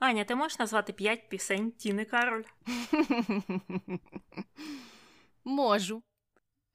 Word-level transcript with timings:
Аня, 0.00 0.24
ти 0.24 0.34
можеш 0.34 0.58
назвати 0.58 0.92
п'ять 0.92 1.28
пісень 1.28 1.72
Тіни 1.72 2.04
Кароль? 2.04 2.44
Можу. 5.44 6.02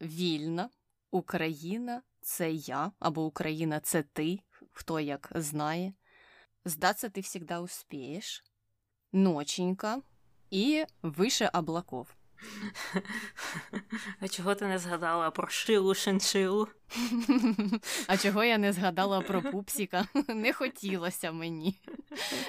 Вільна, 0.01 0.69
Україна 1.11 2.01
це 2.21 2.51
я, 2.51 2.91
або 2.99 3.25
Україна 3.25 3.79
це 3.79 4.03
ти, 4.03 4.39
хто 4.71 4.99
як 4.99 5.31
знає. 5.35 5.93
Здаться 6.65 7.09
ти 7.09 7.21
завжди 7.21 7.57
успієш. 7.57 8.43
Ноченька 9.11 10.01
і 10.51 10.85
Више 11.01 11.51
облаков. 11.53 12.15
А 14.19 14.27
чого 14.27 14.55
ти 14.55 14.65
не 14.65 14.79
згадала 14.79 15.31
про 15.31 15.47
шилу 15.47 15.93
шиншилу? 15.93 16.67
А 18.07 18.17
чого 18.17 18.43
я 18.43 18.57
не 18.57 18.73
згадала 18.73 19.21
про 19.21 19.41
пупсіка? 19.41 20.07
Не 20.27 20.53
хотілося 20.53 21.31
мені 21.31 21.75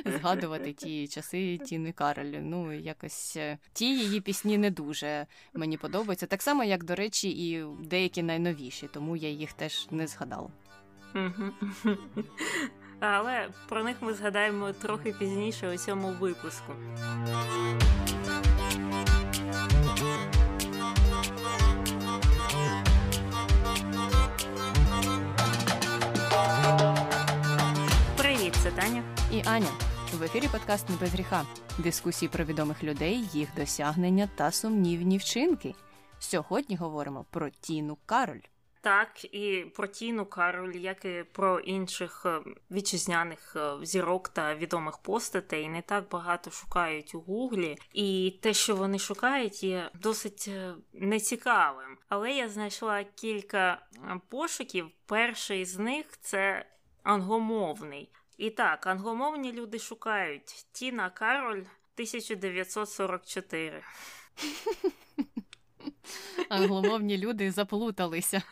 згадувати 0.05 0.73
ті 0.73 1.09
часи 1.09 1.59
Тіни 1.59 1.93
Каролі. 1.93 2.41
Ну, 2.43 2.73
якось 2.73 3.37
е, 3.37 3.59
ті 3.73 3.98
її 3.98 4.20
пісні 4.20 4.59
не 4.59 4.70
дуже 4.70 5.27
мені 5.55 5.77
подобаються. 5.77 6.27
Так 6.27 6.42
само, 6.42 6.65
як, 6.65 6.84
до 6.84 6.95
речі, 6.95 7.31
і 7.31 7.65
деякі 7.81 8.23
найновіші, 8.23 8.89
тому 8.92 9.17
я 9.17 9.28
їх 9.28 9.53
теж 9.53 9.89
не 9.91 10.06
згадала. 10.06 10.51
Але 13.01 13.48
про 13.69 13.84
них 13.84 13.97
ми 14.01 14.15
згадаємо 14.15 14.73
трохи 14.73 15.12
пізніше 15.12 15.75
у 15.75 15.77
цьому 15.77 16.09
випуску. 16.09 16.73
Таня. 28.77 29.16
І 29.33 29.43
Аня. 29.45 29.73
В 30.15 30.23
ефірі 30.23 30.48
подкаст 30.53 30.89
«Не 30.89 30.97
без 30.97 31.12
гріха. 31.12 31.47
Дискусії 31.79 32.29
про 32.29 32.45
відомих 32.45 32.84
людей, 32.84 33.25
їх 33.33 33.48
досягнення 33.57 34.28
та 34.34 34.50
сумнівні 34.50 35.19
вчинки. 35.19 35.75
Сьогодні 36.19 36.77
говоримо 36.77 37.25
про 37.31 37.50
Тіну 37.50 37.98
Кароль. 38.06 38.41
Так, 38.81 39.34
і 39.34 39.67
про 39.77 39.87
Тіну 39.87 40.27
Кароль, 40.27 40.75
як 40.75 41.05
і 41.05 41.25
про 41.33 41.61
інших 41.61 42.23
е, 42.27 42.41
вітчизняних 42.70 43.56
е, 43.56 43.77
зірок 43.83 44.28
та 44.28 44.55
відомих 44.55 44.98
постатей, 44.98 45.69
не 45.69 45.83
так 45.83 46.09
багато 46.11 46.50
шукають 46.50 47.15
у 47.15 47.20
Гуглі, 47.20 47.77
і 47.93 48.39
те, 48.43 48.55
що 48.55 48.77
вони 48.77 48.98
шукають, 48.98 49.62
є 49.62 49.91
досить 49.95 50.45
е, 50.48 50.75
нецікавим. 50.93 51.98
Але 52.09 52.33
я 52.33 52.48
знайшла 52.48 53.05
кілька 53.05 53.87
пошуків. 54.28 54.87
Перший 55.06 55.65
з 55.65 55.78
них 55.78 56.06
це 56.20 56.67
англомовний. 57.03 58.11
І 58.37 58.51
так, 58.51 58.87
англомовні 58.87 59.53
люди 59.53 59.79
шукають 59.79 60.67
Тіна 60.73 61.11
Кароль 61.11 61.59
1944. 61.59 63.83
Англомовні 66.49 67.19
люди 67.19 67.51
заплуталися 67.51 68.43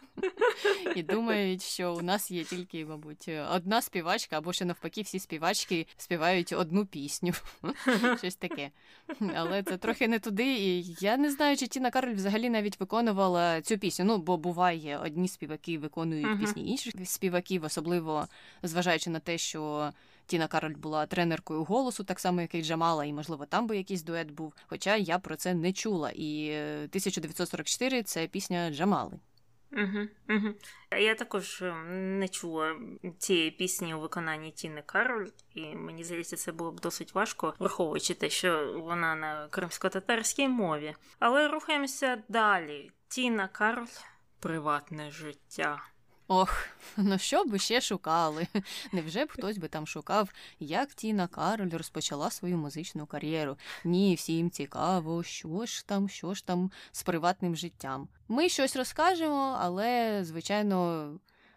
і 0.96 1.02
думають, 1.02 1.62
що 1.62 1.94
у 1.94 2.02
нас 2.02 2.30
є 2.30 2.44
тільки, 2.44 2.86
мабуть, 2.86 3.30
одна 3.54 3.82
співачка, 3.82 4.38
або 4.38 4.52
ще 4.52 4.64
навпаки, 4.64 5.02
всі 5.02 5.18
співачки 5.18 5.86
співають 5.96 6.52
одну 6.52 6.86
пісню. 6.86 7.32
Щось 8.18 8.36
таке. 8.36 8.70
Але 9.34 9.62
це 9.62 9.76
трохи 9.76 10.08
не 10.08 10.18
туди. 10.18 10.54
І 10.54 10.96
я 11.00 11.16
не 11.16 11.30
знаю, 11.30 11.56
чи 11.56 11.66
Тіна 11.66 11.90
Карль 11.90 12.14
взагалі 12.14 12.50
навіть 12.50 12.80
виконувала 12.80 13.60
цю 13.60 13.78
пісню. 13.78 14.04
Ну, 14.04 14.18
бо 14.18 14.36
буває, 14.36 14.98
одні 14.98 15.28
співаки 15.28 15.78
виконують 15.78 16.40
пісні 16.40 16.70
інших 16.70 16.94
співаків, 17.04 17.64
особливо 17.64 18.26
зважаючи 18.62 19.10
на 19.10 19.20
те, 19.20 19.38
що. 19.38 19.92
Тіна 20.26 20.46
Кароль 20.46 20.74
була 20.74 21.06
тренеркою 21.06 21.64
голосу, 21.64 22.04
так 22.04 22.20
само, 22.20 22.40
як 22.40 22.54
і 22.54 22.62
Джамала, 22.62 23.04
і, 23.04 23.12
можливо, 23.12 23.46
там 23.46 23.66
би 23.66 23.76
якийсь 23.76 24.02
дует 24.02 24.30
був. 24.30 24.54
Хоча 24.66 24.96
я 24.96 25.18
про 25.18 25.36
це 25.36 25.54
не 25.54 25.72
чула. 25.72 26.10
І 26.14 26.50
1944 26.50 28.02
це 28.02 28.26
пісня 28.26 28.70
Джамали. 28.70 29.18
Угу, 29.76 30.08
угу. 30.28 30.54
Я 30.98 31.14
також 31.14 31.64
не 31.88 32.28
чула 32.28 32.76
цієї 33.18 33.50
пісні 33.50 33.94
у 33.94 34.00
виконанні 34.00 34.50
Тіни 34.50 34.82
Кароль, 34.86 35.28
і 35.54 35.76
мені 35.76 36.04
здається, 36.04 36.36
це 36.36 36.52
було 36.52 36.72
б 36.72 36.80
досить 36.80 37.14
важко, 37.14 37.54
враховуючи 37.58 38.14
те, 38.14 38.30
що 38.30 38.80
вона 38.84 39.14
на 39.14 39.48
кримсько-татарській 39.48 40.48
мові. 40.48 40.94
Але 41.18 41.48
рухаємося 41.48 42.22
далі. 42.28 42.90
Тіна 43.08 43.48
Кароль 43.48 43.86
приватне 44.40 45.10
життя. 45.10 45.82
Ох, 46.28 46.66
ну 46.96 47.18
що 47.18 47.44
б 47.44 47.58
ще 47.58 47.80
шукали? 47.80 48.46
Невже 48.92 49.24
б 49.24 49.30
хтось 49.30 49.58
би 49.58 49.68
там 49.68 49.86
шукав, 49.86 50.32
як 50.60 50.94
Тіна 50.94 51.26
Кароль 51.26 51.70
розпочала 51.70 52.30
свою 52.30 52.56
музичну 52.56 53.06
кар'єру? 53.06 53.56
Ні, 53.84 54.14
всім 54.14 54.50
цікаво, 54.50 55.22
що 55.22 55.66
ж 55.66 55.86
там, 55.86 56.08
що 56.08 56.34
ж 56.34 56.46
там 56.46 56.70
з 56.92 57.02
приватним 57.02 57.56
життям. 57.56 58.08
Ми 58.28 58.48
щось 58.48 58.76
розкажемо, 58.76 59.56
але, 59.60 60.20
звичайно, 60.24 61.10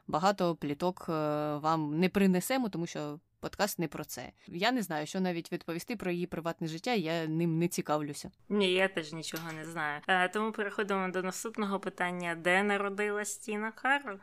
багато 0.08 0.56
пліток 0.56 1.06
е, 1.10 1.12
вам 1.58 2.00
не 2.00 2.10
принесемо, 2.10 2.70
тому 2.70 2.88
що. 2.88 3.20
Подкаст 3.40 3.80
не 3.80 3.88
про 3.88 4.06
це. 4.06 4.32
Я 4.48 4.72
не 4.72 4.82
знаю, 4.82 5.06
що 5.06 5.20
навіть 5.20 5.52
відповісти 5.52 5.96
про 5.96 6.12
її 6.12 6.28
приватне 6.28 6.68
життя, 6.68 6.94
я 6.94 7.28
ним 7.28 7.60
не 7.60 7.68
цікавлюся. 7.68 8.32
Ні, 8.50 8.72
я 8.72 8.88
теж 8.88 9.14
нічого 9.14 9.52
не 9.52 9.66
знаю. 9.66 10.02
Е, 10.08 10.30
тому 10.30 10.52
переходимо 10.52 11.10
до 11.10 11.24
наступного 11.24 11.80
питання: 11.80 12.36
де 12.36 12.64
народилась 12.64 13.38
Тіна 13.38 13.72
Кароль? 13.72 14.18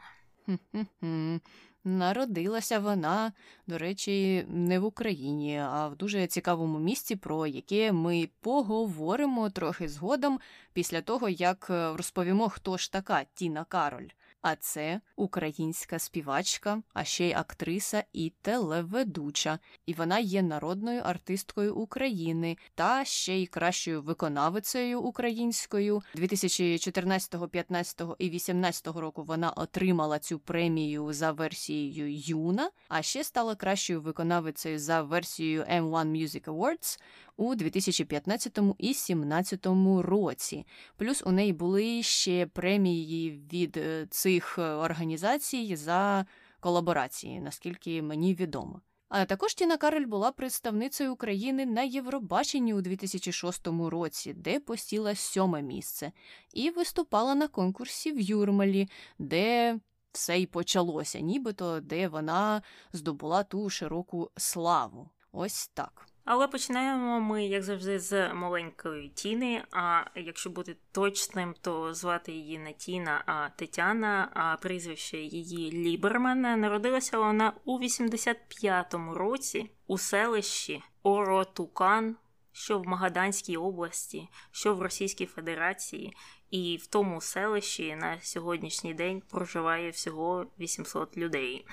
Народилася 1.84 2.78
вона, 2.78 3.32
до 3.66 3.78
речі, 3.78 4.46
не 4.48 4.78
в 4.78 4.84
Україні, 4.84 5.58
а 5.58 5.88
в 5.88 5.96
дуже 5.96 6.26
цікавому 6.26 6.78
місці, 6.78 7.16
про 7.16 7.46
яке 7.46 7.92
ми 7.92 8.28
поговоримо 8.40 9.50
трохи 9.50 9.88
згодом 9.88 10.40
після 10.72 11.02
того, 11.02 11.28
як 11.28 11.66
розповімо, 11.70 12.48
хто 12.48 12.76
ж 12.76 12.92
така 12.92 13.24
Тіна 13.34 13.64
Кароль. 13.64 14.08
А 14.44 14.56
це 14.56 15.00
українська 15.16 15.98
співачка, 15.98 16.82
а 16.94 17.04
ще 17.04 17.28
й 17.28 17.32
актриса 17.32 18.04
і 18.12 18.32
телеведуча. 18.42 19.58
І 19.86 19.94
вона 19.94 20.18
є 20.18 20.42
народною 20.42 21.00
артисткою 21.00 21.74
України 21.74 22.56
та 22.74 23.04
ще 23.04 23.34
й 23.34 23.46
кращою 23.46 24.02
виконавицею 24.02 25.00
українською. 25.00 26.02
2014, 26.14 27.50
15 27.50 28.02
і 28.18 28.30
18 28.30 28.86
року 28.86 29.22
вона 29.22 29.50
отримала 29.50 30.18
цю 30.18 30.38
премію 30.38 31.12
за 31.12 31.32
версією 31.32 32.14
Юна, 32.18 32.70
а 32.88 33.02
ще 33.02 33.24
стала 33.24 33.54
кращою 33.54 34.00
виконавицею 34.00 34.78
за 34.78 35.02
версією 35.02 35.62
M1 35.62 36.06
Music 36.06 36.44
Awards 36.44 37.00
у 37.36 37.54
2015 37.54 38.58
і 38.58 38.86
2017 38.86 39.66
році. 40.02 40.66
Плюс 40.96 41.22
у 41.26 41.32
неї 41.32 41.52
були 41.52 42.02
ще 42.02 42.46
премії 42.46 43.30
від 43.52 43.76
е, 43.76 44.06
цих 44.10 44.58
е, 44.58 44.62
організацій 44.62 45.76
за 45.76 46.26
колаборації, 46.60 47.40
наскільки 47.40 48.02
мені 48.02 48.34
відомо. 48.34 48.80
А 49.08 49.24
також 49.24 49.54
Тіна 49.54 49.76
Кароль 49.76 50.06
була 50.06 50.32
представницею 50.32 51.12
України 51.12 51.66
на 51.66 51.82
Євробаченні 51.82 52.74
у 52.74 52.80
2006 52.80 53.66
році, 53.66 54.32
де 54.32 54.60
посіла 54.60 55.14
сьоме 55.14 55.62
місце, 55.62 56.12
і 56.52 56.70
виступала 56.70 57.34
на 57.34 57.48
конкурсі 57.48 58.12
в 58.12 58.20
Юрмалі, 58.20 58.88
де 59.18 59.78
все 60.12 60.38
й 60.38 60.46
почалося, 60.46 61.20
нібито 61.20 61.80
де 61.80 62.08
вона 62.08 62.62
здобула 62.92 63.42
ту 63.42 63.70
широку 63.70 64.30
славу. 64.36 65.10
Ось 65.32 65.68
так. 65.68 66.06
Але 66.24 66.48
починаємо 66.48 67.20
ми, 67.20 67.46
як 67.46 67.62
завжди, 67.62 68.00
з 68.00 68.32
маленької 68.32 69.08
Тіни. 69.08 69.62
А 69.72 70.04
якщо 70.14 70.50
бути 70.50 70.76
точним, 70.92 71.54
то 71.60 71.94
звати 71.94 72.32
її 72.32 72.58
не 72.58 72.72
Тіна, 72.72 73.22
а 73.26 73.48
Тетяна, 73.48 74.30
а 74.34 74.56
прізвище 74.56 75.18
її 75.18 75.72
Ліберман. 75.72 76.40
Народилася 76.40 77.18
вона 77.18 77.52
у 77.64 77.80
85-му 77.80 79.14
році 79.14 79.70
у 79.86 79.98
селищі 79.98 80.82
Оротукан, 81.02 82.16
що 82.52 82.78
в 82.78 82.86
Магаданській 82.86 83.56
області, 83.56 84.28
що 84.50 84.74
в 84.74 84.82
Російській 84.82 85.26
Федерації, 85.26 86.16
і 86.50 86.76
в 86.82 86.86
тому 86.86 87.20
селищі 87.20 87.96
на 87.96 88.20
сьогоднішній 88.20 88.94
день 88.94 89.22
проживає 89.30 89.90
всього 89.90 90.46
800 90.60 91.16
людей. 91.16 91.66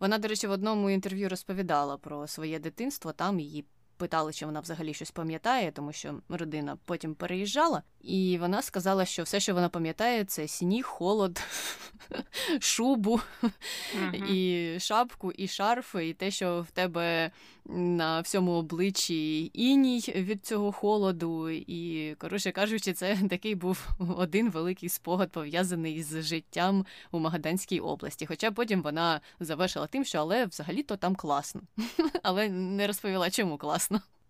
Вона, 0.00 0.18
до 0.18 0.28
речі, 0.28 0.46
в 0.46 0.50
одному 0.50 0.90
інтерв'ю 0.90 1.28
розповідала 1.28 1.96
про 1.96 2.26
своє 2.26 2.58
дитинство. 2.58 3.12
Там 3.12 3.40
її 3.40 3.64
питали, 3.98 4.32
чи 4.32 4.46
вона 4.46 4.60
взагалі 4.60 4.94
щось 4.94 5.10
пам'ятає, 5.10 5.72
тому 5.72 5.92
що 5.92 6.14
родина 6.28 6.78
потім 6.84 7.14
переїжджала, 7.14 7.82
і 8.00 8.38
вона 8.40 8.62
сказала, 8.62 9.04
що 9.04 9.22
все, 9.22 9.40
що 9.40 9.54
вона 9.54 9.68
пам'ятає, 9.68 10.24
це 10.24 10.48
сніг, 10.48 10.86
холод, 10.86 11.42
шубу, 12.60 13.20
і 14.28 14.76
шапку, 14.80 15.32
і 15.32 15.48
шарф, 15.48 15.94
і 15.94 16.12
те, 16.12 16.30
що 16.30 16.64
в 16.68 16.70
тебе 16.70 17.30
на 17.68 18.20
всьому 18.20 18.52
обличчі 18.52 19.50
іній 19.54 20.04
від 20.16 20.46
цього 20.46 20.72
холоду. 20.72 21.50
І, 21.50 22.14
коротше 22.18 22.52
кажучи, 22.52 22.92
це 22.92 23.18
такий 23.30 23.54
був 23.54 23.88
один 24.16 24.50
великий 24.50 24.88
спогад 24.88 25.30
пов'язаний 25.30 26.02
з 26.02 26.22
життям 26.22 26.86
у 27.10 27.18
Магаданській 27.18 27.80
області. 27.80 28.26
Хоча 28.26 28.50
потім 28.50 28.82
вона 28.82 29.20
завершила 29.40 29.86
тим, 29.86 30.04
що 30.04 30.18
але 30.18 30.46
взагалі-то 30.46 30.96
там 30.96 31.14
класно, 31.16 31.60
але 32.22 32.48
не 32.48 32.86
розповіла, 32.86 33.30
чому 33.30 33.58
класно. 33.58 33.87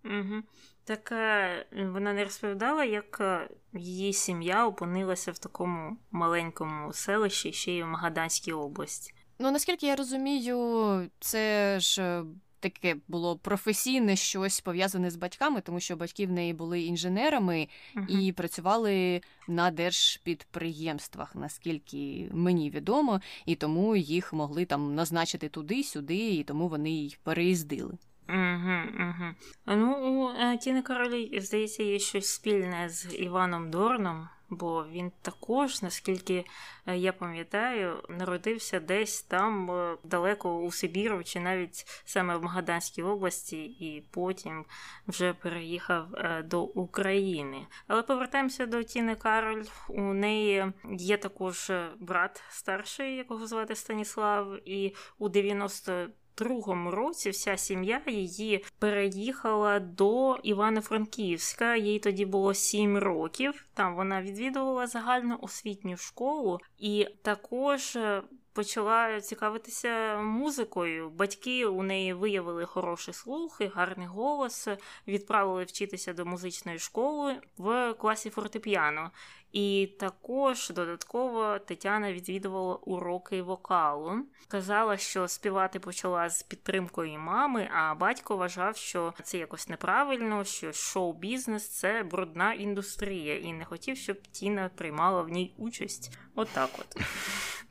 Угу. 0.08 0.43
Так 0.84 1.12
е, 1.12 1.66
вона 1.72 2.12
не 2.12 2.25
розповідала, 2.25 2.84
як 2.84 3.19
е, 3.20 3.49
її 3.75 4.12
сім'я 4.12 4.66
опинилася 4.66 5.32
в 5.32 5.38
такому 5.38 5.96
маленькому 6.10 6.93
селищі, 6.93 7.52
ще 7.52 7.72
й 7.72 7.82
в 7.82 7.87
Магаданській 7.87 8.52
області. 8.52 9.12
Ну 9.38 9.50
наскільки 9.50 9.87
я 9.87 9.96
розумію, 9.96 11.10
це 11.20 11.76
ж 11.81 12.02
е, 12.02 12.25
таке 12.60 12.96
було 13.08 13.38
професійне 13.38 14.16
щось 14.16 14.60
пов'язане 14.60 15.10
з 15.10 15.16
батьками, 15.16 15.60
тому 15.60 15.81
що 15.81 15.96
батьки 15.96 16.26
в 16.26 16.32
неї 16.32 16.52
були 16.52 16.81
інженерами 16.81 17.69
uh-huh. 17.96 18.06
і 18.06 18.32
працювали 18.32 19.20
на 19.49 19.70
держпідприємствах, 19.70 21.34
наскільки 21.34 22.28
мені 22.32 22.70
відомо, 22.70 23.20
і 23.46 23.55
тому 23.55 23.96
їх 23.96 24.32
могли 24.32 24.64
там 24.64 24.94
назначити 24.94 25.49
туди-сюди, 25.49 26.31
і 26.31 26.44
тому 26.44 26.69
вони 26.69 26.90
й 26.90 27.16
переїздили. 27.22 27.94
Угу, 28.29 28.79
угу. 28.99 29.35
Ну, 29.67 29.97
у 29.97 30.31
е, 30.31 30.57
Тіни 30.57 30.83
Королі, 30.83 31.41
здається, 31.41 31.83
є 31.83 31.99
щось 31.99 32.27
спільне 32.27 32.89
з 32.89 33.15
Іваном 33.15 33.71
Дорном, 33.71 34.29
бо 34.51 34.87
він 34.93 35.13
також, 35.23 35.83
наскільки 35.83 36.45
е, 36.87 36.97
я 36.97 37.13
пам'ятаю, 37.13 38.05
народився 38.09 38.81
десь 38.81 39.23
там 39.23 39.71
е, 39.71 39.97
далеко 40.05 40.59
у 40.59 40.73
Сибіру, 40.73 41.25
чи 41.25 41.41
навіть 41.41 42.03
саме 42.05 42.37
в 42.37 42.43
Магаданській 42.43 43.03
області, 43.03 43.65
і 43.65 44.05
потім 44.11 44.65
вже 45.07 45.33
переїхав 45.33 46.09
до 46.45 46.63
України. 46.63 47.67
Але 47.87 48.03
повертаємося 48.03 48.67
до 48.67 48.83
Тіни 48.83 49.15
Кароль. 49.15 49.65
У 49.89 50.03
неї 50.03 50.73
є 50.91 51.17
також 51.17 51.73
брат 51.99 52.43
старший, 52.51 53.17
якого 53.17 53.47
звати 53.47 53.75
Станіслав, 53.75 54.69
і 54.69 54.95
у 55.19 55.29
90 55.29 56.09
другому 56.38 56.90
році 56.90 57.31
вся 57.31 57.56
сім'я 57.56 58.02
її 58.06 58.64
переїхала 58.79 59.81
до 59.81 60.37
Івано-Франківська. 60.43 61.76
Їй 61.76 61.99
тоді 61.99 62.26
було 62.26 62.55
сім 62.55 62.99
років. 62.99 63.67
Там 63.75 63.96
вона 63.96 64.23
відвідувала 64.23 64.87
загальну 64.87 65.38
освітню 65.43 65.96
школу 65.96 66.58
і 66.79 67.06
також. 67.23 67.96
Е, 67.96 68.23
почала 68.58 69.20
цікавитися 69.20 70.20
музикою. 70.23 71.11
Батьки 71.11 71.67
у 71.67 71.82
неї 71.82 72.12
виявили 72.12 72.64
хороший 72.64 73.14
слух 73.14 73.58
і 73.61 73.67
гарний 73.67 74.06
голос, 74.06 74.69
відправили 75.06 75.64
вчитися 75.64 76.12
до 76.12 76.26
музичної 76.26 76.79
школи 76.79 77.37
в 77.58 77.94
класі 77.94 78.31
фортепіано. 78.31 79.11
І 79.53 79.89
також 79.99 80.71
додатково 80.71 81.59
Тетяна 81.59 82.12
відвідувала 82.12 82.75
уроки 82.75 83.43
вокалу. 83.43 84.12
Казала, 84.49 84.97
що 84.97 85.29
співати 85.29 85.81
почала 85.81 86.31
з 86.31 86.43
підтримкою 86.43 87.19
мами, 87.19 87.69
а 87.75 87.95
батько 87.95 88.37
вважав, 88.37 88.77
що 88.77 89.15
це 89.23 89.39
якось 89.39 89.69
неправильно, 89.69 90.45
що 90.45 90.73
шоу-бізнес 90.73 91.69
це 91.69 92.03
брудна 92.03 92.53
індустрія, 92.53 93.39
і 93.39 93.53
не 93.53 93.65
хотів, 93.65 93.97
щоб 93.97 94.23
Тіна 94.23 94.71
приймала 94.75 95.23
в 95.23 95.29
ній 95.29 95.55
участь. 95.59 96.19
Отак 96.35 96.71
от. 96.79 96.97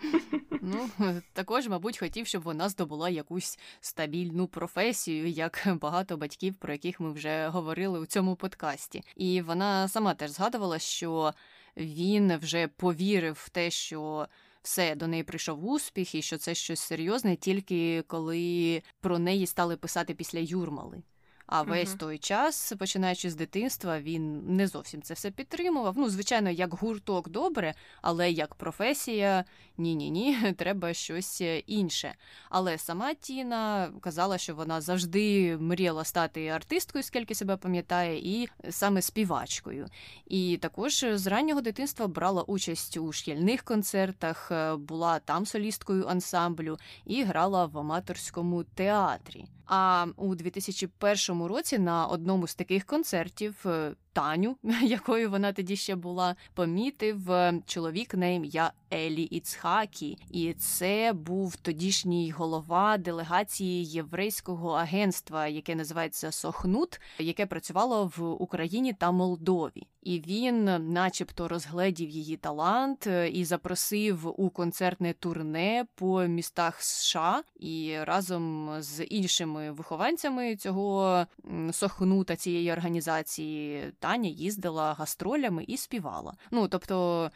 Ну, 0.62 0.90
також, 1.34 1.68
мабуть, 1.68 1.98
хотів, 1.98 2.28
щоб 2.28 2.44
вона 2.44 2.70
здобула 2.70 3.10
якусь 3.10 3.60
стабільну 3.82 4.48
професію, 4.48 5.28
як 5.28 5.68
багато 5.82 6.18
батьків, 6.18 6.56
про 6.56 6.74
яких 6.74 7.00
ми 7.00 7.12
вже 7.12 7.48
говорили 7.48 8.00
у 8.00 8.06
цьому 8.06 8.36
подкасті. 8.36 9.04
І 9.16 9.42
вона 9.42 9.88
сама 9.88 10.14
теж 10.14 10.32
згадувала, 10.32 10.80
що 10.80 11.34
він 11.78 12.38
вже 12.38 12.68
повірив 12.68 13.42
в 13.46 13.50
те, 13.50 13.72
що 13.72 14.28
все 14.62 14.96
до 14.96 15.08
неї 15.08 15.24
прийшов 15.24 15.66
успіх, 15.66 16.16
і 16.16 16.22
що 16.22 16.38
це 16.38 16.56
щось 16.56 16.80
серйозне, 16.80 17.36
тільки 17.36 18.02
коли 18.08 18.82
про 19.00 19.20
неї 19.20 19.48
стали 19.48 19.78
писати 19.78 20.14
після 20.14 20.40
Юрмали. 20.40 21.02
А 21.48 21.62
весь 21.62 21.90
uh 21.90 21.98
той 21.98 22.18
час, 22.18 22.74
починаючи 22.80 23.30
з 23.30 23.36
дитинства, 23.36 24.00
він 24.00 24.56
не 24.56 24.68
зовсім 24.68 25.02
це 25.02 25.14
все 25.14 25.32
підтримував. 25.32 25.94
Ну, 25.98 26.10
звичайно, 26.10 26.50
як 26.50 26.74
гурток 26.74 27.30
добре, 27.30 27.74
але 28.02 28.32
як 28.32 28.56
професія 28.56 29.46
ні-ні 29.78 30.12
ні, 30.12 30.54
треба 30.58 30.94
щось 30.94 31.42
е, 31.42 31.60
інше. 31.60 32.16
Але 32.50 32.78
сама 32.78 33.14
Тіна 33.14 33.92
казала, 34.02 34.38
що 34.38 34.56
вона 34.56 34.82
завжди 34.82 35.58
мріяла 35.58 36.04
стати 36.04 36.48
артисткою, 36.48 37.04
скільки 37.04 37.36
себе 37.36 37.58
пам'ятає, 37.58 38.42
і 38.42 38.50
саме 38.70 39.02
співачкою. 39.02 39.88
І 40.26 40.58
також 40.58 41.06
з 41.14 41.28
раннього 41.28 41.62
дитинства 41.62 42.08
брала 42.08 42.44
участь 42.44 42.98
у 42.98 43.12
шкільних 43.12 43.64
концертах, 43.64 44.52
е, 44.52 44.76
була 44.76 45.20
там 45.20 45.46
солісткою 45.46 46.06
ансамблю 46.08 46.78
і 47.06 47.24
грала 47.24 47.66
в 47.66 47.78
аматорському 47.78 48.64
театрі. 48.64 49.46
А 49.68 50.06
у 50.16 50.36
2001 50.36 51.37
році 51.46 51.80
на 51.80 52.08
одному 52.08 52.48
з 52.48 52.56
таких 52.56 52.86
концертів 52.86 53.56
е, 53.66 53.92
Таню, 54.18 54.56
якою 54.82 55.30
вона 55.30 55.54
тоді 55.54 55.76
ще 55.76 55.96
була, 55.96 56.36
помітив 56.54 57.32
е, 57.32 57.62
чоловік 57.66 58.14
на 58.14 58.28
ім'я 58.28 58.72
Елі 58.94 59.24
Іцхакі, 59.24 60.18
і 60.32 60.54
це 60.54 61.14
був 61.14 61.56
тодішній 61.56 62.32
голова 62.32 62.98
делегації 62.98 63.86
єврейського 63.86 64.72
агентства, 64.72 65.48
яке 65.48 65.76
називається 65.76 66.32
Сохнут, 66.32 67.02
яке 67.20 67.46
працювало 67.46 68.12
в 68.18 68.44
Україні 68.44 68.94
та 68.94 69.12
Молдові. 69.12 69.88
І 70.08 70.20
він, 70.20 70.64
начебто, 70.94 71.48
розгледів 71.48 72.10
її 72.10 72.38
талант 72.38 73.08
е, 73.08 73.30
і 73.30 73.46
запросив 73.46 74.42
у 74.42 74.50
концертне 74.50 75.14
турне 75.14 75.86
по 75.96 76.24
містах 76.24 76.82
США 76.82 77.44
і 77.60 77.96
разом 78.02 78.70
з 78.80 79.04
іншими 79.04 79.72
вихованцями 79.72 80.56
цього 80.56 81.26
Сохнута 81.72 82.36
цієї 82.36 82.72
організації. 82.72 83.84
Таня 84.08 84.30
їздила 84.30 84.94
гастролями 84.94 85.64
і 85.68 85.78
співала. 85.78 86.34
Ну 86.52 86.68
тобто, 86.68 87.32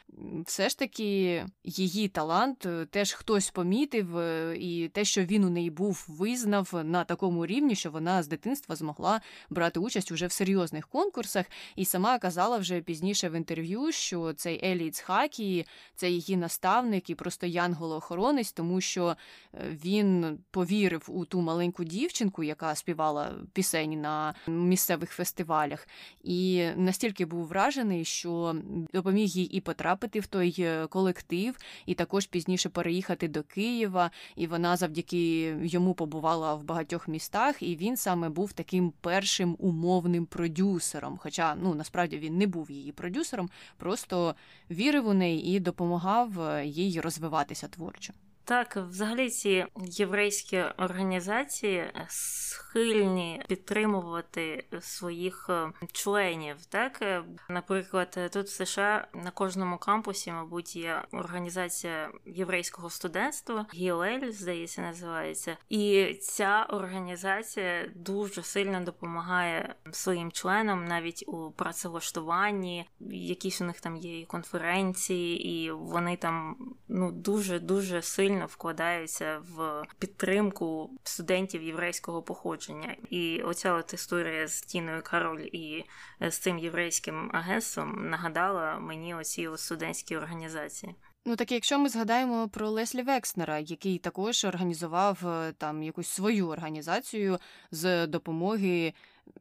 все 0.46 0.70
ж 0.70 0.78
таки, 0.80 1.46
її 1.64 2.08
талант 2.08 2.66
е, 2.66 2.86
теж 2.86 3.14
хтось 3.14 3.50
помітив, 3.50 4.18
е, 4.18 4.58
і 4.60 4.88
те, 4.88 5.06
що 5.06 5.24
він 5.24 5.44
у 5.44 5.50
неї 5.50 5.70
був, 5.70 6.06
визнав 6.10 6.82
на 6.84 7.04
такому 7.04 7.46
рівні, 7.46 7.76
що 7.76 7.92
вона 7.92 8.24
з 8.24 8.28
дитинства 8.28 8.76
змогла 8.76 9.22
брати 9.50 9.80
участь 9.80 10.12
уже 10.12 10.28
в 10.28 10.32
серйозних 10.32 10.88
конкурсах, 10.88 11.46
і 11.76 11.86
сама 11.86 12.20
казала 12.20 12.58
вже 12.58 12.82
пізніше 12.82 13.30
в 13.30 13.34
інтерв'ю, 13.34 13.92
що 13.92 14.34
цей 14.34 14.66
Елі 14.66 14.92
Хакі 15.04 15.66
це 15.96 16.10
її 16.10 16.38
наставник 16.38 17.10
і 17.10 17.16
просто 17.16 17.48
янголо-охоронець, 17.48 18.54
тому 18.56 18.82
що 18.82 19.16
е, 19.54 19.78
він 19.84 20.40
повірив 20.52 21.06
у 21.08 21.26
ту 21.26 21.42
маленьку 21.42 21.84
дівчинку, 21.84 22.44
яка 22.44 22.76
співала 22.76 23.34
пісень 23.54 24.02
на 24.02 24.34
місцевих 24.48 25.12
фестивалях. 25.12 25.88
І 26.24 26.51
настільки 26.76 27.26
був 27.26 27.48
вражений, 27.48 28.06
що 28.06 28.56
допоміг 28.94 29.28
їй 29.28 29.46
і 29.46 29.62
потрапити 29.62 30.20
в 30.20 30.28
той 30.28 30.56
е, 30.60 30.88
колектив, 30.88 31.58
і 31.86 31.94
також 31.94 32.26
пізніше 32.26 32.70
переїхати 32.70 33.28
до 33.28 33.44
Києва. 33.44 34.12
І 34.36 34.48
вона 34.48 34.78
завдяки 34.78 35.42
йому 35.64 35.94
побувала 35.94 36.56
в 36.56 36.64
багатьох 36.64 37.08
містах, 37.08 37.64
і 37.64 37.76
він 37.76 37.98
саме 37.98 38.30
був 38.30 38.54
таким 38.54 38.94
першим 39.02 39.56
умовним 39.60 40.26
продюсером. 40.26 41.18
Хоча 41.18 41.56
ну 41.56 41.74
насправді 41.74 42.18
він 42.18 42.38
не 42.38 42.48
був 42.48 42.72
її 42.72 42.92
продюсером, 42.92 43.50
просто 43.78 44.36
вірив 44.72 45.08
у 45.08 45.14
неї 45.14 45.56
і 45.56 45.60
допомагав 45.60 46.42
е, 46.42 46.66
їй 46.66 47.02
розвиватися 47.02 47.68
творчо. 47.68 48.14
Так, 48.52 48.76
взагалі 48.76 49.30
ці 49.30 49.66
єврейські 49.78 50.64
організації 50.78 51.92
схильні 52.08 53.44
підтримувати 53.48 54.66
своїх 54.80 55.48
е, 55.50 55.72
членів. 55.92 56.66
Так, 56.66 57.02
е, 57.02 57.24
наприклад, 57.50 58.20
тут 58.34 58.48
в 58.48 58.50
США 58.50 59.08
на 59.14 59.32
кожному 59.32 59.78
кампусі, 59.78 60.32
мабуть, 60.32 60.76
є 60.76 61.04
організація 61.12 62.12
єврейського 62.26 62.90
студентства, 62.90 63.66
ГІЛЕЛь, 63.74 64.32
здається, 64.32 64.82
називається, 64.82 65.58
і 65.70 66.14
ця 66.22 66.66
організація 66.70 67.90
дуже 67.96 68.44
сильно 68.44 68.82
допомагає 68.82 69.76
своїм 69.92 70.32
членам 70.32 70.86
навіть 70.86 71.24
у 71.28 71.52
працевлаштуванні. 71.52 72.90
Якісь 73.10 73.62
у 73.62 73.66
них 73.66 73.82
там 73.82 73.98
є 73.98 74.26
конференції, 74.26 75.48
і 75.48 75.72
вони 75.72 76.18
там 76.18 76.56
ну 76.88 77.12
дуже 77.12 77.60
дуже 77.60 78.02
сильно 78.02 78.41
сильно 78.42 78.48
вкладаються 78.48 79.42
в 79.56 79.84
підтримку 80.00 80.90
студентів 81.04 81.64
єврейського 81.64 82.22
походження. 82.22 82.96
І 83.10 83.42
оця 83.42 83.74
от 83.74 83.94
історія 83.94 84.48
з 84.48 84.62
Тіною 84.62 85.02
Кароль 85.04 85.42
і 85.42 85.86
з 86.22 86.38
цим 86.38 86.60
єврейським 86.60 87.30
агентством 87.34 88.10
нагадала 88.10 88.80
мені 88.80 89.16
оці 89.16 89.50
студентські 89.56 90.18
організації. 90.18 90.96
Ну 91.26 91.36
так 91.36 91.52
якщо 91.52 91.80
ми 91.80 91.90
згадаємо 91.90 92.50
про 92.50 92.70
Леслі 92.70 93.02
Векснера, 93.02 93.60
який 93.60 93.98
також 93.98 94.46
організував 94.46 95.28
е, 95.28 95.54
там 95.58 95.84
якусь 95.84 96.08
свою 96.08 96.48
організацію 96.48 97.38
з 97.72 98.08
допомоги 98.08 98.94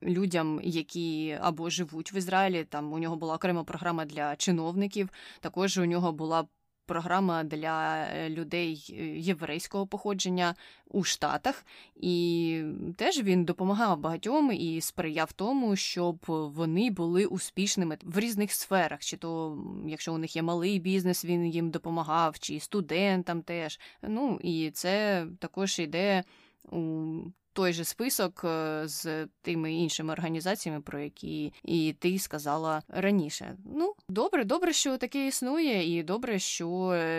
людям, 0.02 0.60
які 0.62 1.38
або 1.40 1.70
живуть 1.70 2.12
в 2.12 2.14
Ізраїлі, 2.14 2.64
там 2.64 2.92
у 2.92 2.98
нього 2.98 3.16
була 3.16 3.34
окрема 3.34 3.64
програма 3.64 4.04
для 4.04 4.36
чиновників, 4.36 5.08
також 5.40 5.78
у 5.78 5.84
нього 5.84 6.12
була 6.12 6.44
програма 6.90 7.44
для 7.44 8.04
е, 8.04 8.30
людей 8.30 8.86
е, 8.90 9.04
єврейського 9.18 9.86
походження 9.86 10.54
у 10.90 11.04
Штатах, 11.04 11.66
і 11.96 12.62
теж 12.96 13.22
він 13.22 13.44
допомагав 13.44 13.98
багатьом 13.98 14.52
і 14.52 14.80
сприяв 14.80 15.32
тому, 15.32 15.76
щоб 15.76 16.18
вони 16.28 16.90
були 16.90 17.26
успішними 17.26 17.98
в 18.02 18.18
різних 18.18 18.52
сферах. 18.52 19.00
Чи 19.00 19.16
то, 19.16 19.58
якщо 19.86 20.14
у 20.14 20.18
них 20.18 20.36
є 20.36 20.42
малий 20.42 20.78
бізнес, 20.78 21.24
він 21.24 21.46
їм 21.46 21.70
допомагав, 21.70 22.38
чи 22.38 22.60
студентам 22.60 23.42
теж. 23.42 23.80
Ну 24.02 24.38
і 24.42 24.70
це 24.70 25.26
також 25.38 25.78
йде 25.78 26.24
у 26.70 27.12
той 27.60 27.72
же 27.72 27.84
список 27.84 28.44
е, 28.44 28.82
з 28.84 29.26
тими 29.42 29.74
іншими 29.74 30.12
організаціями, 30.12 30.80
про 30.80 31.00
які 31.00 31.52
і 31.64 31.94
ти 31.98 32.18
сказала 32.18 32.82
раніше. 32.88 33.56
Ну, 33.76 33.94
добре, 34.08 34.44
добре, 34.44 34.72
що 34.72 34.96
таке 34.96 35.26
існує, 35.26 35.98
і 35.98 36.02
добре, 36.02 36.38
що 36.38 36.68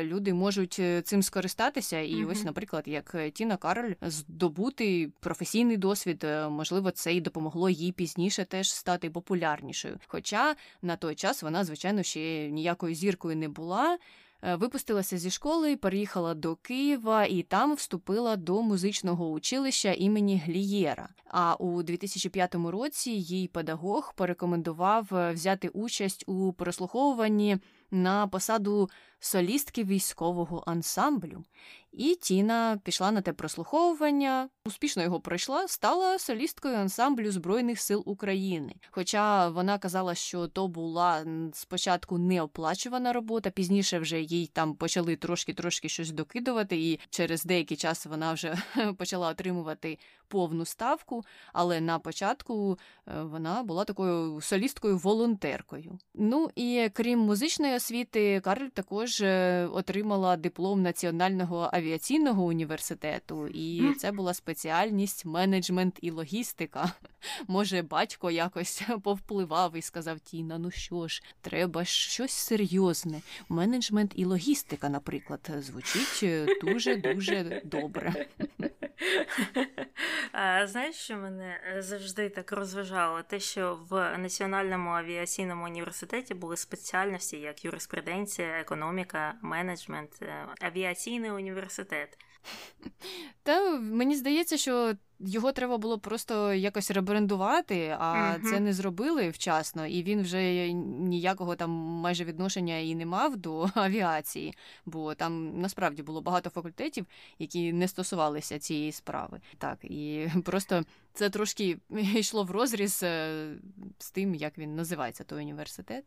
люди 0.04 0.34
можуть 0.34 0.78
е, 0.80 1.02
цим 1.02 1.24
скористатися. 1.24 2.00
І 2.00 2.16
mm 2.16 2.32
ось, 2.32 2.44
наприклад, 2.44 2.84
як 2.86 3.16
Тіна 3.34 3.58
Кароль 3.58 3.94
здобути 4.02 5.12
професійний 5.20 5.78
досвід, 5.78 6.24
е, 6.24 6.50
можливо, 6.50 6.92
це 6.92 7.14
і 7.14 7.22
допомогло 7.22 7.70
їй 7.70 7.92
пізніше 7.92 8.46
теж 8.46 8.74
стати 8.74 9.10
популярнішою. 9.10 10.00
Хоча 10.08 10.56
на 10.82 10.96
той 10.96 11.16
час 11.16 11.44
вона, 11.44 11.64
звичайно, 11.64 12.04
ще 12.04 12.50
ніякою 12.50 12.96
зіркою 12.96 13.36
не 13.38 13.50
була. 13.50 13.98
Е, 14.44 14.56
випустилася 14.56 15.18
зі 15.18 15.30
школи, 15.30 15.78
переїхала 15.78 16.34
до 16.34 16.56
Києва 16.56 17.26
і 17.26 17.44
там 17.44 17.76
вступила 17.76 18.36
до 18.36 18.62
музичного 18.62 19.30
училища 19.30 19.94
імені 19.94 20.42
Глієра. 20.46 21.10
А 21.26 21.56
у 21.56 21.84
2005 21.84 22.56
році 22.56 23.12
їй 23.12 23.48
педагог 23.48 24.14
порекомендував 24.16 25.08
е, 25.14 25.32
взяти 25.34 25.68
участь 25.68 26.24
у 26.28 26.54
прослуховуванні 26.54 27.58
на 27.92 28.28
посаду 28.28 28.90
солістки 29.22 29.84
військового 29.84 30.64
ансамблю. 30.66 31.44
І 31.92 32.16
Тіна 32.16 32.80
пішла 32.84 33.12
на 33.12 33.22
те 33.22 33.34
прослуховування, 33.34 34.50
успішно 34.66 35.04
його 35.04 35.20
пройшла, 35.20 35.68
стала 35.68 36.20
солісткою 36.20 36.76
ансамблю 36.76 37.32
Збройних 37.32 37.82
сил 37.82 38.04
України. 38.06 38.76
Хоча 38.92 39.50
вона 39.50 39.78
казала, 39.78 40.16
що 40.16 40.48
то 40.48 40.68
була 40.68 41.26
спочатку 41.54 42.18
неоплачувана 42.18 43.14
робота, 43.14 43.50
пізніше 43.50 44.00
вже 44.00 44.22
їй 44.22 44.48
там 44.48 44.76
почали 44.76 45.16
трошки-трошки 45.16 45.90
щось 45.90 46.12
докидувати, 46.12 46.78
і 46.78 47.00
через 47.10 47.44
деякий 47.44 47.78
час 47.78 48.06
вона 48.06 48.34
вже 48.34 48.58
почала 48.98 49.30
отримувати 49.30 49.98
повну 50.28 50.66
ставку. 50.66 51.24
Але 51.54 51.82
на 51.82 52.00
початку 52.00 52.80
е, 53.08 53.22
вона 53.22 53.64
була 53.64 53.86
такою 53.86 54.42
солісткою-волонтеркою. 54.42 56.00
Ну 56.14 56.50
і 56.56 56.90
крім 56.94 57.20
музичної 57.20 57.76
освіти, 57.76 58.40
Карль 58.40 58.68
також 58.68 59.11
е, 59.22 59.68
отримала 59.74 60.38
диплом 60.38 60.82
національного 60.82 61.70
авіаційного 61.74 62.44
університету, 62.44 63.48
і 63.48 63.94
це 63.94 64.12
була 64.12 64.34
спеціальність 64.34 65.26
менеджмент 65.26 65.98
і 66.02 66.12
логістика. 66.12 66.92
Може, 67.48 67.82
батько 67.82 68.32
якось 68.32 68.82
повпливав 69.04 69.76
і 69.76 69.82
сказав 69.82 70.20
Тіна: 70.20 70.58
ну 70.58 70.72
що 70.72 71.08
ж, 71.08 71.24
треба 71.42 71.86
щось 71.86 72.32
серйозне. 72.32 73.22
Менеджмент 73.50 74.12
і 74.16 74.26
логістика, 74.26 74.90
наприклад, 74.90 75.52
звучить 75.60 76.26
дуже 76.62 76.96
дуже 76.96 77.62
добре. 77.66 78.26
А, 80.32 80.68
Знаєш, 80.68 80.96
що 80.96 81.18
мене 81.18 81.60
завжди 81.80 82.30
так 82.30 82.52
розважало? 82.52 83.22
Те, 83.22 83.40
що 83.40 83.80
в 83.90 84.18
Національному 84.18 84.90
авіаційному 84.90 85.66
університеті 85.66 86.34
були 86.34 86.58
спеціальності 86.58 87.38
як 87.38 87.66
юриспруденція, 87.66 88.48
економіка, 88.48 89.01
менеджмент, 89.42 90.12
е, 90.22 90.48
авіаційний 90.62 91.32
університет. 91.32 92.18
Та 93.44 93.70
мені 93.80 94.16
здається, 94.16 94.58
що 94.58 94.94
його 95.26 95.52
треба 95.52 95.78
було 95.78 96.00
просто 96.00 96.54
якось 96.54 96.92
ребрендувати, 96.92 97.96
а 98.00 98.14
uh-huh. 98.14 98.50
це 98.50 98.60
не 98.60 98.74
зробили 98.74 99.30
вчасно, 99.30 99.88
і 99.88 100.04
він 100.04 100.22
вже 100.22 100.74
ніякого 100.74 101.56
там 101.56 101.70
майже 101.72 102.24
відношення 102.24 102.78
і 102.78 102.96
не 102.96 103.06
мав 103.06 103.38
до 103.38 103.70
авіації, 103.76 104.56
бо 104.86 105.16
там 105.16 105.62
насправді 105.62 106.04
було 106.04 106.22
багато 106.22 106.50
факультетів, 106.50 107.06
які 107.40 107.74
не 107.74 107.88
стосувалися 107.88 108.60
цієї 108.60 108.92
справи. 108.92 109.42
Так, 109.58 109.78
і 109.84 110.30
просто 110.46 110.84
це 111.14 111.30
трошки 111.30 111.78
йшло 112.16 112.44
в 112.44 112.52
розріз 112.52 113.04
е, 113.04 113.48
з 113.98 114.12
тим, 114.12 114.36
як 114.36 114.58
він 114.58 114.76
називається 114.76 115.24
той 115.24 115.40
університет. 115.40 116.06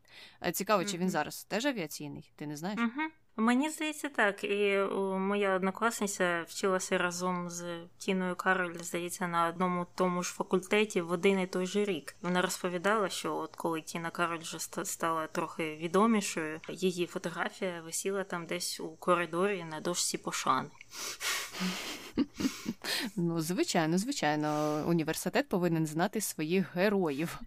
Цікаво, 0.52 0.82
uh-huh. 0.82 0.90
чи 0.90 0.98
він 0.98 1.10
зараз 1.10 1.44
теж 1.44 1.64
авіаційний? 1.64 2.32
Ти 2.36 2.46
не 2.46 2.56
знаєш? 2.56 2.80
Uh-huh. 2.80 3.23
Мені 3.36 3.70
здається, 3.70 4.08
так. 4.08 4.44
І 4.44 4.78
моя 5.18 5.54
однокласниця 5.54 6.44
вчилася 6.48 6.98
разом 6.98 7.50
з 7.50 7.64
Тіною 7.98 8.36
Кароль, 8.36 8.74
здається, 8.80 9.28
на 9.28 9.48
одному 9.48 9.86
тому 9.94 10.22
ж 10.22 10.32
факультеті 10.32 11.00
в 11.00 11.10
один 11.10 11.40
і 11.40 11.46
той 11.46 11.66
же 11.66 11.84
рік. 11.84 12.16
Вона 12.22 12.42
розповідала, 12.42 13.08
що 13.08 13.36
от 13.36 13.56
коли 13.56 13.80
Тіна 13.80 14.10
Кароль 14.10 14.38
вже 14.38 14.58
стала 14.84 15.26
трохи 15.26 15.76
відомішою, 15.76 16.60
її 16.68 17.06
фотографія 17.06 17.80
висіла 17.80 18.24
там 18.24 18.46
десь 18.46 18.80
у 18.80 18.88
коридорі 18.88 19.64
на 19.64 19.80
дошці 19.80 20.18
пошани. 20.18 20.68
Ну, 23.16 23.40
звичайно, 23.40 23.98
звичайно, 23.98 24.82
університет 24.86 25.48
повинен 25.48 25.86
знати 25.86 26.20
своїх 26.20 26.76
героїв. 26.76 27.38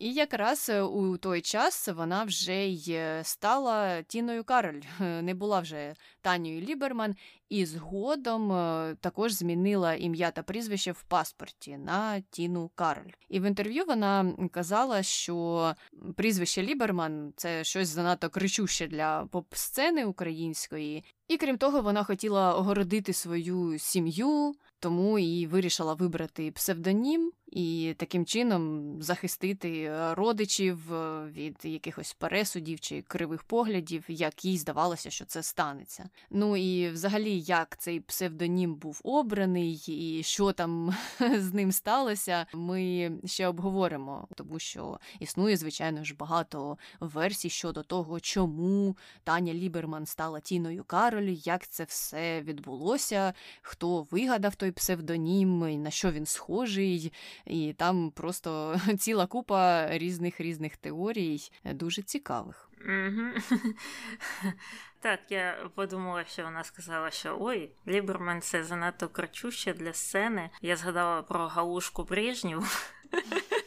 І 0.00 0.12
якраз 0.12 0.68
е, 0.68 0.82
у 0.82 1.16
той 1.16 1.40
час 1.40 1.88
вона 1.88 2.24
вже 2.24 2.66
й 2.66 2.92
е, 2.92 3.20
стала 3.24 4.02
Тіною 4.02 4.44
Кароль, 4.44 4.80
не 5.00 5.34
була 5.34 5.60
вже 5.60 5.94
Танією 6.20 6.60
Ліберман, 6.60 7.14
і 7.48 7.66
згодом 7.66 8.48
також 9.00 9.32
змінила 9.32 9.94
ім'я 9.94 10.30
та 10.30 10.42
прізвище 10.42 10.92
в 10.92 11.02
паспорті 11.02 11.76
на 11.76 12.20
Тіну 12.20 12.70
Кароль. 12.74 13.10
І 13.28 13.40
в 13.40 13.42
інтерв'ю 13.42 13.84
вона 13.84 14.34
казала, 14.52 15.02
що 15.02 15.74
прізвище 16.16 16.62
Ліберман 16.62 17.32
це 17.36 17.64
щось 17.64 17.88
занадто 17.88 18.30
кричуще 18.30 18.86
для 18.86 19.24
поп-сцени 19.32 20.04
української. 20.04 21.04
І 21.28 21.36
крім 21.36 21.58
того, 21.58 21.82
вона 21.82 22.04
хотіла 22.04 22.54
огородити 22.54 23.12
свою 23.12 23.78
сім'ю, 23.78 24.54
тому 24.78 25.18
і 25.18 25.46
вирішила 25.46 25.94
вибрати 25.94 26.52
псевдонім 26.52 27.32
і 27.50 27.94
таким 27.96 28.26
чином 28.26 28.92
захистити 29.02 29.82
е, 29.82 30.14
родичів 30.14 30.94
е, 30.94 31.26
від 31.26 31.56
якихось 31.64 32.12
пересудів 32.12 32.80
чи 32.80 33.02
кривих 33.02 33.42
поглядів, 33.42 34.04
як 34.08 34.44
їй 34.44 34.58
здавалося, 34.58 35.10
що 35.10 35.24
це 35.24 35.42
станеться. 35.42 36.08
Ну 36.30 36.56
і 36.56 36.88
взагалі, 36.88 37.40
як 37.40 37.78
цей 37.78 38.00
псевдонім 38.00 38.74
був 38.74 39.00
обраний, 39.04 39.82
і 39.86 40.22
що 40.22 40.52
там 40.52 40.94
з 41.38 41.54
ним 41.54 41.72
сталося, 41.72 42.46
ми 42.54 43.10
ще 43.24 43.48
обговоримо, 43.48 44.28
тому 44.34 44.58
що 44.58 44.98
існує, 45.20 45.56
звичайно 45.56 46.04
ж, 46.04 46.14
багато 46.14 46.78
версій 47.00 47.50
щодо 47.50 47.82
того, 47.82 48.20
чому 48.20 48.96
Таня 49.24 49.54
Ліберман 49.54 50.06
стала 50.06 50.40
Тіною 50.40 50.84
Кароль, 50.84 51.36
як 51.44 51.68
це 51.68 51.84
все 51.84 52.42
відбулося, 52.42 53.34
хто 53.62 54.06
вигадав 54.10 54.54
той 54.54 54.70
псевдонім, 54.72 55.82
на 55.82 55.90
що 55.90 56.12
він 56.12 56.26
схожий 56.26 57.12
і 57.46 57.72
там 57.72 58.10
просто 58.10 58.80
ціла 58.98 59.26
купа 59.26 59.88
різних 59.98 60.40
різних 60.40 60.76
теорій, 60.76 61.38
е, 61.64 61.74
дуже 61.74 62.02
цікавих. 62.02 62.70
Так, 65.02 65.20
я 65.30 65.70
подумала, 65.74 66.24
що 66.24 66.44
вона 66.44 66.64
сказала, 66.64 67.10
що 67.10 67.36
ой, 67.40 67.70
Ліберман 67.88 68.40
це 68.40 68.64
занадто 68.64 69.08
кричуще 69.08 69.72
для 69.72 69.92
сцени. 69.92 70.50
Я 70.62 70.76
згадала 70.76 71.22
про 71.22 71.46
галушку 71.46 72.04
Брежнєву. 72.04 72.64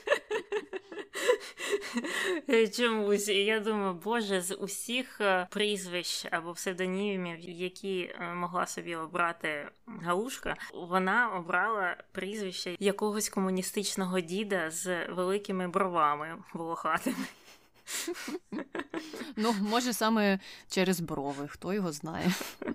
Чомусь. 2.77 3.27
І 3.27 3.45
я 3.45 3.59
думаю, 3.59 3.93
боже, 3.93 4.41
з 4.41 4.55
усіх 4.55 5.21
е, 5.21 5.47
прізвищ 5.51 6.25
або 6.31 6.53
псевдонімів, 6.53 7.39
які 7.39 7.99
е, 8.01 8.33
могла 8.33 8.65
собі 8.65 8.95
обрати 8.95 9.69
Галушка, 10.01 10.55
вона 10.73 11.29
обрала 11.29 11.97
прізвище 12.11 12.75
якогось 12.79 13.29
комуністичного 13.29 14.19
діда 14.19 14.69
з 14.69 15.07
великими 15.07 15.67
бровами 15.67 16.37
волохатими. 16.53 17.25
Ну, 19.35 19.55
може, 19.61 19.93
саме 19.93 20.39
через 20.69 20.99
брови, 20.99 21.47
хто 21.47 21.73
його 21.73 21.91
знає. 21.91 22.31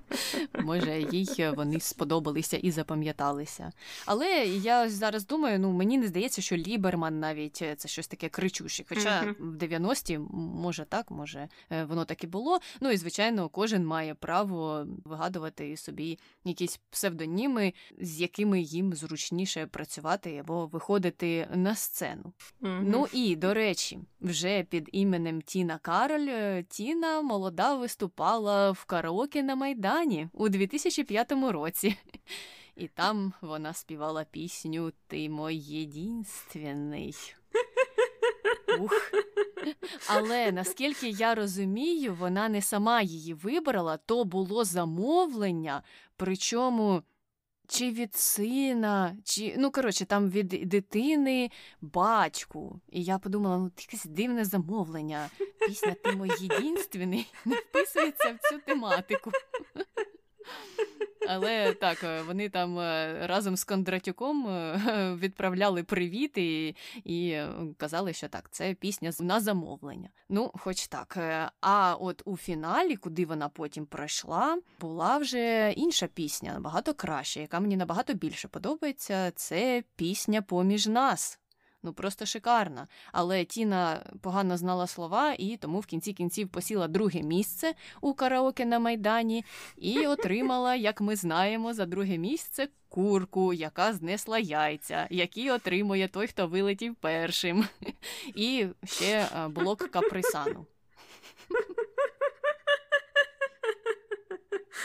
Може, 0.62 1.00
їй 1.12 1.50
вони 1.56 1.80
сподобалися 1.80 2.56
і 2.56 2.70
запам'яталися. 2.70 3.72
Але 4.06 4.46
я 4.46 4.88
зараз 4.90 5.26
думаю, 5.26 5.58
ну 5.58 5.72
мені 5.72 5.98
не 5.98 6.06
здається, 6.06 6.42
що 6.42 6.56
Ліберман 6.56 7.20
навіть 7.20 7.56
це 7.76 7.88
щось 7.88 8.08
таке 8.08 8.28
кричуще. 8.28 8.84
Хоча 8.88 9.22
mm-hmm. 9.22 9.34
в 9.38 9.56
90-ті, 9.56 10.18
може 10.34 10.84
так, 10.84 11.10
може 11.10 11.48
е, 11.70 11.84
воно 11.84 12.04
так 12.04 12.24
і 12.24 12.26
було. 12.26 12.58
Ну 12.80 12.90
і 12.90 12.96
звичайно, 12.96 13.48
кожен 13.48 13.86
має 13.86 14.14
право 14.14 14.86
вигадувати 15.04 15.76
собі 15.76 16.18
якісь 16.44 16.80
псевдоніми, 16.90 17.72
з 18.00 18.20
якими 18.20 18.60
їм 18.60 18.92
зручніше 18.92 19.66
працювати 19.66 20.38
або 20.38 20.66
виходити 20.66 21.48
на 21.54 21.74
сцену. 21.74 22.32
Mm-hmm. 22.62 22.82
Ну 22.84 23.06
і 23.12 23.36
до 23.36 23.54
речі, 23.54 23.98
вже 24.20 24.62
під 24.62 24.90
іменем 25.00 25.42
Тіна 25.42 25.78
Кароль 25.78 26.28
е, 26.28 26.64
Тіна 26.68 27.22
молода 27.22 27.74
виступала 27.74 28.70
в 28.70 28.84
караоке 28.84 29.42
на 29.42 29.54
Майдані 29.54 30.28
у 30.32 30.48
2005 30.48 31.32
році. 31.32 31.96
І 32.76 32.88
там 32.88 33.32
вона 33.40 33.74
співала 33.74 34.24
пісню 34.24 34.92
Ти 35.06 35.28
мой 35.30 35.56
єдинственний. 35.56 37.14
Ух. 38.80 39.12
Але 40.08 40.52
наскільки 40.52 41.08
я 41.08 41.34
розумію, 41.34 42.14
вона 42.14 42.48
не 42.48 42.62
сама 42.62 43.02
її 43.02 43.34
вибрала, 43.34 43.96
то 43.96 44.24
було 44.24 44.64
замовлення, 44.64 45.82
причому 46.16 47.02
чи 47.68 47.90
від 47.90 48.14
сина, 48.14 49.16
чи 49.24 49.54
ну 49.58 49.70
коротше, 49.70 50.04
там 50.04 50.30
від 50.30 50.48
дитини 50.48 51.50
батьку. 51.80 52.80
І 52.90 53.04
я 53.04 53.18
подумала, 53.18 53.58
ну 53.58 53.70
якесь 53.78 54.04
дивне 54.04 54.44
замовлення. 54.44 55.30
Пісня 55.66 55.94
ти 56.04 56.12
мой 56.12 56.30
єдинственний 56.40 57.32
не 57.44 57.56
вписується 57.56 58.38
в 58.42 58.48
цю 58.48 58.58
тематику. 58.66 59.30
Але 61.28 61.74
так, 61.74 62.04
е, 62.04 62.22
вони 62.22 62.48
там 62.48 62.78
е, 62.78 63.26
разом 63.26 63.56
з 63.56 63.64
Кондратюком 63.64 64.48
е, 64.48 64.80
відправляли 65.20 65.82
привіт 65.82 66.38
і, 66.38 66.76
і 67.04 67.40
казали, 67.76 68.12
що 68.12 68.28
так, 68.28 68.48
це 68.50 68.74
пісня 68.74 69.12
на 69.20 69.40
замовлення. 69.40 70.08
Ну, 70.28 70.50
хоч 70.54 70.86
так. 70.86 71.18
А 71.60 71.94
от 72.00 72.22
у 72.24 72.36
фіналі, 72.36 72.96
куди 72.96 73.26
вона 73.26 73.48
потім 73.48 73.86
пройшла, 73.86 74.58
була 74.80 75.18
вже 75.18 75.72
інша 75.76 76.06
пісня, 76.06 76.52
набагато 76.52 76.94
краща, 76.94 77.40
яка 77.40 77.60
мені 77.60 77.76
набагато 77.76 78.14
більше 78.14 78.48
подобається. 78.48 79.30
Це 79.30 79.82
пісня 79.96 80.42
поміж 80.42 80.86
нас 80.86 81.38
ну 81.82 81.92
просто 81.92 82.26
шикарна. 82.26 82.88
Але 83.12 83.44
Тіна 83.44 84.04
погано 84.20 84.56
знала 84.56 84.86
слова 84.86 85.34
і 85.38 85.56
тому 85.56 85.80
в 85.80 85.86
кінці 85.86 86.12
кінців 86.12 86.48
посіла 86.48 86.88
друге 86.88 87.22
місце 87.22 87.74
у 88.00 88.14
караоке 88.14 88.64
на 88.64 88.78
Майдані 88.78 89.44
і 89.76 90.06
отримала, 90.06 90.74
як 90.74 91.00
ми 91.00 91.16
знаємо, 91.16 91.74
за 91.74 91.86
друге 91.86 92.18
місце 92.18 92.68
курку, 92.88 93.52
яка 93.52 93.92
знесла 93.92 94.38
яйця, 94.38 95.06
які 95.10 95.50
отримує 95.50 96.08
той, 96.08 96.26
хто 96.26 96.46
вилетів 96.46 96.94
першим. 96.94 97.64
І 98.34 98.66
ще 98.84 99.28
е, 99.36 99.48
блок 99.48 99.78
каприсану. 99.78 100.66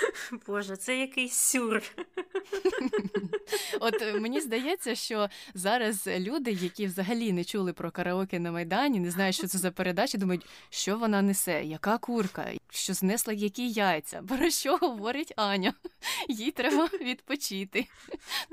Боже, 0.48 0.78
це 0.78 0.98
якийсь 0.98 1.34
сюр. 1.34 1.82
От 3.80 4.02
е, 4.02 4.14
мені 4.14 4.42
здається, 4.42 4.96
що 4.96 5.30
зараз 5.54 6.08
люди, 6.08 6.52
які 6.52 6.86
взагалі 6.86 7.34
не 7.34 7.44
чули 7.44 7.74
про 7.74 7.92
караоке 7.92 8.40
на 8.40 8.52
Майдані, 8.52 9.00
не 9.00 9.12
знають, 9.12 9.36
що 9.36 9.48
це 9.48 9.58
за 9.58 9.72
передача, 9.72 10.18
думають, 10.18 10.46
що 10.70 10.98
вона 10.98 11.22
несе, 11.22 11.64
яка 11.64 11.98
курка, 11.98 12.52
що 12.70 12.94
знесла 12.94 13.34
які 13.34 13.70
яйця. 13.70 14.22
Про 14.28 14.50
що 14.50 14.78
говорить 14.78 15.34
Аня? 15.36 15.74
Їй 16.30 16.52
треба 16.52 16.90
відпочити. 17.02 17.88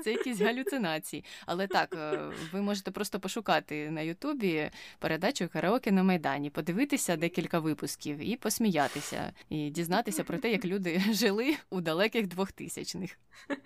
Це 0.03 0.11
якісь 0.11 0.39
галюцинації. 0.39 1.23
Але 1.45 1.67
так, 1.67 1.95
е, 1.95 2.19
ви 2.51 2.61
можете 2.61 2.91
просто 2.91 3.19
пошукати 3.19 3.91
на 3.91 4.01
Ютубі 4.01 4.69
передачу 4.99 5.49
караоке 5.53 5.91
на 5.91 6.03
Майдані, 6.03 6.49
подивитися 6.49 7.15
декілька 7.15 7.59
випусків 7.59 8.29
і 8.29 8.35
посміятися, 8.35 9.33
і 9.49 9.69
дізнатися 9.69 10.23
про 10.23 10.37
те, 10.37 10.51
як 10.51 10.65
люди 10.65 11.03
жили 11.11 11.30
у 11.69 11.81
далеких 11.81 12.27
двохтисячних. 12.27 13.17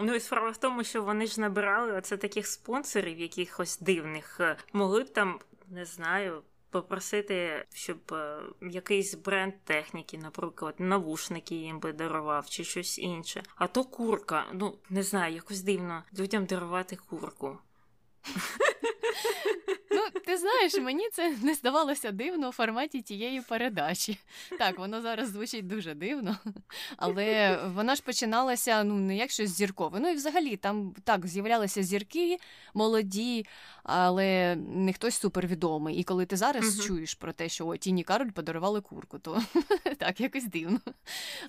Ну 0.00 0.14
і 0.14 0.20
справа 0.20 0.50
в 0.50 0.56
тому, 0.56 0.84
що 0.84 1.02
вони 1.02 1.26
ж 1.26 1.40
набирали 1.40 1.92
оце 1.92 2.16
таких 2.16 2.46
спонсорів, 2.46 3.18
якихось 3.18 3.78
дивних, 3.78 4.40
могли 4.72 5.02
б 5.02 5.12
там, 5.12 5.40
не 5.68 5.84
знаю. 5.84 6.42
Попросити, 6.70 7.64
щоб 7.72 7.98
е, 8.12 8.40
якийсь 8.70 9.14
бренд 9.14 9.54
техніки, 9.64 10.18
наприклад, 10.18 10.74
навушники 10.78 11.54
їм 11.54 11.80
би 11.80 11.92
дарував 11.92 12.48
чи 12.48 12.64
щось 12.64 12.98
інше. 12.98 13.42
А 13.56 13.66
то 13.66 13.84
курка, 13.84 14.44
ну 14.52 14.78
не 14.90 15.02
знаю, 15.02 15.34
якось 15.34 15.60
дивно 15.60 16.04
людям 16.18 16.46
дарувати 16.46 16.96
курку. 16.96 17.58
Ну, 19.90 20.20
ти 20.26 20.36
знаєш, 20.36 20.74
мені 20.74 21.08
це 21.12 21.36
не 21.42 21.54
здавалося 21.54 22.10
дивно 22.12 22.48
у 22.48 22.52
форматі 22.52 23.02
тієї 23.02 23.40
передачі. 23.40 24.18
Так, 24.58 24.78
воно 24.78 25.02
зараз 25.02 25.28
звучить 25.28 25.66
дуже 25.66 25.94
дивно, 25.94 26.38
але 26.96 27.58
вона 27.74 27.94
ж 27.94 28.02
починалася 28.02 28.84
ну, 28.84 28.94
не 28.94 29.16
як 29.16 29.30
щось 29.30 29.50
зіркове. 29.50 30.00
Ну 30.00 30.10
і 30.10 30.14
взагалі 30.14 30.56
там 30.56 30.94
так 31.04 31.26
з'являлися 31.26 31.82
зірки 31.82 32.38
молоді, 32.74 33.46
але 33.82 34.56
не 34.56 34.92
хтось 34.92 35.14
супервідомий. 35.14 35.96
І 35.96 36.04
коли 36.04 36.26
ти 36.26 36.36
зараз 36.36 36.80
uh 36.80 36.86
чуєш 36.86 37.14
про 37.14 37.32
те, 37.32 37.48
що 37.48 37.66
о, 37.66 37.76
Тіні 37.76 38.04
Кароль 38.04 38.30
подарували 38.30 38.80
курку, 38.80 39.18
то 39.18 39.42
так 39.98 40.20
якось 40.20 40.44
дивно. 40.44 40.80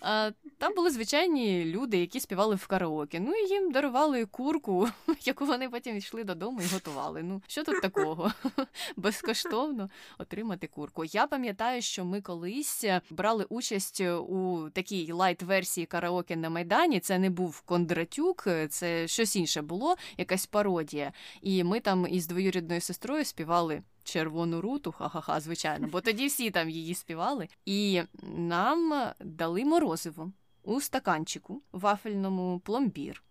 А 0.02 0.32
Там 0.58 0.76
були 0.76 0.90
звичайні 0.92 1.66
люди, 1.66 1.98
які 1.98 2.20
співали 2.20 2.56
в 2.56 2.68
караоке. 2.68 3.20
Ну 3.20 3.34
і 3.36 3.50
їм 3.50 3.72
дарували 3.72 4.26
курку, 4.26 4.90
яку 5.24 5.46
вони 5.46 5.70
потім 5.70 5.98
йшли 5.98 6.24
додому 6.24 6.62
і 6.62 6.74
готували. 6.74 7.24
Ну 7.24 7.42
що 7.48 7.64
тут 7.64 7.79
такого? 7.82 8.32
Безкоштовно 8.96 9.90
отримати 10.18 10.68
курку. 10.68 11.06
Я 11.06 11.28
пам'ятаю, 11.28 11.82
що 11.82 12.06
ми 12.06 12.22
колись 12.22 12.86
брали 13.10 13.46
участь 13.50 14.02
у 14.02 14.70
такій 14.74 15.12
лайт-версії 15.14 15.86
караоке 15.86 16.36
на 16.36 16.50
Майдані. 16.50 17.00
Це 17.00 17.20
не 17.20 17.30
був 17.30 17.62
Кондратюк, 17.62 18.48
це 18.70 19.08
щось 19.08 19.36
інше 19.36 19.62
було, 19.62 19.96
якась 20.18 20.46
пародія. 20.46 21.14
І 21.42 21.64
ми 21.64 21.80
там 21.80 22.08
із 22.10 22.28
двоюрідною 22.28 22.82
сестрою 22.82 23.26
співали. 23.26 23.84
Червону 24.04 24.62
руту, 24.62 24.92
ха-ха-ха, 24.92 25.40
звичайно, 25.40 25.88
бо 25.92 26.02
тоді 26.02 26.28
всі 26.28 26.52
там 26.52 26.70
її 26.70 26.96
співали, 26.96 27.48
і 27.66 28.02
нам 28.24 29.12
дали 29.20 29.66
морозиво 29.66 30.32
у 30.64 30.82
стаканчику, 30.82 31.62
вафельному 31.72 32.60
пломбір. 32.60 33.24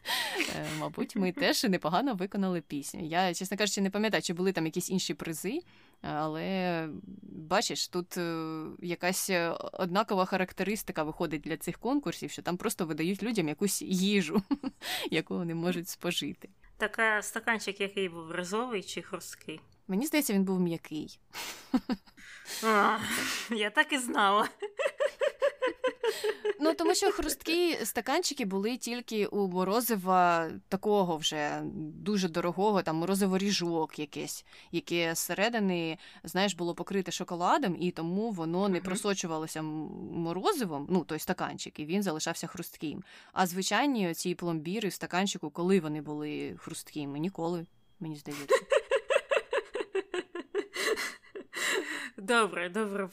Е, 0.56 0.66
мабуть, 0.78 1.16
ми 1.16 1.32
теж 1.32 1.64
непогано 1.64 2.14
виконали 2.14 2.60
пісню. 2.60 3.06
Я, 3.06 3.34
чесно 3.34 3.56
кажучи, 3.56 3.80
не 3.80 3.90
пам'ятаю, 3.90 4.22
чи 4.22 4.32
були 4.34 4.52
там 4.52 4.66
якісь 4.66 4.90
інші 4.90 5.14
призи, 5.14 5.60
але 6.02 6.88
бачиш, 7.22 7.88
тут 7.88 8.16
е, 8.16 8.64
якась 8.82 9.30
однакова 9.72 10.24
характеристика 10.24 11.02
виходить 11.02 11.40
для 11.42 11.56
цих 11.56 11.78
конкурсів, 11.78 12.30
що 12.30 12.42
там 12.42 12.56
просто 12.56 12.86
видають 12.86 13.22
людям 13.22 13.48
якусь 13.48 13.82
їжу, 13.82 14.42
яку 15.10 15.34
вони 15.34 15.54
можуть 15.54 15.88
спожити. 15.88 16.48
Така 16.76 17.22
стаканчик, 17.22 17.80
який 17.80 18.08
був 18.08 18.30
розовий 18.30 18.82
чи 18.82 19.02
хрусткий? 19.02 19.60
Мені 19.88 20.06
здається, 20.06 20.32
він 20.32 20.44
був 20.44 20.60
м'який. 20.60 21.18
А, 22.64 22.98
Я 23.50 23.70
так 23.70 23.92
і 23.92 23.98
знала. 23.98 24.48
Ну, 26.60 26.74
тому 26.74 26.94
що 26.94 27.12
хрусткі 27.12 27.78
стаканчики 27.84 28.44
були 28.44 28.76
тільки 28.76 29.26
у 29.26 29.48
морозива 29.48 30.50
такого 30.68 31.16
вже 31.16 31.60
дуже 31.74 32.28
дорогого, 32.28 32.82
там 32.82 33.04
морозиво-ріжок 33.04 34.00
якесь, 34.00 34.44
яке 34.72 35.14
зсередини, 35.14 35.98
знаєш, 36.24 36.54
було 36.54 36.74
покрите 36.74 37.12
шоколадом, 37.12 37.76
і 37.80 37.90
тому 37.90 38.30
воно 38.30 38.68
не 38.68 38.80
просочувалося 38.80 39.62
морозивом, 39.62 40.86
ну, 40.90 41.04
той 41.04 41.18
стаканчик, 41.18 41.78
і 41.78 41.84
він 41.84 42.02
залишався 42.02 42.46
хрустким. 42.46 43.02
А 43.32 43.46
звичайні 43.46 44.14
ці 44.14 44.34
пломбіри 44.34 44.88
в 44.88 44.92
стаканчику, 44.92 45.50
коли 45.50 45.80
вони 45.80 46.00
були 46.00 46.56
хрусткими? 46.58 47.18
Ніколи, 47.18 47.66
мені 48.00 48.16
здається. 48.16 48.56
Добре, 52.16 52.68
добре, 52.68 53.08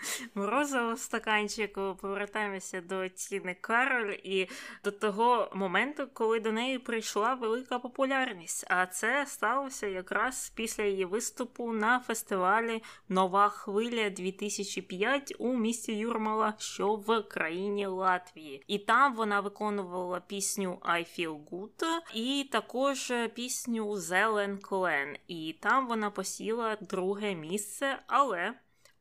морозового 0.34 0.96
стаканчику, 0.96 1.96
повертаємося 2.00 2.80
до 2.80 3.08
Тіни 3.08 3.56
Кароль 3.60 4.14
і 4.22 4.48
до 4.84 4.90
того 4.90 5.50
моменту, 5.54 6.08
коли 6.12 6.40
до 6.40 6.52
неї 6.52 6.78
прийшла 6.78 7.34
велика 7.34 7.78
популярність. 7.78 8.66
А 8.70 8.86
це 8.86 9.26
сталося 9.26 9.86
якраз 9.86 10.52
після 10.54 10.84
її 10.84 11.04
виступу 11.04 11.72
на 11.72 12.00
фестивалі 12.00 12.82
Нова 13.08 13.48
хвиля 13.48 14.10
2005 14.10 15.34
у 15.38 15.56
місті 15.56 15.92
Юрмала, 15.92 16.54
що 16.58 16.94
в 16.94 17.22
країні 17.22 17.86
Латвії. 17.86 18.62
І 18.66 18.78
там 18.78 19.14
вона 19.14 19.40
виконувала 19.40 20.20
пісню 20.20 20.78
I 20.82 21.20
Feel 21.20 21.44
Good 21.50 21.84
і 22.14 22.48
також 22.52 23.12
пісню 23.34 23.96
Зелен 23.96 24.58
Клен. 24.58 25.16
І 25.28 25.56
там 25.60 25.88
вона 25.88 26.10
посіла 26.10 26.76
друге 26.80 27.34
місце, 27.34 27.98
але 28.06 28.54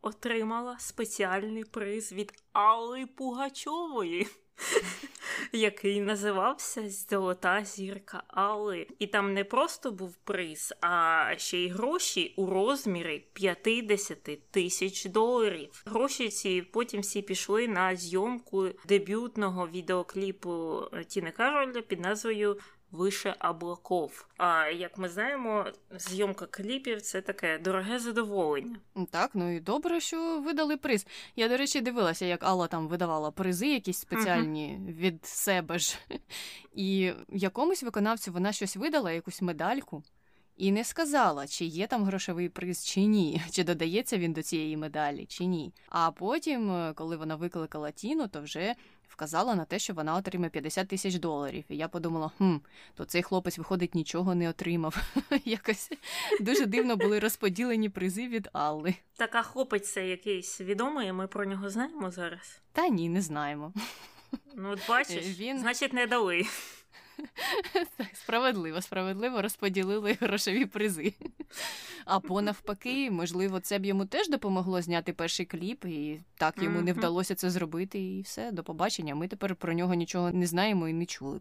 отримала 0.07 0.79
спеціальний 0.79 1.63
приз 1.63 2.13
від 2.13 2.33
Алли 2.53 3.05
Пугачової. 3.05 4.27
Який 5.51 6.01
називався 6.01 6.89
Золота 6.89 7.63
зірка 7.63 8.23
Алли. 8.27 8.87
І 8.99 9.07
там 9.07 9.33
не 9.33 9.43
просто 9.43 9.91
був 9.91 10.15
приз, 10.15 10.73
а 10.81 11.25
ще 11.37 11.57
й 11.57 11.69
гроші 11.69 12.33
у 12.37 12.45
розмірі 12.45 13.25
50 13.33 14.51
тисяч 14.51 15.05
доларів. 15.05 15.83
Гроші 15.85 16.29
ці 16.29 16.61
потім 16.61 17.01
всі 17.01 17.21
пішли 17.21 17.67
на 17.67 17.95
зйомку 17.95 18.69
дебютного 18.87 19.67
відеокліпу 19.67 20.81
Тіни 21.07 21.31
Кароль 21.31 21.81
під 21.81 21.99
назвою 21.99 22.57
Вище 22.91 23.35
облаков. 23.39 24.27
А 24.37 24.67
як 24.67 24.97
ми 24.97 25.09
знаємо, 25.09 25.65
зйомка 25.91 26.45
кліпів 26.45 27.01
це 27.01 27.21
таке 27.21 27.57
дороге 27.57 27.99
задоволення. 27.99 28.75
Так, 29.11 29.31
ну 29.33 29.55
і 29.55 29.59
добре, 29.59 29.99
що 29.99 30.39
видали 30.39 30.77
приз. 30.77 31.07
Я, 31.35 31.49
до 31.49 31.57
речі, 31.57 31.81
дивилася, 31.81 32.25
як 32.25 32.43
Алла 32.43 32.67
там 32.67 32.87
видавала 32.87 33.31
призи, 33.31 33.67
якісь 33.67 33.97
спеціальні 33.97 34.79
uh-huh. 34.81 34.95
від 34.95 35.25
себе 35.25 35.79
ж. 35.79 35.97
І 36.73 37.13
якомусь 37.29 37.83
виконавцю 37.83 38.31
вона 38.31 38.51
щось 38.51 38.75
видала, 38.75 39.11
якусь 39.11 39.41
медальку. 39.41 40.03
І 40.57 40.71
не 40.71 40.83
сказала, 40.83 41.47
чи 41.47 41.65
є 41.65 41.87
там 41.87 42.03
грошовий 42.03 42.49
приз, 42.49 42.85
чи 42.85 43.01
ні, 43.01 43.41
чи 43.51 43.63
додається 43.63 44.17
він 44.17 44.33
до 44.33 44.43
цієї 44.43 44.77
медалі, 44.77 45.25
чи 45.25 45.45
ні. 45.45 45.73
А 45.89 46.11
потім, 46.11 46.71
е, 46.71 46.93
коли 46.95 47.17
вона 47.17 47.35
викликала 47.35 47.91
Тіну, 47.91 48.27
то 48.27 48.41
вже 48.41 48.75
вказала 49.07 49.55
на 49.55 49.65
те, 49.65 49.79
що 49.79 49.93
вона 49.93 50.15
отримає 50.15 50.49
50 50.49 50.87
тисяч 50.87 51.15
доларів. 51.15 51.63
І 51.69 51.77
я 51.77 51.87
подумала, 51.87 52.31
хм, 52.37 52.55
то 52.95 53.05
цей 53.05 53.23
хлопець, 53.23 53.57
виходить, 53.57 53.95
нічого 53.95 54.35
не 54.35 54.49
отримав. 54.49 54.97
Якось 55.45 55.91
дуже 56.39 56.65
дивно 56.65 56.95
були 56.95 57.19
розподілені 57.19 57.89
призи 57.89 58.27
від 58.27 58.49
Алли. 58.53 58.95
Така 59.17 59.41
хлопець 59.41 59.91
це 59.93 60.07
якийсь 60.07 60.61
відомий, 60.61 61.13
ми 61.13 61.27
про 61.27 61.45
нього 61.45 61.69
знаємо 61.69 62.11
зараз? 62.11 62.61
Та 62.71 62.87
ні, 62.87 63.09
не 63.09 63.21
знаємо. 63.21 63.73
Ну, 64.55 64.69
от 64.71 64.79
бачиш, 64.89 65.39
Він... 65.39 65.59
значить, 65.59 65.93
не 65.93 66.07
дали. 66.07 66.43
Так, 67.97 68.07
Справедливо, 68.13 68.81
справедливо 68.81 69.41
розподілили 69.41 70.17
грошові 70.21 70.65
призи. 70.65 71.13
А 72.05 72.19
по 72.19 72.41
навпаки, 72.41 73.11
можливо, 73.11 73.59
це 73.59 73.79
б 73.79 73.85
йому 73.85 74.05
теж 74.05 74.29
допомогло 74.29 74.81
зняти 74.81 75.13
перший 75.13 75.45
кліп, 75.45 75.85
і 75.85 76.19
так 76.37 76.63
йому 76.63 76.81
не 76.81 76.93
вдалося 76.93 77.35
це 77.35 77.49
зробити, 77.49 77.99
і 77.99 78.21
все, 78.21 78.51
до 78.51 78.63
побачення. 78.63 79.15
Ми 79.15 79.27
тепер 79.27 79.55
про 79.55 79.73
нього 79.73 79.93
нічого 79.93 80.31
не 80.31 80.45
знаємо 80.47 80.87
і 80.87 80.93
не 80.93 81.05
чули. 81.05 81.39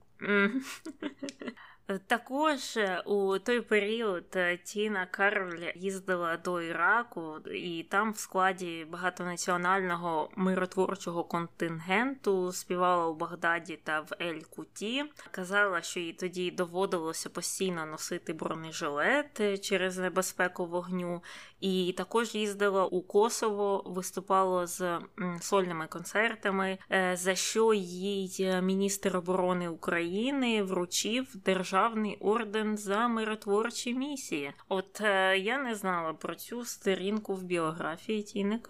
Також 2.06 2.76
е, 2.76 3.02
у 3.06 3.38
той 3.38 3.60
період 3.60 4.24
е, 4.36 4.56
Тіна 4.56 5.06
Кароль 5.06 5.62
їздила 5.74 6.36
до 6.36 6.62
Іраку, 6.62 7.38
і 7.54 7.82
там 7.82 8.12
в 8.12 8.18
складі 8.18 8.86
багатонаціонального 8.90 10.30
миротворчого 10.36 11.24
контингенту 11.24 12.52
співала 12.52 13.06
у 13.06 13.14
Багдаді 13.14 13.78
та 13.84 14.00
в 14.00 14.08
Ель-Куті. 14.20 15.02
Казала, 15.30 15.82
що 15.82 16.00
їй 16.00 16.12
тоді 16.12 16.50
доводилося 16.50 17.28
постійно 17.28 17.86
носити 17.86 18.32
бронежилет 18.32 19.40
е, 19.40 19.58
через 19.58 19.98
небезпеку 19.98 20.66
вогню, 20.66 21.22
і 21.60 21.94
також 21.96 22.34
їздила 22.34 22.86
у 22.86 23.02
Косово, 23.02 23.82
виступала 23.86 24.66
з 24.66 24.98
сольними 25.40 25.86
концертами, 25.86 26.78
за 27.12 27.34
що 27.34 27.74
їй 27.74 28.60
міністр 28.62 29.16
оборони 29.16 29.68
України 29.68 30.62
вручив 30.62 31.36
державну 31.36 31.75
державний 31.76 32.16
орден 32.20 32.78
за 32.78 33.08
миротворчі 33.08 33.94
місії. 33.94 34.52
От 34.68 35.00
е, 35.00 35.38
я 35.38 35.58
не 35.58 35.74
знала 35.74 36.12
про 36.12 36.34
цю 36.34 36.64
сторінку 36.64 37.34
в 37.34 37.42
біографії 37.42 38.22
Тіни. 38.22 38.60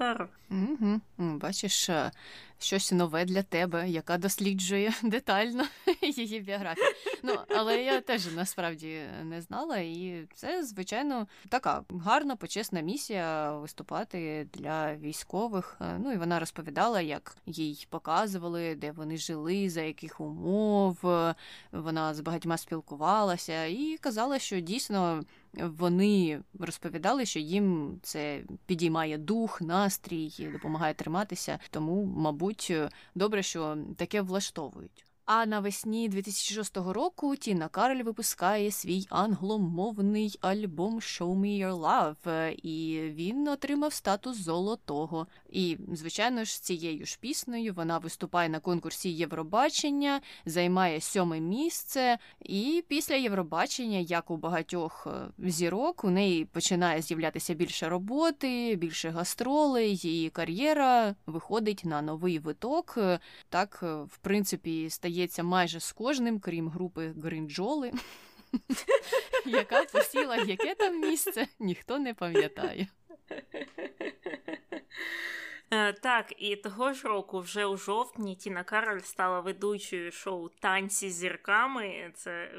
Угу. 0.51 1.01
Бачиш, 1.19 1.89
е, 1.89 2.11
щось 2.59 2.93
нове 2.93 3.25
для 3.25 3.43
тебе, 3.43 3.89
яка 3.89 4.19
досліджує 4.19 4.93
детально 5.03 5.65
її 6.03 6.41
біографію. 6.41 6.87
Ну, 7.23 7.35
але 7.49 7.83
я 7.83 8.01
теж 8.01 8.35
насправді 8.35 9.01
не 9.25 9.43
знала, 9.43 9.77
і 9.79 10.29
це, 10.35 10.65
звичайно, 10.65 11.27
така 11.49 11.85
гарна, 12.05 12.37
почесна 12.37 12.81
місія 12.81 13.53
виступати 13.53 14.49
для 14.53 14.95
військових. 14.95 15.77
Е, 15.81 15.99
ну 15.99 16.13
і 16.13 16.17
вона 16.17 16.41
розповідала, 16.41 17.01
як 17.01 17.37
їй 17.47 17.87
показували, 17.91 18.75
де 18.75 18.93
вони 18.93 19.17
жили, 19.17 19.71
за 19.71 19.83
яких 19.83 20.21
умов. 20.21 20.99
Вона 21.73 22.15
з 22.15 22.21
багатьма 22.21 22.57
спілкувалася 22.57 23.65
і 23.65 23.99
казала, 24.01 24.39
що 24.39 24.61
дійсно 24.61 25.25
вони 25.55 26.41
розповідали, 26.59 27.27
що 27.27 27.39
їм 27.39 27.99
це 28.03 28.43
підіймає 28.67 29.19
дух, 29.19 29.61
настрій, 29.61 30.49
допомагає 30.53 30.95
триматися. 30.95 31.59
Тому, 31.71 32.05
мабуть, 32.05 32.73
добре, 33.15 33.43
що 33.43 33.79
таке 33.97 34.23
влаштовують. 34.23 35.06
А 35.27 35.47
навесні 35.47 36.09
2006 36.09 36.77
року 36.77 37.37
Тіна 37.37 37.69
Кароль 37.69 38.03
випускає 38.03 38.71
свій 38.71 39.07
англомовний 39.11 40.39
альбом 40.41 41.01
«Show 41.01 41.37
Me 41.37 41.67
Your 41.67 41.81
Love», 41.81 42.51
і 42.63 43.01
він 43.01 43.49
отримав 43.49 43.93
статус 43.93 44.37
золотого. 44.37 45.27
І, 45.51 45.79
звичайно 45.93 46.45
ж, 46.45 46.63
цією 46.63 47.07
ж 47.07 47.19
піснею 47.21 47.75
вона 47.75 47.99
виступає 47.99 48.49
на 48.49 48.61
конкурсі 48.61 49.11
Євробачення, 49.11 50.21
займає 50.45 51.01
сьоме 51.01 51.41
місце. 51.41 52.19
І 52.41 52.85
після 52.89 53.15
Євробачення, 53.15 53.99
як 53.99 54.31
у 54.31 54.37
багатьох 54.37 55.07
е, 55.07 55.49
зірок, 55.49 56.05
у 56.05 56.11
неї 56.11 56.45
починає 56.45 57.03
з'являтися 57.03 57.55
більше 57.55 57.89
роботи, 57.89 58.77
більше 58.77 59.11
гастролей, 59.11 59.97
її 59.97 60.31
кар'єра 60.31 61.15
виходить 61.27 61.85
на 61.85 62.03
новий 62.03 62.39
виток. 62.39 62.99
Так, 63.49 63.81
е, 63.83 63.95
в 63.95 64.19
принципі, 64.19 64.91
стає 64.91 65.16
здається, 65.17 65.43
майже 65.43 65.81
з 65.81 65.93
кожним, 65.93 66.41
крім 66.41 66.69
групи 66.69 67.15
Гринджоли, 67.23 67.93
яка 69.47 69.85
посіла 69.85 70.37
яке 70.37 70.75
там 70.75 71.01
місце, 71.01 71.47
ніхто 71.59 71.99
не 71.99 72.15
пам'ятає. 72.15 72.87
Е, 75.71 75.93
так, 75.93 76.35
і 76.39 76.57
того 76.57 76.93
ж 76.93 77.09
року, 77.09 77.41
вже 77.41 77.67
у 77.67 77.77
жовтні, 77.77 78.37
Тіна 78.37 78.65
Кароль 78.65 79.01
стала 79.01 79.41
ведучою 79.41 80.13
шоу 80.13 80.49
Танці 80.49 81.11
з 81.11 81.15
зірками. 81.15 82.13
Це 82.15 82.51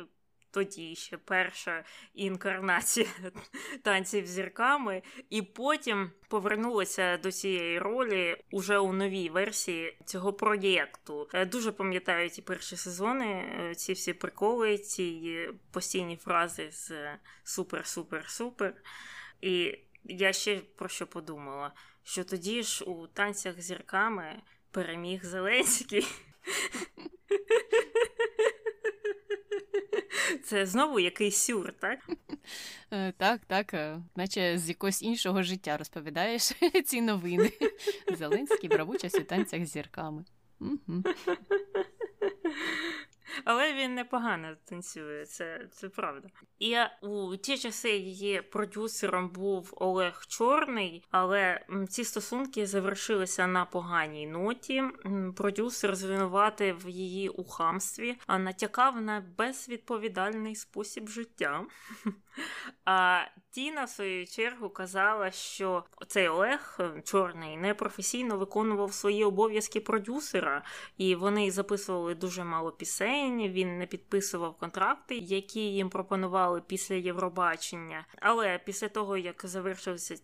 тоді 0.52 0.96
ще 0.96 1.18
перша 1.18 1.84
інкарнація 2.14 3.08
танців 3.84 4.28
зірками, 4.28 5.02
і 5.30 5.42
потім 5.42 6.12
повернулася 6.28 7.18
до 7.18 7.32
цієї 7.32 7.80
ролі 7.80 8.38
уже 8.52 8.78
у 8.78 8.94
новій 8.94 9.30
версії 9.30 9.98
цього 10.06 10.34
проєкту. 10.34 11.30
Е, 11.34 11.46
дуже 11.46 11.72
пам'ятаю 11.72 12.30
ті 12.30 12.42
перші 12.42 12.78
сезони, 12.78 13.26
е, 13.26 13.76
ці 13.76 13.94
всі 13.94 14.14
приколи, 14.14 14.78
ці 14.78 15.40
постійні 15.72 16.18
фрази 16.18 16.72
з 16.72 16.92
супер-супер-супер. 17.46 18.74
І 19.42 19.80
я 20.04 20.34
ще 20.34 20.60
про 20.76 20.90
що 20.90 21.08
подумала: 21.08 21.72
що 22.04 22.24
тоді 22.24 22.64
ж 22.64 22.86
у 22.86 23.08
танцях 23.08 23.62
зірками 23.62 24.42
переміг 24.72 25.26
Зеленський. 25.26 26.08
Це 30.44 30.66
знову 30.66 31.00
якийсь 31.00 31.38
сюр, 31.38 31.74
так? 31.80 32.00
Е, 32.92 33.14
так, 33.18 33.42
так, 33.48 33.74
е, 33.74 34.02
наче 34.16 34.58
з 34.58 34.70
якогось 34.70 35.02
іншого 35.02 35.44
життя 35.44 35.78
розповідаєш 35.78 36.44
ці 36.86 37.02
новини. 37.02 37.52
Зеленський 38.18 38.70
брав 38.70 38.90
участь 38.90 39.20
у 39.20 39.24
танцях 39.24 39.66
з 39.66 39.70
зірками. 39.70 40.26
Але 43.46 43.74
він 43.74 43.96
непогано 43.96 44.56
танцює, 44.66 45.26
це 45.26 45.68
це 45.72 45.90
правда. 45.90 46.28
І 46.60 46.76
у 47.02 47.38
ті 47.38 47.58
часи 47.58 47.90
її 47.90 48.42
продюсером 48.42 49.30
був 49.30 49.74
Олег 49.78 50.26
Чорний, 50.28 51.04
але 51.12 51.66
ці 51.90 52.04
стосунки 52.04 52.66
завершилися 52.66 53.48
на 53.48 53.66
поганій 53.66 54.28
ноті. 54.28 54.84
Продюсер 55.36 55.96
звинуватив 55.96 56.90
її 56.90 57.30
у 57.30 57.44
хамстві, 57.44 58.18
а 58.28 58.40
натякав 58.40 59.02
на 59.02 59.24
безвідповідальний 59.38 60.56
спосіб 60.56 61.10
життя. 61.10 61.66
А 62.86 63.22
Тіна, 63.50 63.84
в 63.84 63.90
свою 63.90 64.28
чергу, 64.28 64.70
казала, 64.70 65.32
що 65.32 65.84
цей 66.08 66.28
Олег 66.28 66.78
е, 66.80 67.02
Чорний 67.06 67.58
непрофесійно 67.58 68.38
виконував 68.38 68.94
свої 68.94 69.24
обов'язки 69.24 69.80
продюсера, 69.80 70.64
і 70.98 71.16
вони 71.16 71.52
записували 71.52 72.16
дуже 72.16 72.44
мало 72.44 72.72
пісень. 72.72 73.48
Він 73.48 73.78
не 73.78 73.86
підписував 73.86 74.58
контракти, 74.58 75.16
які 75.16 75.60
їм 75.60 75.90
пропонували 75.90 76.62
після 76.68 76.96
Євробачення. 76.96 78.06
Але 78.22 78.60
після 78.66 78.90
того, 78.90 79.18
як 79.18 79.42
завершився 79.46 80.18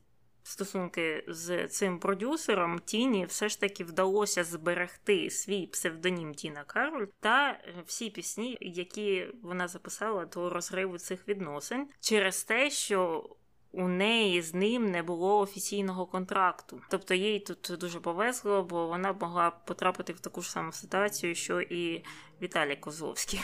стосунки 0.44 1.24
з 1.28 1.68
цим 1.68 2.00
продюсером 2.00 2.80
Тіні 2.80 3.26
все 3.26 3.50
ж 3.50 3.60
таки 3.60 3.84
вдалося 3.84 4.44
зберегти 4.44 5.30
свій 5.30 5.68
псевдонім 5.68 6.34
Тіна 6.34 6.64
Кароль 6.64 7.08
та 7.20 7.50
е, 7.50 7.74
всі 7.86 8.10
пісні, 8.10 8.58
які 8.62 9.28
вона 9.44 9.68
записала 9.68 10.26
до 10.26 10.50
розриву 10.50 10.98
цих 10.98 11.28
відносин, 11.28 11.88
через 12.00 12.44
те, 12.44 12.70
що 12.70 13.30
у 13.72 13.88
неї 13.88 14.42
з 14.42 14.54
ним 14.54 14.92
не 14.92 15.04
було 15.04 15.40
офіційного 15.40 16.06
контракту. 16.06 16.82
Тобто 16.90 17.14
їй 17.14 17.40
тут 17.40 17.80
дуже 17.80 18.00
повезло, 18.00 18.64
бо 18.64 18.88
вона 18.88 19.14
могла 19.14 19.52
потрапити 19.52 20.14
в 20.14 20.20
таку 20.20 20.42
ж 20.42 20.52
саму 20.52 20.72
ситуацію, 20.72 21.36
що 21.36 21.62
і 21.62 22.04
Віталій 22.42 22.76
Козловський. 22.76 23.42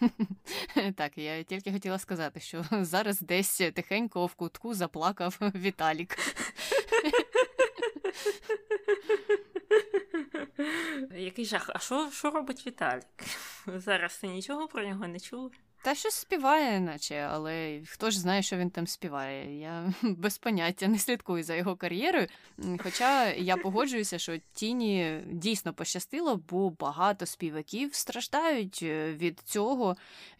Так, 0.94 1.18
я 1.18 1.42
тільки 1.42 1.72
хотіла 1.72 1.98
сказати, 1.98 2.40
що 2.40 2.64
зараз 2.80 3.20
десь 3.20 3.56
тихенько 3.56 4.26
в 4.26 4.34
кутку 4.34 4.74
заплакав 4.74 5.38
Віталік. 5.54 6.16
Який 11.16 11.44
жах. 11.44 11.70
А 11.74 11.78
що 12.10 12.30
робить 12.30 12.66
Віталік? 12.66 13.04
Зараз 13.66 14.16
ти 14.16 14.26
нічого 14.26 14.68
про 14.68 14.84
нього 14.88 15.08
не 15.08 15.20
чув? 15.20 15.52
Та 15.82 15.94
щось 15.94 16.14
співає, 16.14 16.80
наче, 16.80 17.28
але 17.30 17.80
хто 17.86 18.10
ж 18.10 18.20
знає, 18.20 18.42
що 18.42 18.56
він 18.56 18.70
там 18.70 18.86
співає. 18.86 19.60
Я 19.60 19.92
без 20.02 20.38
поняття 20.38 20.88
не 20.88 20.98
слідкую 20.98 21.42
за 21.42 21.54
його 21.54 21.76
кар'єрою. 21.76 22.26
Хоча 22.82 23.32
я 23.32 23.56
погоджуюся, 23.56 24.18
що 24.18 24.38
Тіні 24.52 25.20
дійсно 25.26 25.74
пощастило, 25.74 26.40
бо 26.48 26.70
багато 26.70 27.26
співаків 27.26 27.94
страждають 27.94 28.80
е, 28.82 29.12
від 29.12 29.40
цього, 29.40 29.96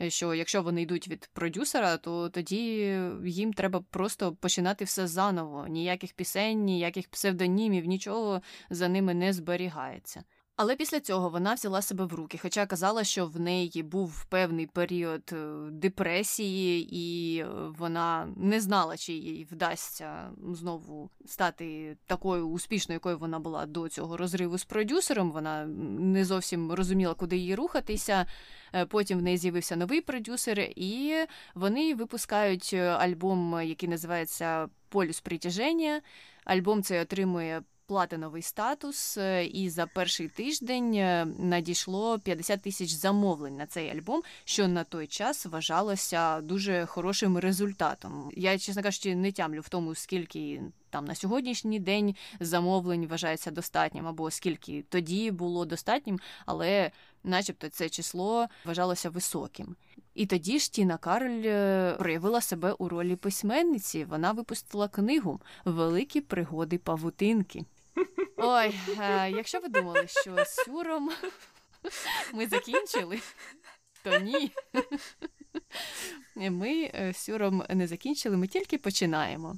що 0.09 0.35
якщо 0.35 0.63
вони 0.63 0.83
йдуть 0.83 1.09
від 1.09 1.31
продюсера, 1.33 1.97
то 1.97 2.29
тоді 2.29 2.99
їм 3.25 3.53
треба 3.53 3.85
просто 3.91 4.33
починати 4.33 4.85
все 4.85 5.07
заново. 5.07 5.67
Ніяких 5.69 6.13
пісень, 6.13 6.65
ніяких 6.65 7.09
псевдонімів, 7.09 7.85
нічого 7.85 8.43
за 8.71 8.89
ними 8.89 9.15
не 9.15 9.33
зберігається. 9.33 10.25
Але 10.59 10.77
після 10.77 11.01
цього 11.01 11.29
вона 11.29 11.55
взяла 11.55 11.83
себе 11.83 12.05
в 12.05 12.15
руки, 12.15 12.39
хоча 12.43 12.67
казала, 12.67 13.05
що 13.05 13.27
в 13.27 13.41
неї 13.41 13.83
був 13.83 14.25
певний 14.25 14.67
період 14.67 15.31
е, 15.33 15.47
депресії, 15.71 16.89
і 16.93 17.39
е, 17.39 17.47
вона 17.79 18.29
не 18.37 18.61
знала, 18.61 18.97
чи 18.97 19.13
їй 19.13 19.47
вдасться 19.51 20.31
знову 20.53 21.11
стати 21.27 21.97
такою 22.07 22.49
успішною, 22.49 22.97
якою 22.97 23.19
вона 23.19 23.39
була 23.39 23.67
до 23.67 23.89
цього 23.89 24.17
розриву 24.17 24.59
з 24.59 24.65
продюсером. 24.65 25.33
Вона 25.33 25.67
не 25.99 26.25
зовсім 26.25 26.73
розуміла, 26.73 27.15
куди 27.15 27.37
їй 27.37 27.55
рухатися. 27.55 28.27
Е, 28.75 28.87
потім 28.87 29.19
в 29.19 29.23
неї 29.23 29.37
з'явився 29.37 29.77
новий 29.77 30.01
продюсер, 30.01 30.61
і 30.61 31.15
вони 31.55 31.95
випускають 31.95 32.75
альбом, 32.75 33.61
який 33.63 33.89
називається 33.89 34.69
Полюс 34.89 35.21
притяження. 35.21 36.01
Альбом 36.45 36.83
цей 36.83 37.01
отримує 37.01 37.63
платиновий 37.89 38.43
статус, 38.43 39.17
е, 39.19 39.45
і 39.45 39.71
за 39.71 39.87
перший 39.87 40.29
тиждень 40.29 40.95
е, 40.95 41.27
надійшло 41.39 42.19
50 42.19 42.63
тисяч 42.63 42.91
замовлень 42.91 43.57
на 43.57 43.67
цей 43.67 43.91
альбом, 43.91 44.23
що 44.45 44.69
на 44.69 44.85
той 44.85 45.07
час 45.07 45.47
вважалося 45.47 46.41
дуже 46.41 46.87
хорошим 46.87 47.39
результатом. 47.39 48.31
Я, 48.37 48.59
чесно 48.59 48.83
кажучи, 48.83 49.17
не 49.17 49.33
тямлю 49.33 49.61
в 49.61 49.69
тому, 49.69 49.95
скільки. 49.95 50.63
Там 50.91 51.05
на 51.05 51.15
сьогоднішній 51.15 51.79
день 51.79 52.17
замовлень 52.41 53.07
вважається 53.07 53.51
достатнім, 53.51 54.07
або 54.07 54.31
скільки 54.31 54.85
тоді 54.89 55.31
було 55.31 55.65
достатнім, 55.65 56.21
але, 56.47 56.91
начебто, 57.25 57.69
це 57.69 57.89
число 57.89 58.47
вважалося 58.65 59.11
високим. 59.11 59.77
І 60.15 60.27
тоді 60.27 60.59
ж 60.59 60.73
Тіна 60.73 60.97
Кароль 60.97 61.43
е, 61.45 61.95
проявила 61.99 62.41
себе 62.41 62.73
у 62.73 62.89
ролі 62.89 63.17
письменниці. 63.17 64.05
Вона 64.05 64.33
випустила 64.33 64.89
книгу 64.89 65.41
Великі 65.65 66.21
пригоди 66.21 66.79
павутинки. 66.79 67.65
Ой, 68.37 68.75
е, 69.01 69.31
якщо 69.31 69.61
ви 69.61 69.69
думали, 69.69 70.05
що 70.07 70.45
з 70.45 70.55
сюром 70.55 71.11
ми 72.33 72.47
закінчили, 72.47 73.21
то 74.03 74.19
ні. 74.19 74.53
Ми 76.37 76.91
е, 76.95 77.13
з 77.13 77.17
сюром 77.17 77.65
не 77.69 77.87
закінчили, 77.87 78.37
ми 78.37 78.47
тільки 78.47 78.79
починаємо. 78.79 79.57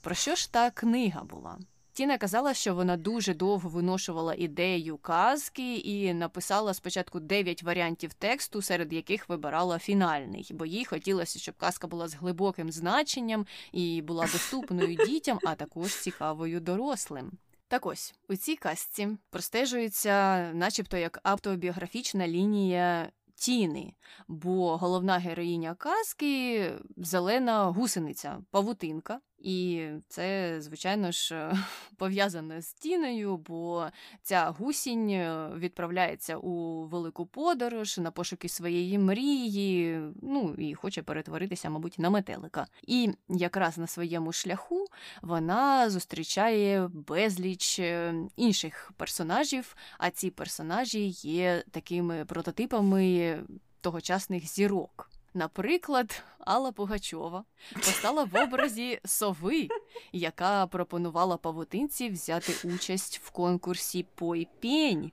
Про 0.00 0.14
що 0.14 0.34
ж 0.34 0.52
та 0.52 0.70
книга 0.70 1.24
була? 1.24 1.58
Тіна 1.92 2.18
казала, 2.18 2.54
що 2.54 2.74
вона 2.74 2.96
дуже 2.96 3.34
довго 3.34 3.68
виношувала 3.68 4.34
ідею 4.34 4.96
казки 4.96 5.76
і 5.76 6.14
написала 6.14 6.74
спочатку 6.74 7.20
дев'ять 7.20 7.62
варіантів 7.62 8.14
тексту, 8.14 8.62
серед 8.62 8.92
яких 8.92 9.28
вибирала 9.28 9.78
фінальний, 9.78 10.50
бо 10.50 10.66
їй 10.66 10.84
хотілося, 10.84 11.38
щоб 11.38 11.54
казка 11.56 11.86
була 11.86 12.08
з 12.08 12.14
глибоким 12.14 12.72
значенням 12.72 13.46
і 13.72 14.02
була 14.02 14.22
доступною 14.22 14.94
дітям, 15.06 15.38
а 15.44 15.54
також 15.54 15.94
цікавою 15.94 16.60
дорослим. 16.60 17.30
Так 17.70 17.86
ось 17.86 18.14
у 18.28 18.36
цій 18.36 18.56
казці 18.56 19.08
простежується, 19.30 20.50
начебто, 20.54 20.96
як 20.96 21.20
автобіографічна 21.22 22.28
лінія 22.28 23.12
тіни, 23.34 23.94
бо 24.28 24.76
головна 24.76 25.18
героїня 25.18 25.74
казки 25.74 26.72
зелена 26.96 27.64
гусениця, 27.64 28.42
павутинка. 28.50 29.20
І 29.40 29.88
це, 30.08 30.56
звичайно 30.60 31.12
ж, 31.12 31.52
пов'язане 31.96 32.62
з 32.62 32.72
тіною, 32.72 33.36
бо 33.36 33.86
ця 34.22 34.54
гусінь 34.58 35.10
е, 35.10 35.50
відправляється 35.56 36.36
у 36.36 36.84
велику 36.84 37.26
подорож 37.26 37.98
на 37.98 38.10
пошуки 38.10 38.48
своєї 38.48 38.98
мрії, 38.98 40.00
ну 40.22 40.54
і 40.58 40.74
хоче 40.74 41.02
перетворитися, 41.02 41.70
мабуть, 41.70 41.98
на 41.98 42.10
метелика. 42.10 42.66
І 42.86 43.10
якраз 43.28 43.78
на 43.78 43.86
своєму 43.86 44.32
шляху 44.32 44.86
вона 45.22 45.90
зустрічає 45.90 46.88
безліч 46.92 47.78
е, 47.78 48.14
інших 48.36 48.92
персонажів, 48.96 49.76
а 49.98 50.10
ці 50.10 50.30
персонажі 50.30 51.06
є 51.22 51.64
такими 51.70 52.24
прототипами 52.24 53.38
тогочасних 53.80 54.46
зірок. 54.46 55.10
Наприклад, 55.34 56.22
Алла 56.38 56.72
Пугачова 56.72 57.44
постала 57.74 58.24
в 58.24 58.42
образі 58.42 59.00
сови, 59.04 59.68
яка 60.12 60.66
пропонувала 60.66 61.36
павутинці 61.36 62.08
взяти 62.08 62.68
участь 62.68 63.20
в 63.24 63.30
конкурсі 63.30 64.06
Пой 64.14 64.48
пінь. 64.60 65.12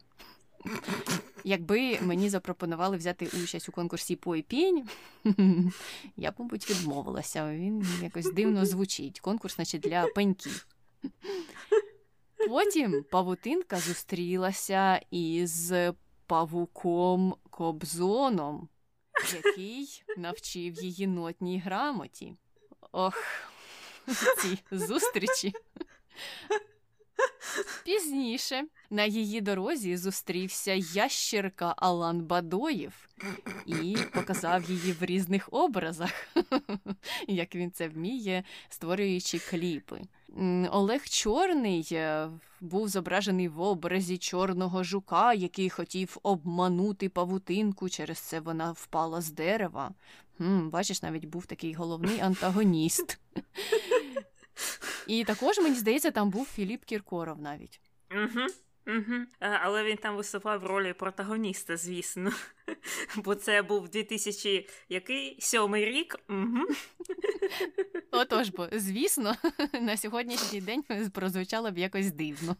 Якби 1.43 1.99
мені 2.01 2.29
запропонували 2.29 2.97
взяти 2.97 3.29
участь 3.43 3.69
у 3.69 3.71
конкурсі 3.71 4.15
Пой 4.15 4.41
пінь, 4.41 4.89
я 6.17 6.31
б, 6.31 6.35
мабуть, 6.37 6.69
відмовилася. 6.69 7.49
Він 7.51 7.85
якось 8.01 8.33
дивно 8.33 8.65
звучить. 8.65 9.19
Конкурс, 9.19 9.55
значить, 9.55 9.81
для 9.81 10.07
пеньків. 10.07 10.67
Потім 12.49 13.05
павутинка 13.11 13.79
зустрілася 13.79 15.01
із 15.11 15.73
павуком 16.27 17.35
Кобзоном 17.49 18.69
який 19.33 20.03
навчив 20.17 20.83
її 20.83 21.07
нотній 21.07 21.59
грамоті. 21.59 22.33
Ох, 22.91 23.23
ці 24.41 24.57
зустрічі. 24.71 25.53
Пізніше 27.85 28.63
на 28.89 29.05
її 29.05 29.41
дорозі 29.41 29.97
зустрівся 29.97 30.73
ящерка 30.73 31.73
Алан 31.77 32.21
Бадоєв 32.21 33.09
і 33.65 33.97
показав 34.13 34.71
її 34.71 34.91
в 34.91 35.05
різних 35.05 35.49
образах, 35.51 36.27
як 37.27 37.55
він 37.55 37.71
це 37.71 37.87
вміє, 37.87 38.43
створюючи 38.69 39.39
кліпи. 39.39 40.01
Олег 40.71 41.03
Чорний 41.05 41.87
е, 41.91 42.29
був 42.61 42.89
зображений 42.89 43.47
в 43.47 43.61
образі 43.61 44.17
чорного 44.17 44.83
жука, 44.83 45.33
який 45.33 45.69
хотів 45.69 46.17
обманути 46.23 47.09
павутинку, 47.09 47.89
через 47.89 48.19
це 48.19 48.39
вона 48.39 48.71
впала 48.71 49.21
з 49.21 49.31
дерева. 49.31 49.91
Хм, 50.37 50.69
Бачиш, 50.69 51.01
навіть 51.01 51.25
був 51.25 51.45
такий 51.45 51.73
головний 51.73 52.19
антагоніст. 52.19 53.19
І 55.07 55.23
також, 55.23 55.57
мені 55.57 55.75
здається, 55.75 56.11
там 56.11 56.29
був 56.29 56.45
Філіп 56.45 56.85
Кіркоров 56.85 57.41
навіть. 57.41 57.79
Угу. 58.11 58.47
Угу. 58.87 59.15
Але 59.39 59.83
він 59.83 59.97
там 59.97 60.15
виступав 60.15 60.59
в 60.59 60.65
ролі 60.65 60.93
протагоніста, 60.93 61.77
звісно. 61.77 62.31
Бо 63.15 63.35
це 63.35 63.61
був 63.61 63.89
2000 63.89 64.69
який? 64.89 65.37
Сьомий 65.41 65.85
рік. 65.85 66.15
Угу. 66.29 66.67
Отож 68.11 68.49
бо, 68.49 68.67
звісно, 68.71 69.35
на 69.81 69.97
сьогоднішній 69.97 70.61
день 70.61 70.83
прозвучало 71.13 71.71
б 71.71 71.77
якось 71.77 72.11
дивно. 72.11 72.55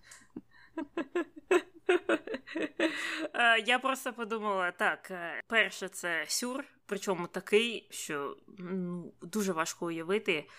Я 3.66 3.80
просто 3.80 4.14
подумала, 4.14 4.72
так, 4.72 5.12
е, 5.12 5.42
перше, 5.48 5.88
це 5.88 6.26
сюр, 6.28 6.64
причому 6.86 7.28
такий, 7.28 7.88
що 7.90 8.38
ну, 8.58 9.14
дуже 9.22 9.54
важко 9.54 9.86
уявити, 9.86 10.50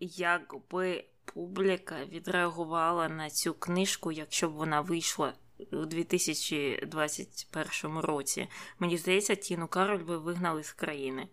якби 0.00 1.04
публіка 1.24 2.04
відреагувала 2.04 3.08
на 3.08 3.30
цю 3.30 3.54
книжку, 3.54 4.12
якщо 4.12 4.48
б 4.48 4.52
вона 4.52 4.80
вийшла 4.80 5.32
у 5.72 5.84
2021 5.84 7.98
році. 7.98 8.48
Мені 8.78 8.98
здається, 8.98 9.34
Тіну 9.34 9.68
Кароль 9.68 10.04
би 10.04 10.18
вигнали 10.18 10.64
з 10.64 10.72
країни. 10.72 11.28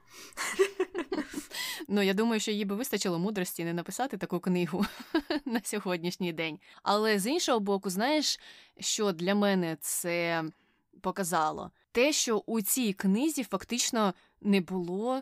Ну, 1.87 2.01
я 2.01 2.13
думаю, 2.13 2.39
що 2.39 2.51
їй 2.51 2.65
би 2.65 2.75
вистачило 2.75 3.19
мудрості 3.19 3.63
не 3.63 3.73
написати 3.73 4.17
таку 4.17 4.39
книгу 4.39 4.85
на 5.45 5.61
сьогоднішній 5.63 6.33
день. 6.33 6.59
Але 6.83 7.19
з 7.19 7.27
іншого 7.27 7.59
боку, 7.59 7.89
знаєш, 7.89 8.39
що 8.79 9.11
для 9.11 9.35
мене 9.35 9.77
це 9.81 10.43
показало? 11.01 11.71
Те, 11.91 12.13
що 12.13 12.37
у 12.37 12.61
цій 12.61 12.93
книзі 12.93 13.43
фактично 13.43 14.13
не 14.41 14.61
було 14.61 15.21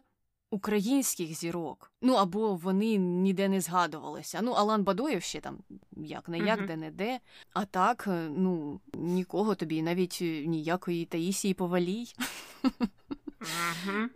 українських 0.51 1.33
зірок. 1.33 1.91
Ну 2.01 2.13
або 2.13 2.55
вони 2.55 2.97
ніде 2.97 3.49
не 3.49 3.61
згадувалися. 3.61 4.39
Ну, 4.41 4.51
Алан 4.51 4.83
Бадоєв 4.83 5.23
ще 5.23 5.39
там 5.39 5.57
як 5.97 6.29
не 6.29 6.37
як, 6.37 6.67
де 6.67 6.75
не 6.75 6.91
де. 6.91 7.19
А 7.53 7.65
так, 7.65 8.05
е, 8.07 8.29
ну 8.37 8.79
нікого 8.93 9.55
тобі, 9.55 9.81
навіть 9.81 10.17
ніякої 10.45 11.05
Таїсії 11.05 11.53
Повалій. 11.53 12.05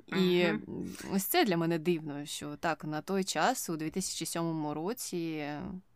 І 0.08 0.46
ось 1.14 1.24
це 1.24 1.46
для 1.46 1.58
мене 1.58 1.80
дивно, 1.80 2.26
що 2.26 2.56
так 2.56 2.86
на 2.86 3.02
той 3.02 3.24
час, 3.24 3.70
у 3.70 3.78
2007 3.78 4.68
році, 4.68 5.46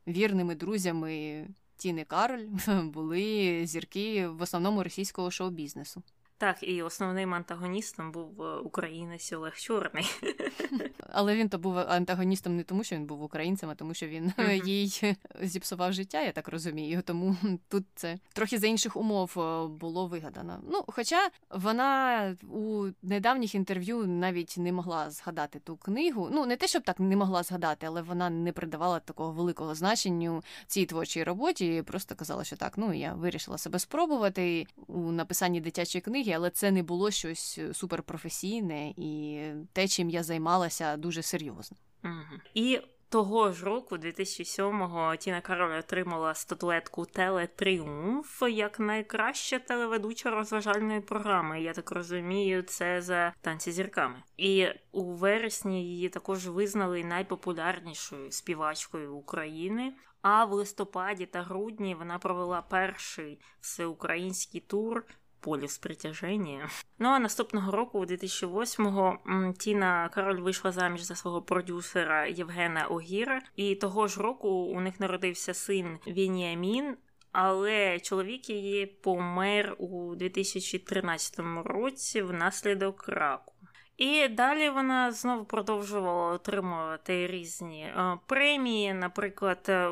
вірними 0.07 0.55
друзями 0.55 1.45
Тіни 1.77 2.03
Кароль 2.03 2.47
були 2.83 3.61
зірки 3.65 4.27
в 4.27 4.41
основному 4.41 4.83
російського 4.83 5.31
шоу-бізнесу. 5.31 6.03
Так, 6.39 6.57
і 6.61 6.81
основним 6.81 7.33
антагоністом 7.33 8.11
був 8.11 8.41
е, 8.41 8.57
українець 8.57 9.33
Олег 9.33 9.57
Чорний. 9.57 10.05
Але 11.09 11.35
він 11.35 11.49
то 11.49 11.57
був 11.57 11.77
антагоністом 11.77 12.55
не 12.55 12.63
тому, 12.63 12.83
що 12.83 12.95
він 12.95 13.05
був 13.05 13.23
українцем, 13.23 13.69
а 13.69 13.75
тому, 13.75 13.93
що 13.93 14.07
він 14.07 14.33
mm-hmm. 14.37 14.65
їй 14.67 15.15
зіпсував 15.41 15.93
життя, 15.93 16.21
я 16.21 16.31
так 16.31 16.47
розумію. 16.47 17.01
Тому 17.05 17.35
тут 17.69 17.85
це 17.95 18.19
трохи 18.33 18.57
за 18.57 18.67
інших 18.67 18.97
умов 18.97 19.33
е, 19.37 19.67
було 19.67 20.07
вигадано. 20.07 20.59
Ну, 20.71 20.83
хоча 20.87 21.29
вона 21.49 22.35
у 22.49 22.85
недавніх 23.01 23.55
інтерв'ю 23.55 24.07
навіть 24.07 24.55
не 24.57 24.71
могла 24.71 25.09
згадати 25.11 25.59
ту 25.59 25.77
книгу. 25.77 26.29
Ну, 26.31 26.45
не 26.45 26.55
те, 26.55 26.67
щоб 26.67 26.83
так 26.83 26.99
не 26.99 27.15
могла 27.15 27.43
згадати, 27.43 27.87
але 27.87 28.01
вона 28.01 28.29
не 28.29 28.51
придавала 28.51 28.99
такого 28.99 29.31
великого 29.31 29.75
значення 29.75 30.41
цій 30.67 30.85
творчій 30.85 31.23
роботі. 31.23 31.83
Просто 31.87 32.15
казала, 32.15 32.43
що 32.43 32.55
так, 32.55 32.77
ну 32.77 32.93
я 32.93 33.13
вирішила 33.13 33.57
себе 33.57 33.79
спробувати 33.79 34.67
у 34.87 34.99
написанні 35.11 35.61
дитячої 35.61 36.01
книги 36.01 36.26
книги, 36.27 36.37
але 36.37 36.49
це 36.49 36.71
не 36.71 36.83
було 36.83 37.11
щось 37.11 37.57
е, 37.57 37.73
суперпрофесійне, 37.73 38.93
і 38.97 39.41
те, 39.73 39.87
чим 39.87 40.09
я 40.09 40.23
займалася, 40.23 40.97
дуже 40.97 41.21
серйозно. 41.21 41.77
Угу. 42.03 42.41
І 42.53 42.79
того 43.09 43.51
ж 43.51 43.65
року, 43.65 43.95
2007-го, 43.95 45.15
Тіна 45.15 45.41
Кароль 45.41 45.79
отримала 45.79 46.33
статуетку 46.33 47.05
Телетріумф 47.05 48.43
як 48.51 48.79
найкраща 48.79 49.59
телеведуча 49.59 50.29
розважальної 50.29 51.01
програми. 51.01 51.61
Я 51.61 51.73
так 51.73 51.91
розумію, 51.91 52.63
це 52.63 53.01
за 53.01 53.33
танці 53.41 53.71
зірками. 53.71 54.23
І 54.37 54.67
у 54.91 55.03
вересні 55.03 55.83
її 55.83 56.09
також 56.09 56.47
визнали 56.47 57.03
найпопулярнішою 57.03 58.31
співачкою 58.31 59.15
України. 59.15 59.93
А 60.21 60.45
в 60.45 60.53
листопаді 60.53 61.25
та 61.25 61.41
грудні 61.41 61.95
вона 61.95 62.19
провела 62.19 62.61
перший 62.61 63.39
всеукраїнський 63.61 64.61
тур 64.61 65.05
полюс 65.47 65.77
притяження. 65.77 66.69
Ну 66.99 67.09
а 67.09 67.19
наступного 67.19 67.71
року, 67.71 67.99
у 67.99 68.05
2008-го, 68.05 69.17
Тіна 69.57 70.09
Кароль 70.13 70.41
вийшла 70.41 70.71
заміж 70.71 71.01
за 71.01 71.15
свого 71.15 71.41
продюсера 71.41 72.27
Євгена 72.27 72.85
Огіра, 72.85 73.41
і 73.55 73.75
того 73.75 74.07
ж 74.07 74.21
року 74.21 74.49
у 74.49 74.81
них 74.81 74.99
народився 74.99 75.53
син 75.53 75.99
Вініамін. 76.07 76.97
Але 77.31 77.99
чоловік 77.99 78.49
її 78.49 78.85
помер 78.85 79.75
у 79.79 80.15
2013 80.15 81.39
році 81.65 82.21
внаслідок 82.21 83.07
раку. 83.07 83.53
І 83.97 84.27
далі 84.27 84.69
вона 84.69 85.11
знову 85.11 85.45
продовжувала 85.45 86.33
отримувати 86.33 87.27
різні 87.27 87.81
е, 87.81 88.17
премії. 88.25 88.93
Наприклад, 88.93 89.65
е, 89.69 89.91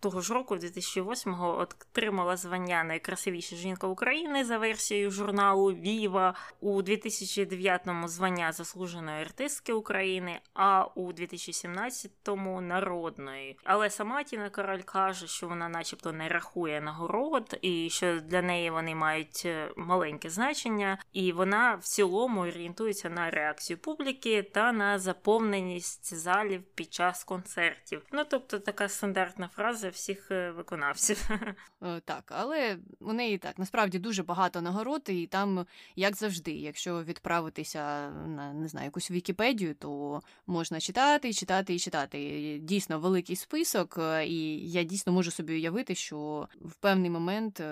того 0.00 0.20
ж 0.20 0.34
року, 0.34 0.56
2008-го, 0.56 1.58
отримала 1.58 2.36
звання 2.36 2.84
найкрасивіша 2.84 3.56
жінка 3.56 3.86
України 3.86 4.44
за 4.44 4.58
версією 4.58 5.10
журналу 5.10 5.72
Віва 5.72 6.34
у 6.60 6.82
2009-му 6.82 8.08
звання 8.08 8.52
заслуженої 8.52 9.22
артистки 9.22 9.72
України, 9.72 10.40
а 10.54 10.84
у 10.94 11.12
2017-му 11.12 12.60
народної. 12.60 13.58
Але 13.64 13.90
сама 13.90 14.22
Тіна 14.22 14.50
Король 14.50 14.82
каже, 14.82 15.26
що 15.26 15.48
вона, 15.48 15.68
начебто, 15.68 16.12
не 16.12 16.28
рахує 16.28 16.80
нагород, 16.80 17.58
і 17.62 17.90
що 17.90 18.20
для 18.20 18.42
неї 18.42 18.70
вони 18.70 18.94
мають 18.94 19.42
е, 19.46 19.70
маленьке 19.76 20.30
значення, 20.30 20.98
і 21.12 21.32
вона 21.32 21.74
в 21.74 21.84
цілому 21.84 22.40
орієнтується 22.40 23.10
на 23.10 23.30
реакцію 23.40 23.78
публіки 23.78 24.42
та 24.42 24.72
на 24.72 24.98
заповненість 24.98 26.14
залів 26.14 26.62
під 26.62 26.94
час 26.94 27.24
концертів. 27.24 28.02
Ну 28.12 28.24
тобто 28.30 28.58
така 28.58 28.88
стандартна 28.88 29.48
фраза 29.48 29.88
всіх 29.88 30.30
е, 30.30 30.50
виконавців. 30.50 31.28
Е, 31.82 32.00
так, 32.04 32.32
але 32.36 32.78
у 33.00 33.12
неї 33.12 33.38
так 33.38 33.58
насправді 33.58 33.98
дуже 33.98 34.22
багато 34.22 34.60
нагород, 34.60 35.02
і 35.08 35.26
там, 35.26 35.66
як 35.96 36.16
завжди, 36.16 36.52
якщо 36.52 37.02
відправитися 37.02 38.10
на 38.10 38.52
не 38.52 38.68
знаю 38.68 38.84
якусь 38.84 39.10
Вікіпедію, 39.10 39.74
то 39.74 40.20
можна 40.46 40.80
читати, 40.80 41.32
читати 41.32 41.74
і 41.74 41.78
читати. 41.78 42.58
Дійсно 42.62 43.00
великий 43.00 43.36
список, 43.36 43.98
е, 43.98 44.26
і 44.26 44.70
я 44.70 44.82
дійсно 44.82 45.12
можу 45.12 45.30
собі 45.30 45.52
уявити, 45.52 45.94
що 45.94 46.48
в 46.60 46.74
певний 46.74 47.10
момент 47.10 47.62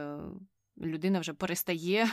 людина 0.81 1.21
вже 1.21 1.33
перестає 1.33 2.11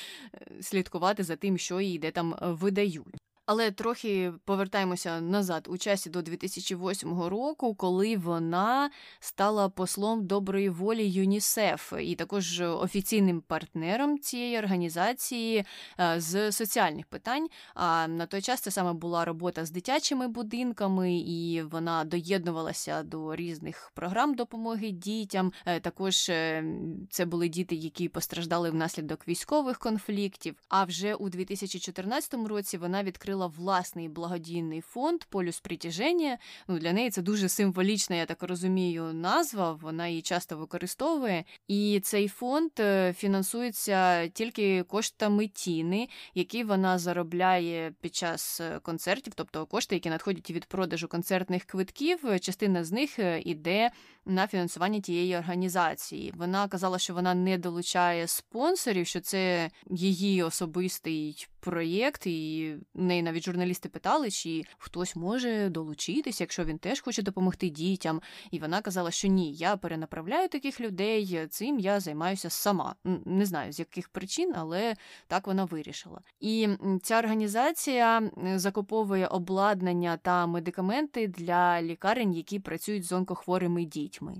слідкувати 0.60 1.24
за 1.24 1.36
тим, 1.36 1.58
що 1.58 1.80
їй 1.80 1.98
де 1.98 2.10
там 2.10 2.34
е, 2.34 2.36
видають. 2.40 3.16
Але 3.46 3.70
трохи 3.70 4.32
повертаємося 4.44 5.20
назад 5.20 5.68
у 5.70 5.78
часі 5.78 6.10
до 6.10 6.22
2008 6.22 7.22
року, 7.22 7.74
коли 7.74 8.16
вона 8.16 8.90
стала 9.20 9.68
послом 9.68 10.26
доброї 10.26 10.68
волі 10.68 11.08
ЮНІСЕФ 11.08 11.92
і 12.00 12.14
також 12.14 12.60
офіційним 12.60 13.40
партнером 13.40 14.18
цієї 14.18 14.58
організації 14.58 15.64
е, 16.00 16.20
з 16.20 16.52
соціальних 16.52 17.06
питань. 17.06 17.48
А 17.74 18.08
на 18.08 18.26
той 18.26 18.42
час 18.42 18.60
це 18.60 18.70
саме 18.70 18.92
була 18.92 19.24
робота 19.24 19.64
з 19.64 19.70
дитячими 19.70 20.28
будинками, 20.28 21.14
і 21.14 21.62
вона 21.62 22.04
доєднувалася 22.04 23.02
до 23.02 23.36
різних 23.36 23.92
програм 23.94 24.34
допомоги 24.34 24.90
дітям. 24.90 25.52
Е, 25.66 25.80
також 25.80 26.28
е, 26.28 26.64
це 27.10 27.24
були 27.24 27.48
діти, 27.48 27.74
які 27.74 28.08
постраждали 28.08 28.70
внаслідок 28.70 29.28
військових 29.28 29.78
конфліктів. 29.78 30.54
А 30.68 30.84
вже 30.84 31.14
у 31.14 31.28
2014 31.28 32.34
році 32.34 32.78
вона 32.78 33.02
відкрила 33.02 33.31
відкрила 33.32 33.46
власний 33.46 34.08
благодійний 34.08 34.80
фонд 34.80 35.24
Полюс 35.24 35.60
притяження. 35.60 36.38
Ну, 36.68 36.78
Для 36.78 36.92
неї 36.92 37.10
це 37.10 37.22
дуже 37.22 37.48
символічна, 37.48 38.16
я 38.16 38.26
так 38.26 38.42
розумію, 38.42 39.12
назва. 39.12 39.72
Вона 39.72 40.08
її 40.08 40.22
часто 40.22 40.56
використовує. 40.56 41.44
І 41.68 42.00
цей 42.02 42.28
фонд 42.28 42.70
е, 42.80 43.12
фінансується 43.12 44.28
тільки 44.28 44.82
коштами 44.82 45.48
тіни, 45.48 46.08
які 46.34 46.64
вона 46.64 46.98
заробляє 46.98 47.94
під 48.00 48.14
час 48.14 48.60
е, 48.60 48.78
концертів, 48.82 49.32
тобто 49.36 49.66
кошти, 49.66 49.94
які 49.94 50.10
надходять 50.10 50.50
від 50.50 50.64
продажу 50.64 51.08
концертних 51.08 51.64
квитків. 51.64 52.40
Частина 52.40 52.84
з 52.84 52.92
них 52.92 53.18
е, 53.18 53.40
іде 53.44 53.90
на 54.26 54.46
фінансування 54.46 55.00
тієї 55.00 55.36
організації. 55.36 56.32
Вона 56.36 56.68
казала, 56.68 56.98
що 56.98 57.14
вона 57.14 57.34
не 57.34 57.58
долучає 57.58 58.26
спонсорів, 58.26 59.06
що 59.06 59.20
це 59.20 59.70
її 59.90 60.42
особистий 60.42 61.48
проєкт, 61.62 62.26
і 62.26 62.74
неї 62.94 63.22
навіть 63.22 63.44
журналісти 63.44 63.88
питали, 63.88 64.30
чи 64.30 64.64
хтось 64.78 65.16
може 65.16 65.68
долучитися, 65.68 66.44
якщо 66.44 66.64
він 66.64 66.78
теж 66.78 67.00
хоче 67.00 67.22
допомогти 67.22 67.68
дітям. 67.68 68.20
І 68.50 68.58
вона 68.58 68.82
казала, 68.82 69.10
що 69.10 69.28
ні, 69.28 69.52
я 69.52 69.76
перенаправляю 69.76 70.48
таких 70.48 70.80
людей, 70.80 71.46
цим 71.50 71.78
я 71.78 72.00
займаюся 72.00 72.50
сама. 72.50 72.94
Не 73.24 73.46
знаю 73.46 73.72
з 73.72 73.78
яких 73.78 74.08
причин, 74.08 74.52
але 74.56 74.94
так 75.26 75.46
вона 75.46 75.64
вирішила. 75.64 76.20
І 76.40 76.68
ця 77.02 77.18
організація 77.18 78.30
закуповує 78.54 79.26
обладнання 79.26 80.16
та 80.16 80.46
медикаменти 80.46 81.28
для 81.28 81.82
лікарень, 81.82 82.34
які 82.34 82.58
працюють 82.58 83.04
з 83.04 83.12
онкохворими 83.12 83.84
дітьми. 83.84 84.34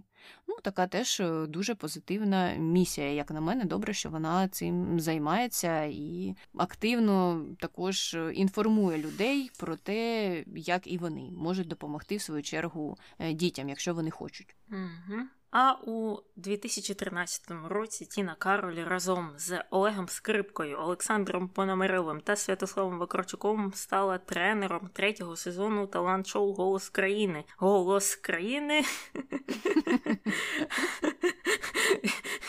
Ну, 0.49 0.57
така 0.63 0.87
теж 0.87 1.21
е, 1.21 1.47
дуже 1.47 1.75
позитивна 1.75 2.53
місія, 2.55 3.13
як 3.13 3.31
на 3.31 3.41
мене, 3.41 3.65
добре, 3.65 3.93
що 3.93 4.11
вона 4.11 4.49
цим 4.49 5.01
займається 5.01 5.85
і 5.85 6.37
активно 6.57 7.47
також 7.59 8.15
е, 8.15 8.33
інформує 8.33 8.99
людей 8.99 9.51
про 9.59 9.77
те, 9.77 10.45
як 10.57 10.87
і 10.87 10.99
вони 10.99 11.31
можуть 11.37 11.69
допомогти 11.69 12.17
в 12.17 12.23
свою 12.23 12.43
чергу 12.43 12.99
е, 13.19 13.33
дітям, 13.33 13.69
якщо 13.69 13.95
вони 13.95 14.11
хочуть. 14.11 14.57
Угу. 14.71 15.23
А 15.53 15.73
у 15.83 16.19
2013 16.37 17.51
році 17.69 18.05
Тіна 18.07 18.35
Кароль 18.35 18.85
разом 18.85 19.31
з 19.37 19.65
Олегом 19.71 20.09
Скрипкою, 20.09 20.79
Олександром 20.79 21.49
Пономаревим 21.49 22.21
та 22.21 22.37
Святославом 22.37 22.99
Вакарчуком 22.99 23.73
стала 23.75 24.19
тренером 24.19 24.91
третього 24.93 25.37
сезону 25.37 25.87
талант-шоу 25.87 26.53
Голос 26.53 26.89
країни. 26.89 27.45
Голос 27.57 28.17
країни. 28.17 28.83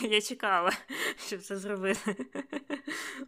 Я 0.00 0.20
чекала, 0.20 0.72
щоб 1.26 1.42
це 1.42 1.56
зробити. 1.56 2.16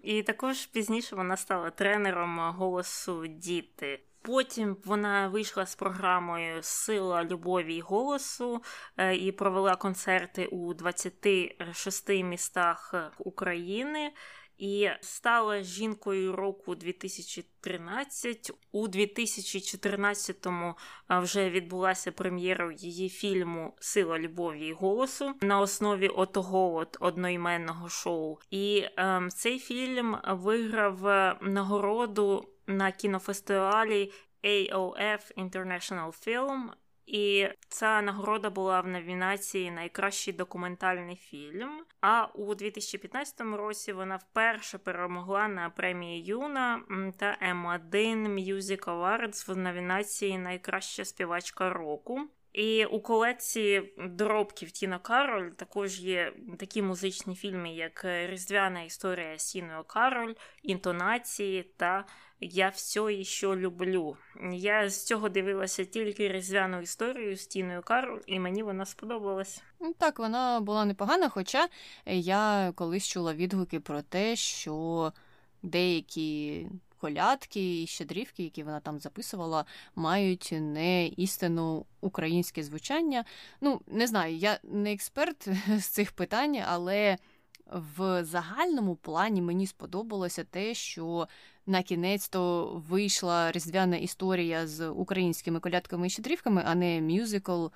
І 0.02 0.22
також 0.22 0.66
пізніше 0.66 1.16
вона 1.16 1.36
стала 1.36 1.70
тренером 1.70 2.38
голосу 2.38 3.26
Діти. 3.26 4.00
Потім 4.26 4.76
вона 4.84 5.28
вийшла 5.28 5.66
з 5.66 5.74
програмою 5.74 6.62
Сила 6.62 7.24
любові 7.24 7.76
і 7.76 7.80
голосу 7.80 8.62
е, 8.96 9.16
і 9.16 9.32
провела 9.32 9.76
концерти 9.76 10.46
у 10.46 10.74
26 10.74 12.08
містах 12.08 12.94
України. 13.18 14.12
і 14.58 14.88
стала 15.00 15.62
жінкою 15.62 16.36
року 16.36 16.74
2013. 16.74 18.50
У 18.72 18.88
2014-му 18.88 20.74
вже 21.08 21.50
відбулася 21.50 22.12
прем'єра 22.12 22.72
її 22.76 23.08
фільму 23.08 23.74
Сила 23.80 24.18
любові 24.18 24.66
і 24.66 24.72
голосу 24.72 25.34
на 25.40 25.60
основі 25.60 26.08
отого 26.08 26.74
от 26.74 26.96
одноіменного 27.00 27.88
шоу. 27.88 28.38
І 28.50 28.78
е, 28.78 29.28
цей 29.34 29.58
фільм 29.58 30.16
виграв 30.28 31.06
е, 31.06 31.38
нагороду 31.42 32.55
на 32.66 32.92
кінофестивалі 32.92 34.12
AOF 34.44 35.34
International 35.36 36.26
Film 36.26 36.70
і 37.06 37.48
ця 37.68 38.02
нагорода 38.02 38.50
була 38.50 38.80
в 38.80 38.86
номінації 38.86 39.70
Найкращий 39.70 40.34
документальний 40.34 41.16
фільм. 41.16 41.84
А 42.00 42.24
у 42.24 42.54
2015 42.54 43.40
році 43.40 43.92
вона 43.92 44.16
вперше 44.16 44.78
перемогла 44.78 45.48
на 45.48 45.70
премії 45.70 46.24
Юна 46.24 46.82
та 47.16 47.38
М1 47.42 48.34
Music 48.34 48.84
Awards 48.84 49.54
в 49.54 49.56
номінації 49.56 50.38
Найкраща 50.38 51.04
співачка 51.04 51.70
року. 51.70 52.20
І 52.52 52.84
у 52.84 53.00
колекції 53.00 53.94
доробків 53.98 54.70
Тіна 54.70 54.98
Кароль 54.98 55.50
також 55.50 56.00
є 56.00 56.32
такі 56.58 56.82
музичні 56.82 57.34
фільми, 57.34 57.70
як 57.70 58.04
Різдвяна 58.04 58.82
історія 58.82 59.38
з 59.38 59.52
Тіною 59.52 59.84
Кароль, 59.84 60.34
інтонації 60.62 61.62
та 61.76 62.04
Я 62.40 62.68
все 62.68 63.24
ще 63.24 63.46
люблю. 63.46 64.16
Я 64.52 64.90
з 64.90 65.04
цього 65.04 65.28
дивилася 65.28 65.84
тільки 65.84 66.28
різдвяну 66.28 66.80
історію 66.80 67.36
з 67.36 67.46
Тіною 67.46 67.82
Кароль, 67.82 68.20
і 68.26 68.40
мені 68.40 68.62
вона 68.62 68.86
сподобалась. 68.86 69.62
Ну, 69.80 69.94
так, 69.98 70.18
вона 70.18 70.60
була 70.60 70.84
непогана, 70.84 71.28
хоча 71.28 71.68
я 72.06 72.72
колись 72.74 73.08
чула 73.08 73.34
відгуки 73.34 73.80
про 73.80 74.02
те, 74.02 74.36
що 74.36 75.12
деякі 75.62 76.66
колядки 76.98 77.82
і 77.82 77.86
щедрівки, 77.86 78.42
які 78.42 78.62
вона 78.62 78.80
там 78.80 79.00
записувала, 79.00 79.64
мають 79.94 80.48
не 80.52 81.06
істинно 81.06 81.84
українське 82.00 82.62
звучання. 82.62 83.24
Ну, 83.60 83.80
не 83.86 84.06
знаю, 84.06 84.36
я 84.36 84.58
не 84.62 84.92
експерт 84.92 85.48
з 85.78 85.84
цих 85.84 86.12
питань, 86.12 86.62
але 86.68 87.16
в 87.66 88.24
загальному 88.24 88.96
плані 88.96 89.42
мені 89.42 89.66
сподобалося 89.66 90.44
те, 90.44 90.74
що 90.74 91.28
на 91.66 91.82
кінець 91.82 92.28
то 92.28 92.66
вийшла 92.88 93.52
різдвяна 93.52 93.96
історія 93.96 94.66
з 94.66 94.88
українськими 94.88 95.60
колядками 95.60 96.06
і 96.06 96.10
щедрівками, 96.10 96.62
а 96.66 96.74
не 96.74 97.00
мюзикл 97.00 97.66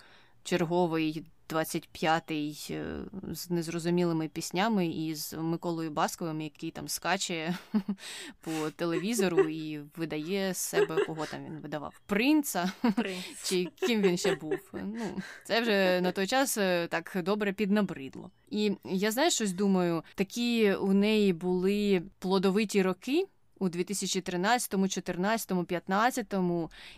черговий 0.45 1.25
25-й 1.51 2.75
е, 2.75 2.85
з 3.33 3.51
незрозумілими 3.51 4.29
піснями 4.29 4.87
і 4.87 5.15
з 5.15 5.35
Миколою 5.35 5.91
Басковим, 5.91 6.41
який 6.41 6.71
там 6.71 6.89
скаче 6.89 7.55
по 8.41 8.51
телевізору 8.77 9.49
і 9.49 9.81
видає 9.97 10.55
себе, 10.55 11.05
кого 11.05 11.27
там 11.27 11.45
він 11.45 11.61
видавав? 11.61 12.01
Принца 12.07 12.73
Принц. 12.97 13.45
чи 13.45 13.65
ким 13.65 14.03
він 14.03 14.17
ще 14.17 14.35
був. 14.35 14.59
Ну, 14.73 15.23
Це 15.45 15.61
вже 15.61 16.01
на 16.01 16.13
той 16.13 16.27
час 16.27 16.59
е, 16.59 16.89
так 16.91 17.17
добре 17.25 17.53
піднабридло. 17.53 18.31
І 18.51 18.73
я 18.85 19.11
знаєш, 19.11 19.35
щось 19.35 19.53
думаю, 19.53 20.03
такі 20.15 20.73
у 20.73 20.93
неї 20.93 21.33
були 21.33 22.03
плодовиті 22.19 22.83
роки 22.83 23.27
у 23.61 23.69
2013, 23.69 24.71
2014, 24.71 25.49
2015. 25.49 26.35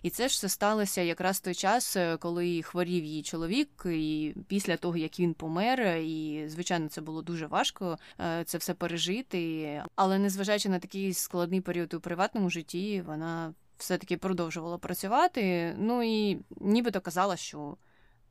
І 0.03 0.11
це 0.11 0.29
ж 0.29 0.33
все 0.33 0.49
сталося 0.49 1.01
якраз 1.01 1.41
той 1.41 1.55
час, 1.55 1.97
е, 1.97 2.17
коли 2.17 2.63
хворів 2.63 3.05
її 3.05 3.23
чоловік, 3.23 3.69
і 3.87 4.35
після 4.49 4.77
того 4.77 4.97
як 4.97 5.21
він 5.21 5.35
помер, 5.35 5.81
і 5.97 6.45
звичайно 6.49 6.89
це 6.89 7.01
було 7.01 7.23
дуже 7.23 7.47
важко 7.47 7.99
е, 8.21 8.45
це 8.45 8.59
все 8.59 8.75
пережити. 8.75 9.83
Але 9.97 10.19
незважаючи 10.19 10.69
на 10.69 10.79
такий 10.79 11.15
складний 11.15 11.61
період 11.61 11.95
у 11.95 12.01
приватному 12.01 12.51
житті, 12.51 13.03
вона 13.07 13.55
все-таки 13.77 14.17
продовжувала 14.17 14.79
працювати. 14.79 15.75
Ну 15.79 16.03
і 16.03 16.39
нібито 16.61 17.01
казала, 17.01 17.37
що 17.37 17.77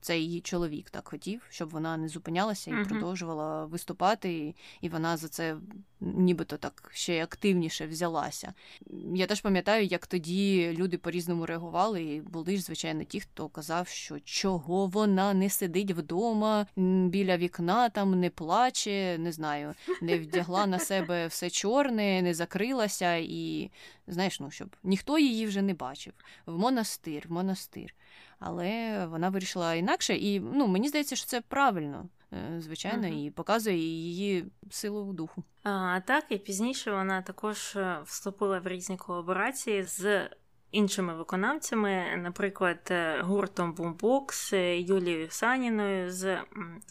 це 0.01 0.19
її 0.19 0.41
чоловік 0.41 0.89
так 0.89 1.07
хотів, 1.07 1.41
щоб 1.49 1.69
вона 1.69 1.97
не 1.97 2.07
зупинялася 2.07 2.71
і 2.71 2.73
uh-huh. 2.73 2.89
продовжувала 2.89 3.65
виступати, 3.65 4.55
і 4.81 4.89
вона 4.89 5.17
за 5.17 5.27
це 5.27 5.57
нібито 6.01 6.57
так 6.57 6.91
ще 6.93 7.23
активніше 7.23 7.87
взялася. 7.87 8.53
Я 9.13 9.27
теж 9.27 9.41
пам'ятаю, 9.41 9.85
як 9.85 10.07
тоді 10.07 10.75
люди 10.77 10.97
по-різному 10.97 11.45
реагували, 11.45 12.03
і 12.03 12.21
були 12.21 12.57
ж, 12.57 12.63
звичайно, 12.63 13.03
ті, 13.03 13.19
хто 13.19 13.49
казав, 13.49 13.87
що 13.87 14.19
чого 14.19 14.87
вона 14.87 15.33
не 15.33 15.49
сидить 15.49 15.91
вдома 15.91 16.67
біля 17.07 17.37
вікна, 17.37 17.89
там 17.89 18.19
не 18.19 18.29
плаче, 18.29 19.17
не 19.17 19.31
знаю, 19.31 19.73
не 20.01 20.19
вдягла 20.19 20.67
на 20.67 20.79
себе 20.79 21.27
все 21.27 21.49
чорне, 21.49 22.21
не 22.21 22.33
закрилася, 22.33 23.15
і 23.15 23.71
знаєш, 24.07 24.39
ну 24.39 24.51
щоб 24.51 24.75
ніхто 24.83 25.19
її 25.19 25.45
вже 25.45 25.61
не 25.61 25.73
бачив. 25.73 26.13
В 26.45 26.57
монастир, 26.57 27.25
в 27.27 27.31
монастир 27.31 27.95
але 28.41 29.05
вона 29.05 29.29
вирішила 29.29 29.73
інакше, 29.73 30.15
і 30.15 30.39
ну 30.39 30.67
мені 30.67 30.87
здається, 30.87 31.15
що 31.15 31.25
це 31.25 31.41
правильно. 31.41 32.09
Е, 32.33 32.61
звичайно, 32.61 33.07
uh-huh. 33.07 33.25
і 33.25 33.31
показує 33.31 33.77
її 33.77 34.45
силу 34.69 35.13
духу. 35.13 35.43
А, 35.63 35.99
Так, 36.05 36.25
і 36.29 36.37
пізніше 36.37 36.91
вона 36.91 37.21
також 37.21 37.75
е, 37.75 37.97
вступила 38.05 38.59
в 38.59 38.67
різні 38.67 38.97
колаборації 38.97 39.83
з 39.83 40.29
іншими 40.71 41.15
виконавцями, 41.15 42.17
наприклад, 42.17 42.87
е, 42.91 43.21
гуртом 43.21 43.75
Boombox, 43.75 44.55
Юлією 44.75 45.29
Саніною 45.29 46.11
з 46.11 46.25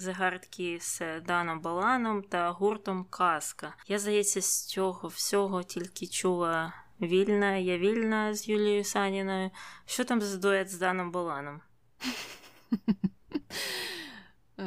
The 0.00 0.20
Hard 0.20 0.60
Kiss, 0.60 1.22
Даном 1.26 1.60
Баланом 1.60 2.22
та 2.22 2.50
гуртом 2.50 3.06
Казка. 3.10 3.74
Я 3.86 3.98
здається, 3.98 4.40
з 4.40 4.66
цього 4.66 5.08
всього 5.08 5.62
тільки 5.62 6.06
чула 6.06 6.72
Вільна, 7.02 7.56
я 7.56 7.78
вільна 7.78 8.34
з 8.34 8.48
Юлією 8.48 8.84
Саніною. 8.84 9.50
Що 9.86 10.04
там 10.04 10.20
за 10.20 10.38
дует 10.38 10.70
з 10.70 10.78
Даном 10.78 11.10
Баланом? 11.10 11.60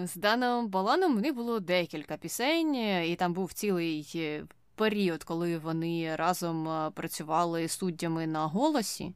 З 0.04 0.16
Даном 0.16 0.68
Баланом 0.68 1.18
в 1.18 1.22
них 1.22 1.36
було 1.36 1.60
декілька 1.60 2.18
пісень, 2.18 2.76
і 3.06 3.16
там 3.20 3.34
був 3.34 3.54
цілий 3.54 4.12
е, 4.16 4.46
період, 4.76 5.24
коли 5.24 5.58
вони 5.58 6.16
разом 6.16 6.70
е, 6.70 6.92
працювали 6.92 7.68
суддями 7.68 8.28
на 8.28 8.46
голосі. 8.46 9.14